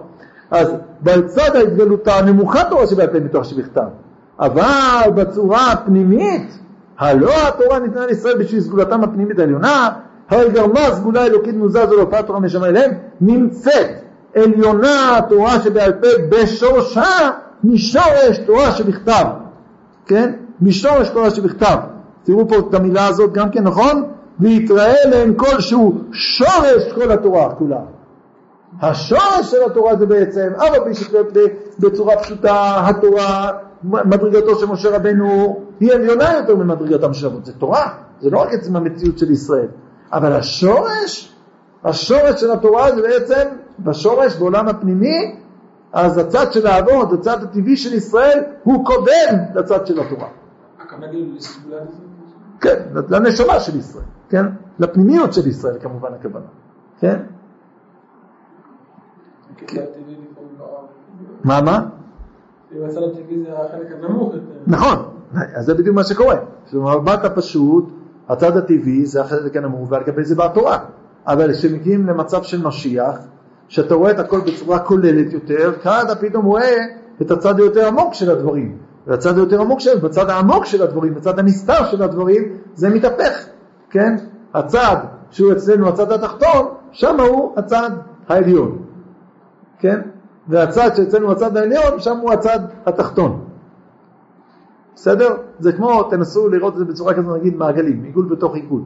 אז 0.51 0.73
בצד 1.01 1.55
ההתגלותה 1.55 2.21
נמוכה 2.25 2.63
תורה 2.69 2.87
שבעל 2.87 3.07
פה 3.07 3.19
מתורה 3.19 3.43
שבכתב, 3.43 3.87
אבל 4.39 5.11
בצורה 5.15 5.71
הפנימית, 5.71 6.59
הלא 6.99 7.31
התורה 7.47 7.79
ניתנה 7.79 8.05
לישראל 8.05 8.37
בשביל 8.37 8.61
סגולתם 8.61 9.03
הפנימית 9.03 9.39
העליונה, 9.39 9.89
הרי 10.29 10.49
גרמה 10.49 10.91
סגולה 10.91 11.25
אלוקית 11.25 11.55
מוזז 11.55 11.91
ולהופעת 11.91 12.27
תורה 12.27 12.39
משמיים 12.39 12.75
אליהם, 12.75 12.91
נמצאת 13.21 13.89
עליונה 14.35 15.17
התורה 15.17 15.59
שבעל 15.59 15.91
פה 15.91 16.07
בשורשה 16.29 17.29
משורש 17.63 18.37
תורה 18.45 18.71
שבכתב, 18.71 19.25
כן? 20.05 20.31
משורש 20.61 21.09
תורה 21.09 21.29
שבכתב. 21.29 21.77
תראו 22.23 22.47
פה 22.47 22.55
את 22.55 22.73
המילה 22.73 23.07
הזאת 23.07 23.33
גם 23.33 23.49
כן, 23.49 23.63
נכון? 23.63 24.03
ויתראה 24.39 25.09
להם 25.09 25.33
כלשהו 25.33 26.01
שורש 26.11 26.91
כל 26.95 27.11
התורה 27.11 27.55
כולה. 27.55 27.79
השורש 28.81 29.51
של 29.51 29.63
התורה 29.65 29.95
זה 29.95 30.05
בעצם, 30.05 30.49
אבא 30.55 30.77
פי 30.83 31.39
בצורה 31.79 32.17
פשוטה, 32.17 32.81
התורה, 32.89 33.51
מדרגתו 33.83 34.59
של 34.59 34.65
משה 34.65 34.95
רבנו 34.95 35.59
היא 35.79 35.93
עליונה 35.93 36.33
יותר 36.33 36.55
ממדרגתם 36.55 37.13
של 37.13 37.25
אבות, 37.25 37.45
זה 37.45 37.53
תורה, 37.53 37.93
זה 38.21 38.29
לא 38.29 38.39
רק 38.39 38.53
עצם 38.53 38.75
המציאות 38.75 39.17
של 39.17 39.31
ישראל, 39.31 39.67
אבל 40.13 40.33
השורש, 40.33 41.35
השורש 41.83 42.41
של 42.41 42.51
התורה 42.51 42.95
זה 42.95 43.01
בעצם, 43.01 43.47
בשורש, 43.79 44.35
בעולם 44.35 44.67
הפנימי, 44.67 45.35
אז 45.93 46.17
הצד 46.17 46.53
של 46.53 46.67
האבות, 46.67 47.13
הצד 47.13 47.43
הטבעי 47.43 47.77
של 47.77 47.93
ישראל, 47.93 48.39
הוא 48.63 48.85
קודם 48.85 49.37
לצד 49.55 49.87
של 49.87 49.99
התורה. 49.99 50.27
כן, 52.61 52.79
לנשמה 53.09 53.59
של 53.59 53.79
ישראל, 53.79 54.03
כן? 54.29 54.45
לפנימיות 54.79 55.33
של 55.33 55.47
ישראל 55.47 55.79
כמובן 55.79 56.13
הכוונה, 56.13 56.45
כן? 56.99 57.19
לא... 60.59 60.87
מה, 61.43 61.61
מה? 61.61 61.85
נכון, 64.67 64.95
אז 65.55 65.65
זה 65.65 65.73
בדיוק 65.73 65.95
מה 65.95 66.03
שקורה. 66.03 66.35
במבט 66.73 67.25
הפשוט, 67.25 67.89
הצד 68.29 68.57
הטבעי 68.57 69.05
זה 69.05 69.21
החלק 69.21 69.55
הנמוך 69.55 69.91
ועל 69.91 70.03
גבי 70.03 70.23
זה 70.23 70.35
באה 70.35 70.49
תורה. 70.49 70.77
אבל 71.27 71.53
כשמגיעים 71.53 72.07
למצב 72.07 72.43
של 72.43 72.61
משיח, 72.67 73.17
שאתה 73.67 73.95
רואה 73.95 74.11
את 74.11 74.19
הכל 74.19 74.39
בצורה 74.41 74.79
כוללת 74.79 75.33
יותר, 75.33 75.73
כאן 75.83 76.01
אתה 76.05 76.15
פתאום 76.15 76.45
רואה 76.45 76.75
את 77.21 77.31
הצד 77.31 77.59
היותר 77.59 77.87
עמוק 77.87 78.13
של 78.13 78.31
הדברים. 78.31 78.77
והצד 79.07 79.37
היותר 79.37 79.61
עמוק 79.61 79.79
שלהם, 79.79 79.99
בצד 80.01 80.29
העמוק 80.29 80.65
של 80.65 80.83
הדברים, 80.83 81.13
בצד 81.13 81.39
הנסתר 81.39 81.85
של 81.85 82.03
הדברים, 82.03 82.57
זה 82.75 82.89
מתהפך, 82.89 83.45
כן? 83.93 84.15
הצד 84.53 84.95
שהוא 85.31 85.51
אצלנו 85.51 85.87
הצד 85.87 86.11
התחתון, 86.11 86.67
שם 86.91 87.19
הוא 87.19 87.53
הצד 87.57 87.89
העליון, 88.27 88.77
כן? 89.79 90.01
והצד 90.47 90.89
שאצלנו 90.95 91.31
הצד 91.31 91.57
העליון, 91.57 91.99
שם 91.99 92.17
הוא 92.17 92.31
הצד 92.33 92.59
התחתון. 92.85 93.43
בסדר? 94.95 95.35
זה 95.59 95.73
כמו, 95.73 96.03
תנסו 96.03 96.49
לראות 96.49 96.73
את 96.73 96.79
זה 96.79 96.85
בצורה 96.85 97.13
כזאת, 97.13 97.39
נגיד 97.39 97.55
מעגלים, 97.55 98.03
עיגול 98.03 98.25
בתוך 98.25 98.55
עיגול. 98.55 98.81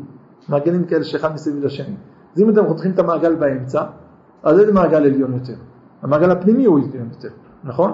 מעגלים 0.50 0.86
כאלה 0.86 1.04
שאחד 1.04 1.34
מסביב 1.34 1.66
לשני. 1.66 1.96
אז 2.36 2.42
אם 2.42 2.50
אתם 2.50 2.68
חותכים 2.68 2.92
את 2.92 3.00
המעגל 3.00 3.36
באמצע, 3.36 3.84
אז 4.44 4.60
איזה 4.60 4.74
מעגל 4.74 5.06
עליון 5.06 5.34
יותר? 5.34 5.56
המעגל 6.02 6.32
הפנימי 6.32 6.66
הוא 6.66 6.80
עליון 6.80 7.10
יותר, 7.14 7.30
נכון? 7.64 7.92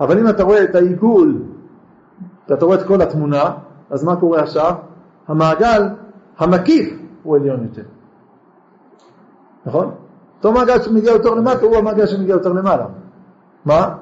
אבל 0.00 0.18
אם 0.18 0.28
אתה 0.28 0.42
רואה 0.42 0.64
את 0.64 0.74
העיגול, 0.74 1.42
ואתה 2.48 2.64
רואה 2.64 2.76
את 2.76 2.86
כל 2.86 3.02
התמונה, 3.02 3.50
אז 3.90 4.04
מה 4.04 4.16
קורה 4.16 4.42
עכשיו? 4.42 4.74
המעגל 5.28 5.82
המקיף 6.42 6.98
הוא 7.22 7.36
עליון 7.36 7.62
יותר. 7.62 7.82
נכון? 9.66 9.94
אותו 10.36 10.52
מעגל 10.52 10.82
שמגיע 10.82 11.12
יותר 11.12 11.30
למטה 11.34 11.60
הוא 11.66 11.76
המעגל 11.76 12.06
שמגיע 12.06 12.32
יותר 12.32 12.52
למעלה. 12.52 12.86
מה? 13.64 13.96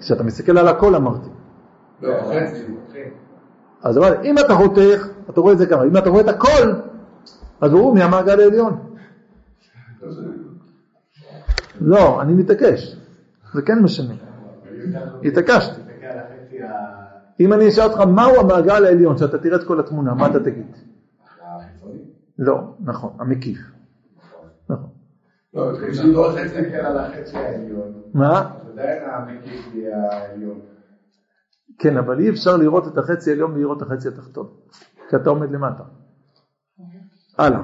כשאתה 0.00 0.22
מסתכל 0.22 0.58
על 0.58 0.68
הכל 0.68 0.94
אמרתי. 0.94 1.28
לא. 2.02 2.14
אז 3.82 3.98
אבל 3.98 4.16
אם 4.24 4.38
אתה 4.38 4.54
חותך, 4.54 5.06
אתה 5.30 5.40
רואה 5.40 5.52
את 5.52 5.58
זה 5.58 5.66
ככה, 5.66 5.84
אם 5.84 5.96
אתה 5.96 6.10
רואה 6.10 6.20
את 6.20 6.28
הכל, 6.28 6.72
אז 7.60 7.70
ברור 7.70 7.94
מי 7.94 8.02
המעגל 8.02 8.40
העליון. 8.40 8.80
לא, 11.80 12.22
אני 12.22 12.34
מתעקש, 12.34 12.96
זה 13.54 13.62
כן 13.62 13.78
משנה. 13.82 14.14
התעקשתי. 15.24 15.80
תסתכל 15.80 16.06
על 16.06 16.18
החצי 16.18 16.62
ה- 16.62 17.04
אם 17.40 17.52
אני 17.52 17.68
אשאל 17.68 17.84
אותך 17.84 18.00
מהו 18.00 18.40
המעגל 18.40 18.84
העליון, 18.84 19.18
שאתה 19.18 19.38
תראה 19.38 19.56
את 19.56 19.64
כל 19.64 19.80
התמונה, 19.80 20.14
מה 20.14 20.26
אתה 20.26 20.40
תגיד? 20.40 20.66
החיצוני. 21.42 21.98
לא, 22.38 22.74
נכון, 22.80 23.10
המקיף. 23.18 23.58
נכון. 24.70 24.90
לא, 25.54 25.70
אם 25.70 26.12
לא 26.12 26.32
תסתכל 26.44 26.76
על 26.76 26.98
החצי 26.98 27.36
העליון, 27.36 27.92
מה? 28.14 28.50
עדיין 28.72 29.02
המקיף 29.10 29.74
יהיה 29.74 30.12
העליון. 30.12 30.60
כן, 31.78 31.96
אבל 31.96 32.20
אי 32.20 32.30
אפשר 32.30 32.56
לראות 32.56 32.86
את 32.88 32.98
החצי 32.98 33.30
העליון 33.30 33.52
בלי 33.52 33.62
לראות 33.62 33.82
את 33.82 33.86
החצי 33.86 34.08
התחתון, 34.08 34.46
כי 35.10 35.16
אתה 35.16 35.30
עומד 35.30 35.50
למטה. 35.50 35.82
הלאה. 37.38 37.62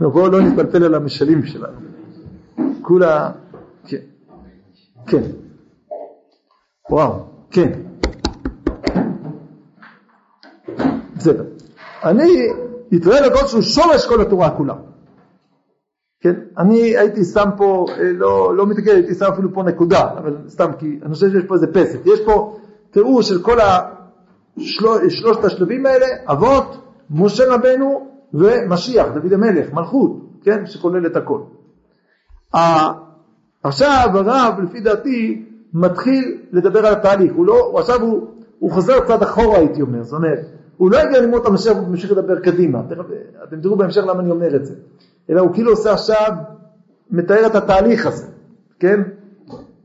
נו, 0.00 0.10
בואו 0.10 0.28
לא 0.28 0.40
נתפלפל 0.40 0.84
על 0.84 0.94
המשלים 0.94 1.42
שלנו. 1.42 1.80
כולה, 2.82 3.32
כן, 3.86 3.96
כן. 5.06 5.22
וואו, 6.90 7.24
כן. 7.50 7.72
בסדר. 11.16 11.44
אני 12.04 12.48
אתראה 12.96 13.20
לכל 13.20 13.46
שהוא 13.46 13.62
שורש 13.62 14.06
כל 14.06 14.20
התורה 14.20 14.50
כולה. 14.50 14.74
כן, 16.20 16.34
אני 16.58 16.96
הייתי 16.98 17.24
שם 17.24 17.48
פה, 17.56 17.86
אה, 17.88 18.12
לא, 18.12 18.56
לא 18.56 18.66
מתקן, 18.66 18.90
הייתי 18.90 19.14
שם 19.14 19.24
אפילו 19.24 19.54
פה 19.54 19.62
נקודה, 19.62 20.10
אבל 20.18 20.36
סתם 20.48 20.70
כי 20.78 20.98
אני 21.02 21.14
חושב 21.14 21.30
שיש 21.30 21.44
פה 21.48 21.54
איזה 21.54 21.66
פסק. 21.66 21.98
יש 22.06 22.20
פה 22.24 22.56
תיאור 22.90 23.22
של 23.22 23.42
כל 23.42 23.58
השלוש, 23.60 25.00
שלושת 25.08 25.44
השלבים 25.44 25.86
האלה, 25.86 26.06
אבות, 26.26 26.94
משה 27.10 27.54
רבנו 27.54 28.06
ומשיח, 28.34 29.06
דוד 29.14 29.32
המלך, 29.32 29.72
מלכות, 29.72 30.20
כן, 30.42 30.66
שכולל 30.66 31.06
את 31.06 31.16
הכל. 31.16 31.40
עכשיו 33.62 34.08
הרב, 34.14 34.60
לפי 34.60 34.80
דעתי, 34.80 35.49
מתחיל 35.74 36.38
לדבר 36.52 36.86
על 36.86 36.92
התהליך, 36.92 37.32
הוא 37.34 37.46
לא, 37.46 37.78
עכשיו 37.78 38.00
הוא, 38.00 38.26
הוא 38.58 38.70
חוזר 38.70 39.00
קצת 39.00 39.22
אחורה 39.22 39.58
הייתי 39.58 39.82
אומר, 39.82 40.02
זאת 40.02 40.12
אומרת, 40.12 40.38
הוא 40.76 40.90
לא 40.90 40.98
הגיע 40.98 41.20
ללמוד 41.20 41.40
את 41.40 41.46
המשיח, 41.46 41.76
הוא 41.76 41.88
ממשיך 41.88 42.12
לדבר 42.12 42.40
קדימה, 42.40 42.82
אתם 43.48 43.60
תראו 43.60 43.76
בהמשך 43.76 44.02
למה 44.06 44.20
אני 44.20 44.30
אומר 44.30 44.56
את 44.56 44.66
זה, 44.66 44.74
אלא 45.30 45.40
הוא 45.40 45.54
כאילו 45.54 45.70
עושה 45.70 45.92
עכשיו, 45.92 46.32
מתאר 47.10 47.46
את 47.46 47.54
התהליך 47.54 48.06
הזה, 48.06 48.26
כן? 48.78 49.00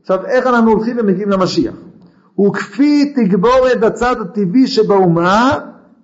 עכשיו, 0.02 0.26
איך 0.26 0.46
אנחנו 0.46 0.70
הולכים 0.70 0.96
ומגיעים 0.98 1.30
למשיח? 1.30 1.74
וכפי 2.40 3.14
תגבורת 3.14 3.82
הצד 3.82 4.16
הטבעי 4.20 4.66
שבאומה, 4.66 5.58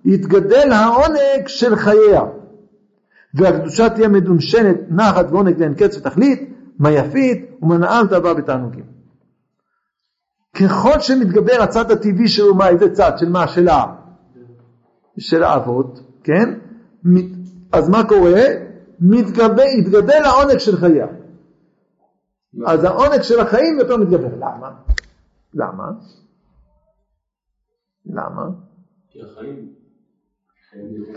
יתגדל 0.05 0.71
העונג 0.71 1.47
של 1.47 1.75
חייה. 1.75 2.21
והקדושה 3.33 3.89
תהיה 3.89 4.07
מדונשנת, 4.07 4.77
נחת 4.89 5.25
ועונג 5.31 5.55
ואין 5.57 5.73
קץ 5.73 5.97
ותכלית, 5.97 6.49
מה 6.79 6.91
יפית 6.91 7.51
ומנעה 7.61 8.01
תאווה 8.09 8.33
בתענוגים. 8.33 8.83
ככל 10.53 10.99
שמתגבר 10.99 11.61
הצד 11.61 11.91
הטבעי 11.91 12.27
של 12.27 12.43
אומה, 12.43 12.69
איזה 12.69 12.95
צד? 12.95 13.11
של 13.17 13.29
מה? 13.29 13.47
של 13.47 13.67
ה... 13.67 13.95
של 15.17 15.43
האבות, 15.43 15.99
כן? 16.23 16.59
אז 17.71 17.89
מה 17.89 18.07
קורה? 18.07 18.41
מתגבר, 18.99 19.63
יתגדל 19.79 20.21
העונג 20.25 20.57
של 20.57 20.77
חייה. 20.77 21.07
אז 22.67 22.83
העונג 22.83 23.21
של 23.21 23.39
החיים 23.39 23.79
יותר 23.79 23.97
מתגבר. 23.97 24.35
למה? 24.35 24.71
למה? 25.53 25.91
למה? 28.05 28.49
כי 29.09 29.19
החיים, 29.21 29.73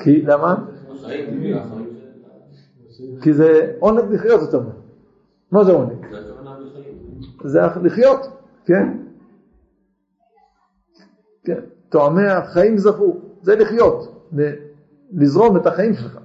כי, 0.05 0.23
למה? 0.23 0.55
כי 3.23 3.33
זה 3.33 3.73
עונג 3.81 4.13
לחיות 4.13 4.41
יותר 4.41 4.61
מהר. 4.61 4.77
מה 5.53 5.65
זה 5.65 5.73
עונג? 5.73 6.07
זה 7.45 7.61
לחיות, 7.83 8.21
כן? 8.65 9.06
כן, 11.47 11.61
טועמי 11.89 12.27
החיים 12.27 12.79
זכו, 12.79 13.21
זה 13.43 13.57
לחיות, 13.57 14.31
לזרום 15.13 15.57
את 15.57 15.67
החיים 15.67 15.95
שלך, 15.95 16.19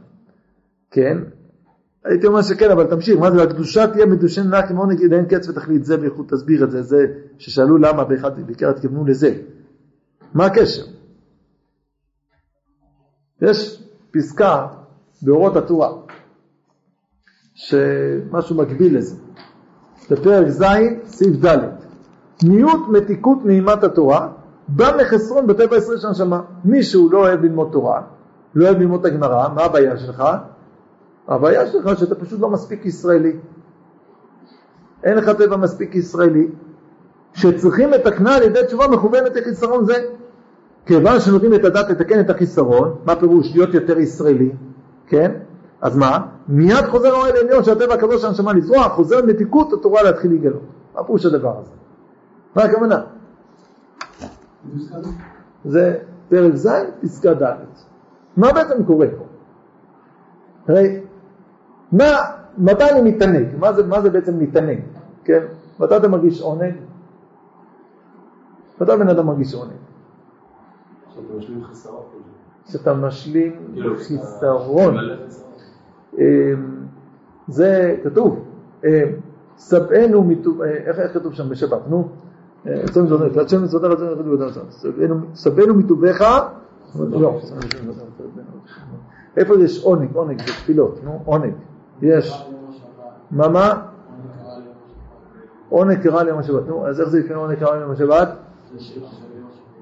כן? 0.92 1.18
הייתי 2.06 2.28
אומר 2.28 2.42
שכן, 2.42 2.72
אבל 2.72 2.88
תמשיך, 2.88 3.20
מה 3.20 3.32
זה, 3.32 3.44
הקדושה 3.44 3.88
תהיה 3.88 4.06
מדושן 4.06 4.50
נע 4.50 4.68
כמו 4.68 4.82
עונג 4.82 5.14
אין 5.14 5.26
קץ 5.26 5.50
ותכלית, 5.50 5.86
זה 5.86 5.98
בייחוד 5.98 6.26
תסביר 6.30 6.64
את 6.64 6.72
זה, 6.72 6.82
זה 6.82 6.98
ששאלו 7.38 7.78
למה 7.78 8.04
באחד, 8.04 8.46
בעיקר 8.46 8.70
התכוונו 8.70 9.06
לזה. 9.06 9.34
מה 10.34 10.46
הקשר? 10.46 10.84
יש 13.42 13.84
פסקה 14.12 14.68
באורות 15.22 15.56
התורה, 15.56 15.90
שמשהו 17.54 18.58
מקביל 18.58 18.98
לזה. 18.98 19.16
בפרק 20.12 20.48
ז', 20.48 20.64
סעיף 21.06 21.46
ד', 21.46 21.58
מיעוט 22.44 22.90
מתיקות 22.90 23.46
נעימת 23.46 23.84
התורה, 23.84 24.41
בא 24.76 24.92
מחסרון 25.02 25.48
בטבע 25.48 25.78
ישראל 25.78 25.98
של 25.98 26.08
הנשמה. 26.08 26.42
מישהו 26.66 27.10
לא 27.12 27.18
אוהב 27.18 27.44
ללמוד 27.44 27.70
תורה, 27.72 28.02
לא 28.56 28.66
אוהב 28.66 28.78
ללמוד 28.78 29.06
את 29.06 29.12
הגמרא, 29.12 29.48
מה 29.56 29.64
הבעיה 29.64 29.98
שלך? 29.98 30.24
הבעיה 31.28 31.68
שלך 31.68 32.00
שאתה 32.00 32.16
פשוט 32.16 32.40
לא 32.40 32.50
מספיק 32.50 32.86
ישראלי. 32.86 33.34
אין 35.04 35.18
לך 35.18 35.30
טבע 35.30 35.58
מספיק 35.58 35.96
ישראלי, 35.96 36.48
שצריכים 37.34 37.90
לתקנה 37.90 38.36
על 38.36 38.44
ידי 38.44 38.60
תשובה 38.68 38.88
מכוונת 38.88 39.36
לחיסרון 39.36 39.86
זה. 39.86 39.94
כיוון 40.86 41.20
שנותנים 41.20 41.54
את 41.54 41.66
הדעת 41.66 41.90
לתקן 41.90 42.20
את 42.20 42.30
החיסרון, 42.30 42.96
מה 43.06 43.16
פירוש 43.16 43.56
להיות 43.56 43.74
יותר 43.74 44.00
ישראלי, 44.00 44.52
כן? 45.08 45.32
אז 45.82 45.98
מה? 45.98 46.20
מיד 46.48 46.86
חוזר 46.86 47.08
האוהל 47.08 47.36
העליון 47.36 47.64
של 47.64 47.72
הטבע 47.72 47.94
הקדוש 47.94 48.22
של 48.22 48.28
הנשמה 48.28 48.54
לזרוע, 48.54 48.84
חוזר 48.84 49.26
מתיקות 49.26 49.74
התורה 49.74 50.04
להתחיל 50.04 50.32
להיגלות. 50.32 50.62
מה 50.96 51.04
פירוש 51.04 51.26
הדבר 51.26 51.58
הזה? 51.60 51.72
מה 52.56 52.64
הכוונה? 52.64 53.02
זה 55.66 55.98
פרק 56.30 56.56
ז', 56.56 56.70
פסקה 57.02 57.34
ד'. 57.34 57.56
מה 58.38 58.54
בעצם 58.54 58.84
קורה 58.84 59.08
פה? 59.18 59.26
הרי, 60.68 61.00
מה, 61.92 62.06
מתי 62.58 62.84
אני 62.92 63.12
מתענג? 63.12 63.48
מה 63.60 63.74
זה, 63.74 63.88
מה 63.88 64.02
זה 64.02 64.10
בעצם 64.10 64.40
מתענג? 64.40 64.80
כן? 65.24 65.44
מתי 65.80 65.98
אתה 65.98 66.08
מרגיש 66.08 66.42
עונג? 66.42 66.74
מתי 68.82 68.92
בן 69.00 69.10
אדם 69.10 69.28
מרגיש 69.28 69.54
עונג? 69.54 69.74
שאתה 72.66 72.94
משלים 72.94 73.56
כאילו, 73.74 73.98
חיסרון. 73.98 74.96
אמ, 76.18 76.22
זה 77.48 77.98
כתוב, 78.04 78.46
אמ, 78.84 78.90
שבענו 79.60 80.24
מטוב, 80.24 80.62
אה, 80.62 80.70
איך 80.70 81.00
איך 81.00 81.14
כתוב 81.14 81.34
שם 81.34 81.50
בשבת, 81.50 81.82
נו? 81.90 82.10
צום 82.92 83.08
זונות, 83.08 83.32
והשם 83.38 83.64
מצוותיו 83.64 83.90
רצון 83.90 84.12
יחד 84.12 84.28
ובדרך 84.28 84.58
שבענו 85.36 85.76
מטובך, 85.76 86.22
לא, 86.96 87.40
איפה 89.38 89.54
יש 89.60 89.84
עונג, 89.84 90.16
עונג, 90.16 90.40
זה 90.40 90.46
תפילות, 90.46 91.00
נו, 91.04 91.22
עונג, 91.26 91.54
יש, 92.02 92.48
מה 93.32 93.48
מה? 93.48 93.82
עונג 95.70 96.02
קרא 96.02 96.24
ליום 96.24 96.40
השבת, 96.40 96.68
נו, 96.68 96.88
אז 96.88 97.02
איך 97.02 97.10
זה 97.10 97.20
לפני 97.20 97.36
עונג 97.36 97.60
קרא 97.60 97.78
ליום 97.78 97.92
השבת? 97.92 98.30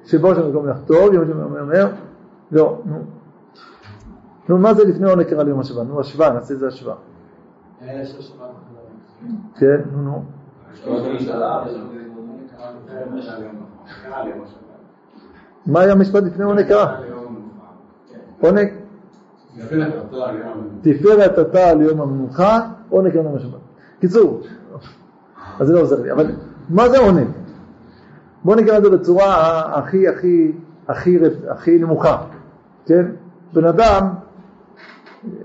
שבו 0.06 0.36
שם 0.36 0.42
במקום 0.42 0.68
לחתור, 0.68 1.14
יום 1.14 1.24
השבת 1.24 1.62
אומר, 1.62 1.88
לא, 2.52 2.82
נו, 2.86 2.98
נו, 4.50 4.58
מה 4.58 4.74
זה 4.74 4.84
לפני 4.84 5.10
עונג 5.10 5.26
קרא 5.26 5.44
ליום 5.44 5.60
השבת? 5.60 5.88
נו, 5.88 6.00
השוואה, 6.00 6.34
נעשה 6.34 6.54
את 6.54 6.60
זה 6.60 6.68
השוואה. 6.68 6.96
כן, 9.56 9.82
נו, 9.92 10.02
נו. 10.02 10.24
מה 15.66 15.80
היה 15.80 15.92
המשפט 15.92 16.24
לפני 16.24 16.44
עונג 16.44 16.68
קרא? 16.68 16.96
עונג, 18.42 18.70
תפארת 19.58 19.94
אתה 20.10 20.26
על 20.26 20.36
ים. 20.36 20.70
תפארת 20.82 21.40
אתה 21.40 21.70
על 21.70 21.82
יום 21.82 22.02
המנוחה, 22.02 22.60
עונג 22.90 23.16
יום 23.16 23.36
השבת. 23.36 23.60
קיצור, 24.00 24.42
אז 25.60 25.68
זה 25.68 25.74
לא 25.74 25.80
עוזר 25.80 26.02
לי, 26.02 26.12
אבל 26.12 26.32
מה 26.70 26.90
זה 26.90 26.98
עונג? 26.98 27.28
בואו 28.44 28.56
נקרא 28.56 28.78
את 28.78 28.84
זה 28.84 28.90
בצורה 28.90 29.62
הכי 29.78 30.08
הכי 30.08 30.52
הכי 30.88 31.20
הכי 31.50 31.80
נמוכה, 31.80 32.24
כן? 32.86 33.06
בן 33.54 33.66
אדם, 33.66 34.08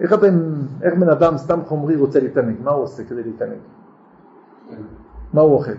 איך 0.00 0.12
אתם, 0.12 0.34
איך 0.82 0.94
בן 0.94 1.08
אדם 1.08 1.36
סתם 1.36 1.60
חומרי 1.64 1.96
רוצה 1.96 2.20
להתענג? 2.20 2.56
מה 2.62 2.70
הוא 2.70 2.82
עושה 2.82 3.04
כדי 3.04 3.22
להתענג? 3.22 3.58
מה 5.32 5.40
הוא 5.40 5.52
אוכל? 5.52 5.72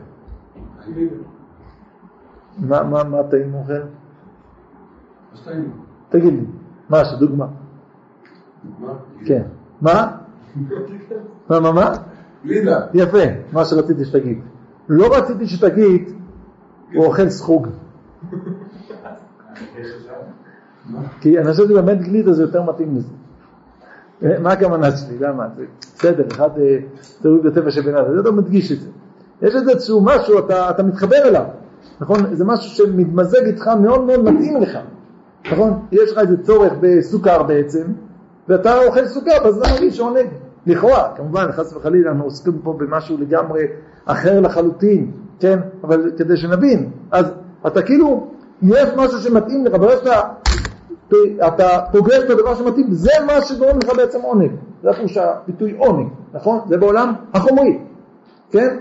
מה, 2.58 2.84
מה, 2.84 3.04
מה 3.04 3.24
טעים 3.24 3.54
אוכל? 3.54 3.74
תגיד 6.10 6.34
לי, 6.34 6.46
משהו, 6.90 7.18
דוגמה. 7.18 7.48
מה? 8.80 8.94
כן. 9.26 9.42
מה? 9.82 10.18
מה, 11.50 11.60
מה, 11.60 11.72
מה? 11.72 11.92
גלידה. 12.46 12.80
יפה, 12.94 13.24
מה 13.54 13.66
שרציתי 13.66 14.06
שתגיד. 14.06 14.42
לא 14.90 15.18
רציתי 15.18 15.48
שתגיד, 15.48 16.10
הוא 16.94 17.06
אוכל 17.06 17.30
סחוג. 17.30 17.68
כי 21.22 21.40
אני 21.40 21.52
חושב 21.52 21.68
שבאמת 21.68 22.02
גלידה 22.02 22.34
זה 22.34 22.42
יותר 22.42 22.64
מתאים 22.64 22.96
לזה. 22.96 23.08
אה, 24.24 24.40
מה 24.40 24.52
הכוונה 24.52 24.98
שלי? 24.98 25.18
למה? 25.20 25.48
בסדר, 25.82 26.28
אחד 26.32 26.50
אה, 26.60 26.78
תלוי 27.22 27.42
בטבע 27.42 27.72
שבינה, 27.72 28.00
זה 28.04 28.22
לא 28.22 28.32
מדגיש 28.32 28.72
את 28.72 28.82
זה. 28.82 28.90
יש 29.42 29.56
איזה 29.56 29.72
משהו, 30.02 30.40
אתה 30.70 30.84
מתחבר 30.84 31.18
אליו, 31.26 31.46
נכון? 32.02 32.36
זה 32.36 32.46
משהו 32.46 32.70
שמתמזג 32.70 33.46
איתך 33.46 33.68
מאוד 33.68 34.04
מאוד 34.04 34.24
מתאים 34.24 34.62
לך, 34.62 34.78
נכון? 35.52 35.80
יש 35.92 36.12
לך 36.12 36.18
איזה 36.18 36.44
צורך 36.44 36.74
בסוכר 36.80 37.44
בעצם, 37.44 37.84
ואתה 38.50 38.84
אוכל 38.84 39.08
סוכר, 39.08 39.52
מרגיש 39.72 40.00
עונג. 40.00 40.28
לכאורה, 40.68 41.12
כמובן, 41.16 41.52
חס 41.52 41.74
וחלילה, 41.74 42.10
אנחנו 42.12 42.24
עוסקים 42.24 42.60
פה 42.64 42.74
במשהו 42.78 43.18
לגמרי 43.18 43.64
אחר 44.06 44.40
לחלוטין, 44.40 45.12
כן? 45.40 45.60
אבל 45.84 46.12
כדי 46.18 46.38
שנבין, 46.38 46.90
אז 47.12 47.26
אתה 47.68 47.82
כאילו, 47.82 48.28
יש 48.62 48.90
משהו 48.98 49.20
שמתאים 49.20 49.66
לך, 49.66 49.74
ברגע 49.74 49.98
שאתה 49.98 50.22
אתה 51.48 51.80
פוגש 51.92 52.20
את 52.26 52.30
הדבר 52.30 52.56
שמתאים, 52.56 52.92
זה 52.92 53.12
מה 53.26 53.42
שגורם 53.42 53.78
לך 53.84 53.92
בעצם 53.98 54.22
עונג. 54.22 54.52
זה 54.84 54.90
הפירוש 54.90 55.18
הביטוי 55.18 55.76
עונג, 55.78 56.08
נכון? 56.34 56.60
זה 56.68 56.78
בעולם 56.78 57.14
החומרי, 57.34 57.80
כן? 58.52 58.78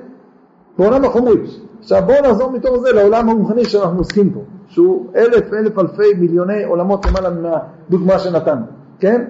בעולם 0.78 1.04
החומרי. 1.04 1.36
עכשיו 1.84 2.02
בואו 2.06 2.22
נעזור 2.22 2.50
מתוך 2.50 2.78
זה 2.78 2.92
לעולם 2.92 3.28
הרוחני 3.28 3.64
שאנחנו 3.64 3.98
עוסקים 3.98 4.30
פה, 4.30 4.40
שהוא 4.68 5.06
אלף 5.16 5.52
אלף 5.52 5.78
אלפי 5.78 6.14
מיליוני 6.18 6.64
עולמות 6.64 7.06
למעלה 7.06 7.30
מהדוגמה 7.30 8.18
שנתנו, 8.18 8.66
כן? 8.98 9.24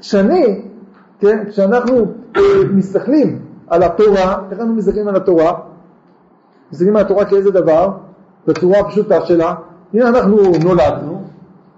כשאני, 0.00 0.62
כן, 1.18 1.44
כשאנחנו 1.48 1.96
אה, 2.36 2.42
מסתכלים 2.74 3.38
על 3.66 3.82
התורה, 3.82 4.38
איך 4.50 4.60
אנחנו 4.60 4.74
מסתכלים 4.74 5.08
על 5.08 5.16
התורה? 5.16 5.52
מסתכלים 6.72 6.96
על 6.96 7.02
התורה 7.02 7.24
כאיזה 7.24 7.50
דבר? 7.50 7.90
בצורה 8.46 8.78
הפשוטה 8.78 9.26
שלה, 9.26 9.54
הנה 9.94 10.08
אנחנו 10.08 10.36
נולדנו, 10.64 11.22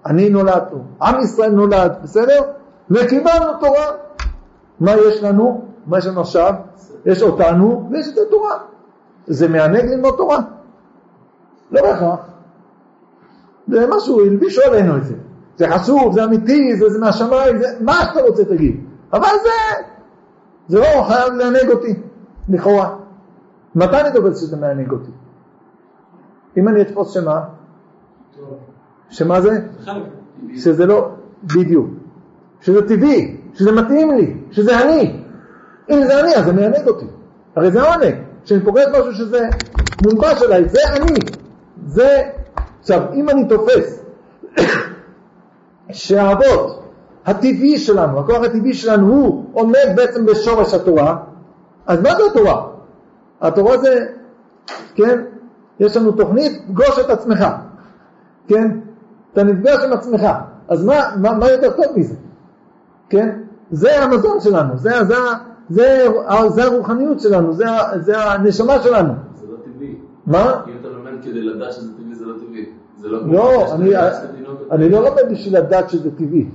אני 0.06 0.30
נולדנו, 0.30 0.84
עם 1.02 1.20
ישראל 1.20 1.50
נולד, 1.50 1.92
בסדר? 2.02 2.42
וקיבלנו 2.90 3.46
תורה. 3.60 3.86
מה 4.80 4.92
יש 5.08 5.22
לנו? 5.22 5.64
מה 5.86 5.98
יש 5.98 6.06
לנו 6.06 6.20
עכשיו? 6.20 6.52
יש 7.06 7.22
אותנו 7.22 7.88
ויש 7.90 8.08
את 8.08 8.18
התורה. 8.26 8.58
זה 9.28 9.48
מענג 9.48 9.84
ללמוד 9.84 10.14
תורה? 10.16 10.38
לא 11.70 11.82
בהכרח. 11.82 12.20
זה 13.68 13.86
משהו, 13.96 14.20
הלבישו 14.20 14.60
עלינו 14.62 14.96
את 14.96 15.04
זה. 15.04 15.14
זה 15.56 15.68
חשוב, 15.68 16.14
זה 16.14 16.24
אמיתי, 16.24 16.76
זה, 16.76 16.88
זה 16.88 16.98
מהשמיים, 16.98 17.58
זה 17.58 17.66
מה 17.80 17.92
שאתה 17.92 18.20
רוצה 18.20 18.44
תגיד. 18.44 18.84
אבל 19.12 19.28
זה, 19.42 19.84
זה 20.68 20.78
לא 20.78 21.02
חייב 21.08 21.34
לענג 21.34 21.70
אותי, 21.70 21.94
לכאורה. 22.48 22.96
מתי 23.74 24.00
אני 24.00 24.12
תופס 24.14 24.40
שזה 24.40 24.56
מענג 24.56 24.92
אותי? 24.92 25.10
אם 26.56 26.68
אני 26.68 26.82
אתפוס 26.82 27.14
שמה? 27.14 27.40
שמה 29.10 29.40
זה? 29.40 29.50
שזה 30.56 30.86
לא, 30.86 31.08
בדיוק, 31.44 31.86
שזה 32.60 32.88
טבעי, 32.88 33.40
שזה 33.54 33.72
מתאים 33.72 34.10
לי, 34.10 34.36
שזה 34.50 34.80
אני. 34.82 35.22
אם 35.90 36.02
זה 36.06 36.20
אני, 36.20 36.34
אז 36.34 36.44
זה 36.44 36.52
מענג 36.52 36.88
אותי. 36.88 37.06
הרי 37.56 37.70
זה 37.70 37.82
עונג, 37.82 38.14
כשאני 38.44 38.64
פוגש 38.64 38.84
משהו 38.92 39.14
שזה 39.14 39.48
מונבש 40.04 40.42
עליי, 40.42 40.68
זה 40.68 40.80
אני. 40.96 41.20
זה, 41.86 42.22
עכשיו, 42.80 43.02
אם 43.14 43.28
אני 43.28 43.48
תופס 43.48 44.04
שהאבות, 45.90 46.82
הטבעי 47.26 47.78
שלנו, 47.78 48.20
הכוח 48.20 48.44
הטבעי 48.44 48.74
שלנו 48.74 49.14
הוא 49.14 49.44
עומד 49.52 49.92
בעצם 49.96 50.26
בשורש 50.26 50.74
התורה, 50.74 51.16
אז 51.86 52.02
מה 52.02 52.14
זה 52.14 52.22
התורה? 52.30 52.66
התורה 53.40 53.78
זה, 53.78 54.06
כן, 54.94 55.20
יש 55.80 55.96
לנו 55.96 56.12
תוכנית, 56.12 56.62
פגוש 56.68 56.98
את 56.98 57.10
עצמך, 57.10 57.46
כן? 58.48 58.78
אתה 59.32 59.42
נפגש 59.42 59.84
עם 59.84 59.92
עצמך, 59.92 60.26
אז 60.68 60.84
מה, 60.84 60.94
מה, 61.16 61.32
מה 61.32 61.50
יותר 61.50 61.70
טוב 61.70 61.86
מזה? 61.96 62.14
כן? 63.08 63.38
זה 63.70 64.02
המזון 64.02 64.40
שלנו, 64.40 64.78
זה, 64.78 65.04
זה, 65.04 65.14
זה, 65.70 66.06
זה 66.48 66.64
הרוחניות 66.64 67.20
שלנו, 67.20 67.52
זה, 67.52 67.64
זה 68.00 68.22
הנשמה 68.22 68.82
שלנו. 68.82 69.12
זה 69.40 69.46
לא 69.46 69.56
טבעי. 69.64 69.94
מה? 70.26 70.62
אם 70.66 70.72
אתה 70.80 70.88
לומד 70.88 71.12
כדי 71.22 71.42
לדעת 71.42 71.72
שזה 71.72 71.92
טבעי, 71.96 72.14
זה 72.14 72.24
לא 72.24 72.34
טבעי. 72.38 72.64
זה 73.00 73.08
לא 73.08 73.26
לא, 73.26 73.74
אני, 73.74 73.90
תינוק, 74.36 74.60
אני 74.70 74.88
לא 74.88 75.02
לומד 75.02 75.22
בשביל 75.30 75.58
לדעת 75.58 75.90
שזה 75.90 76.10
טבעי. 76.10 76.46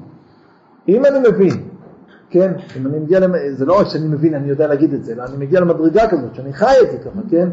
אם 0.87 1.05
אני 1.05 1.19
מבין, 1.29 1.53
כן, 2.29 2.53
אם 2.77 2.87
אני 2.87 2.99
מגיע, 2.99 3.19
למ... 3.19 3.33
זה 3.53 3.65
לא 3.65 3.79
רק 3.79 3.87
שאני 3.87 4.07
מבין, 4.07 4.33
אני 4.33 4.49
יודע 4.49 4.67
להגיד 4.67 4.93
את 4.93 5.03
זה, 5.03 5.13
אלא 5.13 5.23
אני 5.23 5.37
מגיע 5.37 5.59
למדרגה 5.59 6.09
כזאת, 6.09 6.35
שאני 6.35 6.53
חי 6.53 6.75
את 6.81 6.91
זה 6.91 6.97
ככה, 6.97 7.19
כן, 7.29 7.49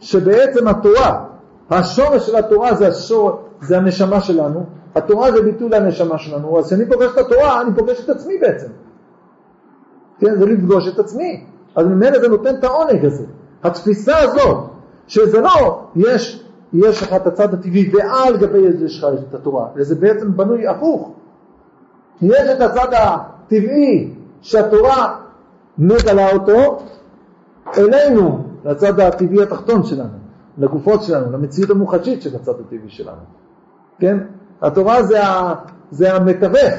שבעצם 0.00 0.68
התורה, 0.68 1.24
השורש 1.70 2.26
של 2.26 2.36
התורה 2.36 2.74
זה, 2.74 2.88
השור, 2.88 3.42
זה 3.60 3.76
הנשמה 3.76 4.20
שלנו, 4.20 4.64
התורה 4.94 5.32
זה 5.32 5.42
ביטוי 5.42 5.68
לנשמה 5.68 6.18
שלנו, 6.18 6.58
אז 6.58 6.66
כשאני 6.66 6.86
פוגש 6.86 7.10
את 7.12 7.18
התורה, 7.18 7.60
אני 7.60 7.70
פוגש 7.76 8.04
את 8.04 8.08
עצמי 8.08 8.38
בעצם. 8.40 8.68
כן, 10.18 10.38
זה 10.38 10.46
לפגוש 10.46 10.88
את 10.88 10.98
עצמי. 10.98 11.44
אז 11.76 11.86
ממילא 11.86 12.18
זה 12.20 12.28
נותן 12.28 12.54
את 12.54 12.64
העונג 12.64 13.04
הזה. 13.04 13.24
התפיסה 13.64 14.18
הזאת, 14.18 14.56
שזה 15.06 15.40
לא, 15.40 15.86
יש, 15.96 16.44
יש 16.72 17.02
לך 17.02 17.12
את 17.12 17.26
הצד 17.26 17.54
הטבעי 17.54 17.90
ועל 17.94 18.36
גבי 18.36 18.72
זה 18.72 18.84
יש 18.84 19.04
לך 19.04 19.10
את 19.28 19.34
התורה, 19.34 19.66
וזה 19.76 19.94
בעצם 19.94 20.36
בנוי 20.36 20.66
הפוך. 20.66 21.12
יש 22.22 22.50
את 22.56 22.60
הצד 22.60 22.88
הטבעי 22.92 24.14
שהתורה 24.42 25.16
מגלה 25.78 26.32
אותו 26.32 26.78
אלינו, 27.78 28.44
לצד 28.64 29.00
הטבעי 29.00 29.42
התחתון 29.42 29.84
שלנו, 29.84 30.18
לגופות 30.58 31.02
שלנו, 31.02 31.32
למציאות 31.32 31.70
המוחשית 31.70 32.22
של 32.22 32.36
הצד 32.36 32.52
הטבעי 32.60 32.88
שלנו. 32.88 33.22
כן? 33.98 34.18
התורה 34.62 35.02
זה, 35.02 35.26
ה, 35.26 35.54
זה 35.90 36.14
המתווך, 36.14 36.74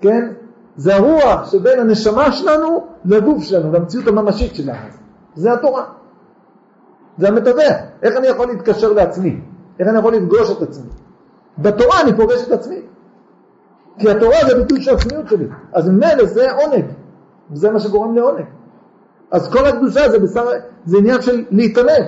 כן? 0.00 0.32
זה 0.76 0.96
הרוח 0.96 1.50
שבין 1.50 1.78
הנשמה 1.78 2.32
שלנו 2.32 2.86
לגוף 3.04 3.44
שלנו, 3.44 3.72
למציאות 3.72 4.06
הממשית 4.06 4.54
שלנו. 4.54 4.78
זה 5.34 5.52
התורה. 5.52 5.84
זה 7.18 7.28
המתווך. 7.28 7.76
איך 8.02 8.16
אני 8.16 8.26
יכול 8.26 8.46
להתקשר 8.46 8.92
לעצמי? 8.92 9.40
איך 9.78 9.88
אני 9.88 9.98
יכול 9.98 10.14
לפגוש 10.14 10.50
את 10.50 10.62
עצמי? 10.62 10.88
בתורה 11.58 12.00
אני 12.00 12.16
פוגש 12.16 12.46
את 12.46 12.52
עצמי. 12.52 12.80
כי 13.98 14.10
התורה 14.10 14.36
זה 14.48 14.54
ביטוי 14.54 14.82
של 14.82 14.94
עצמיות 14.94 15.28
שלי. 15.28 15.46
אז 15.72 15.88
ממילא 15.88 16.24
זה 16.24 16.52
עונג. 16.52 16.84
זה 17.52 17.70
מה 17.70 17.80
שגורם 17.80 18.14
לעונג. 18.14 18.44
אז 19.30 19.52
כל 19.52 19.64
הקדושה 19.66 20.10
זה, 20.10 20.18
בשר, 20.18 20.46
זה 20.84 20.98
עניין 20.98 21.22
של 21.22 21.44
להתענג. 21.50 22.04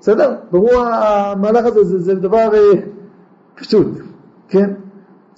בסדר? 0.00 0.34
ברור 0.50 0.74
המהלך 0.74 1.64
הזה, 1.66 1.84
זה, 1.84 1.98
זה 1.98 2.14
דבר 2.14 2.54
אה, 2.54 2.72
פשוט, 3.54 3.86
כן? 4.48 4.70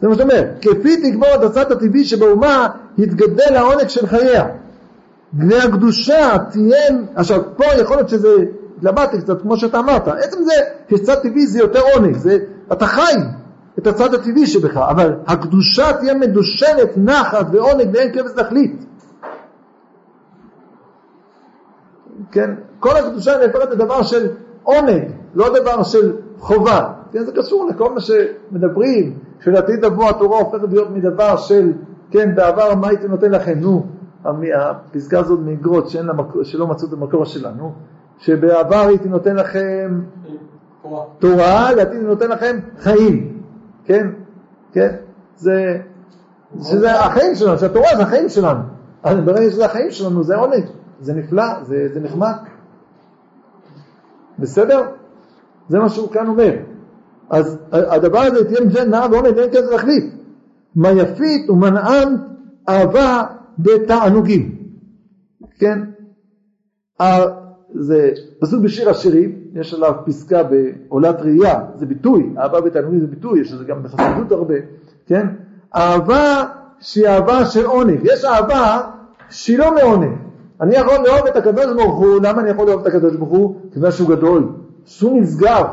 זה 0.00 0.08
מה 0.08 0.14
שאתה 0.14 0.22
אומר, 0.22 0.44
כפי 0.62 1.10
תגמור 1.10 1.34
את 1.34 1.42
הצד 1.42 1.72
הטבעי 1.72 2.04
שבאומה 2.04 2.68
יתגדל 2.98 3.56
העונג 3.56 3.88
של 3.88 4.06
חייה. 4.06 4.46
בני 5.32 5.56
הקדושה 5.56 6.36
תהיה, 6.50 6.88
עכשיו 7.14 7.42
פה 7.56 7.64
יכול 7.80 7.96
להיות 7.96 8.08
שזה, 8.08 8.28
התלבטתי 8.78 9.20
קצת 9.20 9.42
כמו 9.42 9.56
שאתה 9.56 9.78
אמרת, 9.78 10.08
עצם 10.08 10.38
זה 10.42 10.52
שצד 10.90 11.14
טבעי 11.14 11.46
זה 11.46 11.58
יותר 11.58 11.80
עונג, 11.94 12.16
זה, 12.16 12.38
אתה 12.72 12.86
חי 12.86 13.14
את 13.78 13.86
הצד 13.86 14.14
הטבעי 14.14 14.46
שבך, 14.46 14.76
אבל 14.76 15.14
הקדושה 15.26 15.92
תהיה 15.92 16.14
מדושנת 16.14 16.90
נחת 16.96 17.46
ועונג 17.52 17.88
ואין 17.92 18.12
כבש 18.12 18.30
תכלית. 18.36 18.84
כן, 22.32 22.50
כל 22.80 22.96
הקדושה 22.96 23.36
נהפכת 23.38 23.70
לדבר 23.70 24.02
של 24.02 24.28
עונג, 24.62 25.02
לא 25.34 25.58
דבר 25.60 25.82
של 25.82 26.12
חובה. 26.38 26.92
כן, 27.16 27.24
זה 27.24 27.32
קשור 27.32 27.68
לכל 27.70 27.94
מה 27.94 28.00
שמדברים, 28.00 29.18
שלעתיד 29.40 29.84
לבוא 29.84 30.10
התורה 30.10 30.38
הופכת 30.38 30.68
להיות 30.68 30.90
מדבר 30.90 31.36
של, 31.36 31.72
כן, 32.10 32.34
בעבר 32.34 32.74
מה 32.74 32.88
הייתי 32.88 33.08
נותן 33.08 33.30
לכם, 33.30 33.58
נו, 33.58 33.86
הפסקה 34.54 35.18
הזאת 35.18 35.40
מאגרות 35.40 35.88
שלא 36.42 36.66
מצאו 36.66 36.88
את 36.88 36.92
המקור 36.92 37.24
שלה, 37.24 37.50
נו, 37.56 37.72
שבעבר 38.18 38.76
הייתי 38.76 39.08
נותן 39.08 39.36
לכם 39.36 40.00
תורה. 40.82 41.04
תורה, 41.18 41.72
לעתיד 41.72 42.00
נותן 42.00 42.28
לכם 42.28 42.58
חיים, 42.78 43.42
כן, 43.84 44.06
כן, 44.72 44.94
זה, 45.36 45.78
שזה 46.62 47.00
החיים 47.00 47.34
שלנו, 47.34 47.58
שהתורה 47.58 47.88
זה 47.96 48.02
החיים 48.02 48.28
שלנו, 48.28 48.60
אז 49.02 49.16
ברגע 49.24 49.50
שזה 49.50 49.64
החיים 49.64 49.90
שלנו 49.90 50.22
זה 50.22 50.36
עונג, 50.36 50.64
זה 51.00 51.14
נפלא, 51.14 51.62
זה, 51.62 51.88
זה 51.94 52.00
נחמד, 52.00 52.34
בסדר? 54.38 54.82
זה 55.68 55.78
מה 55.78 55.88
שהוא 55.88 56.10
כאן 56.10 56.26
אומר. 56.26 56.75
אז 57.30 57.58
הדבר 57.72 58.18
הזה 58.18 58.44
תהיה 58.44 58.60
נמשלת 58.60 58.88
נאה 58.88 59.06
ועונג 59.10 59.36
ואין 59.36 59.50
כזה 59.50 59.70
להחליט. 59.70 60.04
מה 60.74 60.90
יפית 60.92 61.50
ומנען 61.50 62.16
אהבה 62.68 63.22
בתענוגים. 63.58 64.56
כן? 65.58 65.78
ה- 67.02 67.46
זה 67.74 68.10
פסוק 68.40 68.62
בשיר 68.62 68.90
השירים, 68.90 69.38
יש 69.54 69.74
עליו 69.74 69.92
פסקה 70.06 70.42
בעולת 70.42 71.20
ראייה, 71.20 71.60
זה 71.74 71.86
ביטוי, 71.86 72.32
אהבה 72.38 72.60
בתענוגים 72.60 73.00
זה 73.00 73.06
ביטוי, 73.06 73.40
יש 73.40 73.52
לזה 73.52 73.64
גם 73.64 73.82
בחסידות 73.82 74.32
הרבה, 74.32 74.54
כן? 75.06 75.26
אהבה 75.76 76.44
שהיא 76.80 77.06
אהבה 77.08 77.44
של 77.44 77.64
עונג. 77.66 78.00
יש 78.02 78.24
אהבה 78.24 78.80
שהיא 79.30 79.58
לא 79.58 79.74
מעונג. 79.74 80.12
אני 80.60 80.74
יכול 80.76 80.94
לאהוב 81.06 81.26
את 81.26 81.36
הקדוש 81.36 81.66
ברוך 81.76 81.98
הוא, 81.98 82.16
למה 82.22 82.40
אני 82.40 82.50
יכול 82.50 82.66
לאהוב 82.66 82.80
את 82.80 82.86
הקדוש 82.86 83.16
ברוך 83.16 83.30
הוא? 83.30 83.56
כיוון 83.72 83.90
שהוא 83.90 84.08
גדול, 84.08 84.48
שהוא 84.84 85.20
נשגב, 85.22 85.64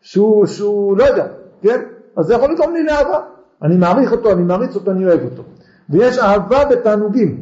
שהוא, 0.00 0.46
שהוא 0.46 0.96
לא 0.96 1.04
יודע, 1.04 1.26
כן? 1.62 1.80
אז 2.16 2.26
זה 2.26 2.34
יכול 2.34 2.52
לגרום 2.52 2.74
לי 2.74 2.82
לאהבה. 2.82 3.20
אני 3.62 3.76
מעריך 3.76 4.12
אותו, 4.12 4.32
אני 4.32 4.42
מעריץ 4.42 4.74
אותו, 4.74 4.90
אני 4.90 5.06
אוהב 5.06 5.20
אותו. 5.24 5.42
ויש 5.90 6.18
אהבה 6.18 6.64
בתענוגים, 6.64 7.40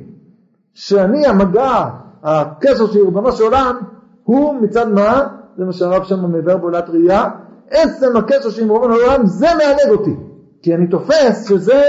שאני 0.74 1.26
המגע, 1.26 1.84
הקשר 2.22 2.86
שלי 2.86 3.00
ריבונו 3.00 3.32
של 3.32 3.42
עולם, 3.42 3.76
הוא 4.24 4.54
מצד 4.54 4.92
מה? 4.92 5.26
זה 5.56 5.64
מה 5.64 5.72
שהרב 5.72 6.04
שם 6.04 6.32
מבאר 6.32 6.56
בעולת 6.56 6.90
ראייה, 6.90 7.24
עצם 7.70 8.16
הקשר 8.16 8.50
שלי 8.50 8.64
עם 8.64 8.72
ריבונו 8.72 8.94
של 8.94 9.02
עולם, 9.02 9.26
זה 9.26 9.46
מענג 9.46 9.90
אותי. 9.90 10.16
כי 10.62 10.74
אני 10.74 10.86
תופס 10.86 11.48
שזה, 11.48 11.82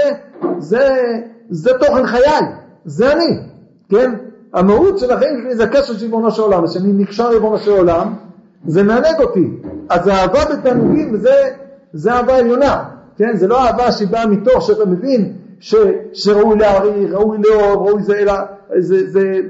זה, 0.58 1.12
זה 1.50 1.70
תוכן 1.80 2.06
חיי, 2.06 2.46
זה 2.84 3.12
אני, 3.12 3.40
כן? 3.88 4.14
המהות 4.54 4.98
של 4.98 5.10
החיים 5.10 5.40
שלי 5.42 5.54
זה 5.54 5.64
הקשר 5.64 5.92
של 5.92 6.04
ריבונו 6.04 6.30
של 6.30 6.42
עולם, 6.42 6.66
כשאני 6.66 6.92
נקשר 6.92 7.30
לריבונו 7.30 7.58
של 7.58 7.70
עולם, 7.70 8.14
זה 8.66 8.82
מענג 8.82 9.20
אותי. 9.20 9.48
אז 9.88 10.06
האהבה 10.06 10.40
בתענוגים 10.44 11.16
זה, 11.16 11.34
זה 11.92 12.12
אהבה 12.12 12.36
עליונה, 12.36 12.84
כן? 13.16 13.36
זה 13.36 13.48
לא 13.48 13.66
אהבה 13.66 13.92
שהיא 13.92 14.08
באה 14.08 14.26
מתוך 14.26 14.66
שאתה 14.66 14.84
מבין 14.84 15.32
ש, 15.60 15.74
שראוי 16.12 16.58
להעריך, 16.58 17.12
ראוי 17.12 17.38
לאהוב, 17.38 17.88
ראוי 17.88 18.02
זה, 18.02 18.18
אלא 18.18 18.32
זה, 18.78 19.10
זה, 19.10 19.40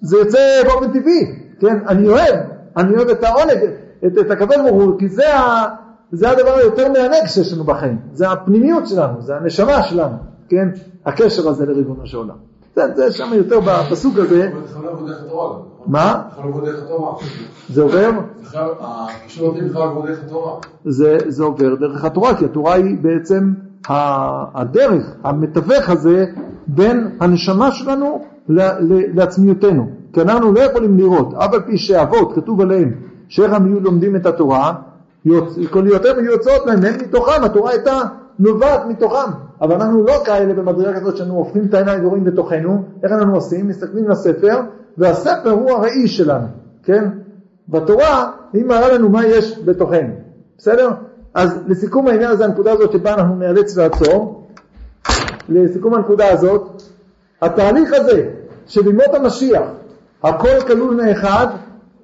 זה 0.00 0.16
יוצא 0.16 0.38
באופן 0.64 0.92
טבעי, 0.92 1.36
כן? 1.60 1.78
אני 1.88 2.08
אוהב, 2.08 2.34
אני 2.76 2.96
אוהב 2.96 3.08
את 3.08 3.24
העונג, 3.24 3.58
את, 4.06 4.18
את 4.20 4.30
הקדוש 4.30 4.56
ברוך 4.56 4.82
הוא, 4.82 4.98
כי 4.98 5.08
זה, 5.08 5.36
ה, 5.36 5.68
זה 6.12 6.30
הדבר 6.30 6.54
היותר 6.54 6.88
מענג 6.88 7.26
שיש 7.26 7.52
לנו 7.52 7.64
בחיים, 7.64 7.98
זה 8.12 8.30
הפנימיות 8.30 8.86
שלנו, 8.86 9.22
זה 9.22 9.36
הנשמה 9.36 9.82
שלנו, 9.82 10.16
כן? 10.48 10.68
הקשר 11.06 11.48
הזה 11.48 11.66
לריבונו 11.66 12.06
של 12.06 12.16
עולם. 12.16 12.36
זה, 12.76 12.82
זה 12.96 13.12
שם 13.12 13.30
יותר 13.34 13.60
בפסוק 13.60 14.18
הזה? 14.18 14.50
מה? 15.86 16.22
זה 17.68 17.82
עובר? 17.82 18.10
זה. 20.84 21.18
זה, 21.28 21.44
עובר 21.44 21.74
דרך 21.74 22.04
התורה, 22.04 22.36
כי 22.36 22.44
התורה 22.44 22.74
היא 22.74 22.96
בעצם 23.00 23.52
הדרך, 23.88 25.04
המתווך 25.24 25.88
הזה 25.88 26.24
בין 26.66 27.16
הנשמה 27.20 27.70
שלנו 27.72 28.24
לעצמיותנו. 29.14 29.90
כי 30.12 30.20
אנחנו 30.20 30.52
לא 30.52 30.60
יכולים 30.60 30.98
לראות, 30.98 31.34
אף 31.34 31.54
על 31.54 31.60
פי 31.60 31.78
שאבות, 31.78 32.32
כתוב 32.34 32.60
עליהם, 32.60 32.92
שאיך 33.28 33.52
הם 33.52 33.64
היו 33.64 33.80
לומדים 33.80 34.16
את 34.16 34.26
התורה, 34.26 34.72
כל 35.70 35.86
יותר 35.86 36.16
היו 36.18 36.30
יוצאות 36.32 36.66
להם, 36.66 36.84
הם 36.84 36.94
מתוכם, 36.94 37.44
התורה 37.44 37.70
הייתה 37.70 38.00
נובעת 38.38 38.86
מתוכם. 38.86 39.30
אבל 39.60 39.74
אנחנו 39.74 40.04
לא 40.04 40.14
כאלה 40.24 40.54
במדרגה 40.54 41.00
כזאת 41.00 41.16
שאנו 41.16 41.34
הופכים 41.34 41.66
את 41.68 41.74
העיניים 41.74 42.06
ורואים 42.06 42.24
בתוכנו, 42.24 42.82
איך 43.02 43.12
אנחנו 43.12 43.34
עושים? 43.34 43.68
מסתכלים 43.68 44.08
לספר, 44.08 44.60
והספר 44.98 45.50
הוא 45.50 45.70
הראי 45.70 46.08
שלנו, 46.08 46.46
כן? 46.82 47.04
בתורה 47.68 48.30
היא 48.52 48.64
מראה 48.64 48.92
לנו 48.92 49.08
מה 49.08 49.26
יש 49.26 49.58
בתוכנו, 49.64 50.14
בסדר? 50.58 50.90
אז 51.34 51.58
לסיכום 51.66 52.08
העניין 52.08 52.30
הזה, 52.30 52.44
הנקודה 52.44 52.72
הזאת 52.72 52.92
שבה 52.92 53.14
אנחנו 53.14 53.36
נאלץ 53.36 53.76
לעצור, 53.76 54.48
לסיכום 55.48 55.94
הנקודה 55.94 56.30
הזאת, 56.30 56.82
התהליך 57.42 57.92
הזה 57.92 58.28
של 58.66 58.86
ימות 58.86 59.14
המשיח, 59.14 59.62
הכל 60.22 60.60
כלול 60.66 60.94
מאחד, 60.94 61.46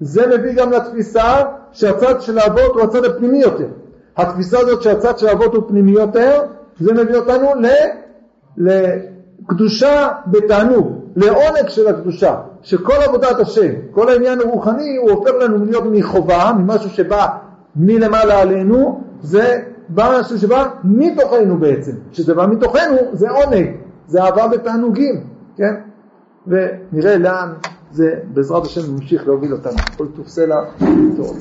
זה 0.00 0.26
מביא 0.26 0.52
גם 0.52 0.72
לתפיסה 0.72 1.42
שהצד 1.72 2.20
של 2.20 2.38
האבות 2.38 2.74
הוא 2.74 2.82
הצד 2.82 3.04
הפנימי 3.04 3.38
יותר. 3.38 3.68
התפיסה 4.18 4.58
הזאת 4.58 4.82
שהצד 4.82 5.18
של 5.18 5.26
האבות 5.26 5.54
הוא 5.54 5.62
פנימי 5.68 5.92
יותר, 5.92 6.42
זה 6.80 6.92
מביא 6.92 7.16
אותנו 7.16 7.54
ל... 7.60 7.66
לקדושה 8.56 10.08
בתענוג, 10.26 10.98
לעונג 11.16 11.68
של 11.68 11.88
הקדושה, 11.88 12.34
שכל 12.62 12.94
עבודת 13.08 13.40
השם, 13.40 13.72
כל 13.90 14.08
העניין 14.08 14.40
הרוחני, 14.40 14.96
הוא 14.96 15.10
הופך 15.10 15.30
לנו 15.40 15.64
להיות 15.64 15.84
מחובה, 15.92 16.52
ממשהו 16.58 16.90
שבא 16.90 17.26
מלמעלה 17.76 18.40
עלינו, 18.40 19.02
זה 19.22 19.62
בא 19.88 20.18
משהו 20.20 20.38
שבא 20.38 20.68
מתוכנו 20.84 21.58
בעצם, 21.58 21.92
שזה 22.12 22.34
בא 22.34 22.46
מתוכנו 22.46 22.96
זה 23.12 23.30
עונג, 23.30 23.66
זה 24.06 24.22
אהבה 24.22 24.48
בתענוגים, 24.48 25.24
כן? 25.56 25.74
ונראה 26.46 27.18
לאן 27.18 27.48
זה 27.92 28.14
בעזרת 28.34 28.64
השם 28.64 28.94
ממשיך 28.94 29.26
להוביל 29.26 29.52
אותנו. 29.52 29.78
כל 29.96 30.06
טוב 30.16 30.28
סלע, 30.28 30.56
טוב. 31.16 31.38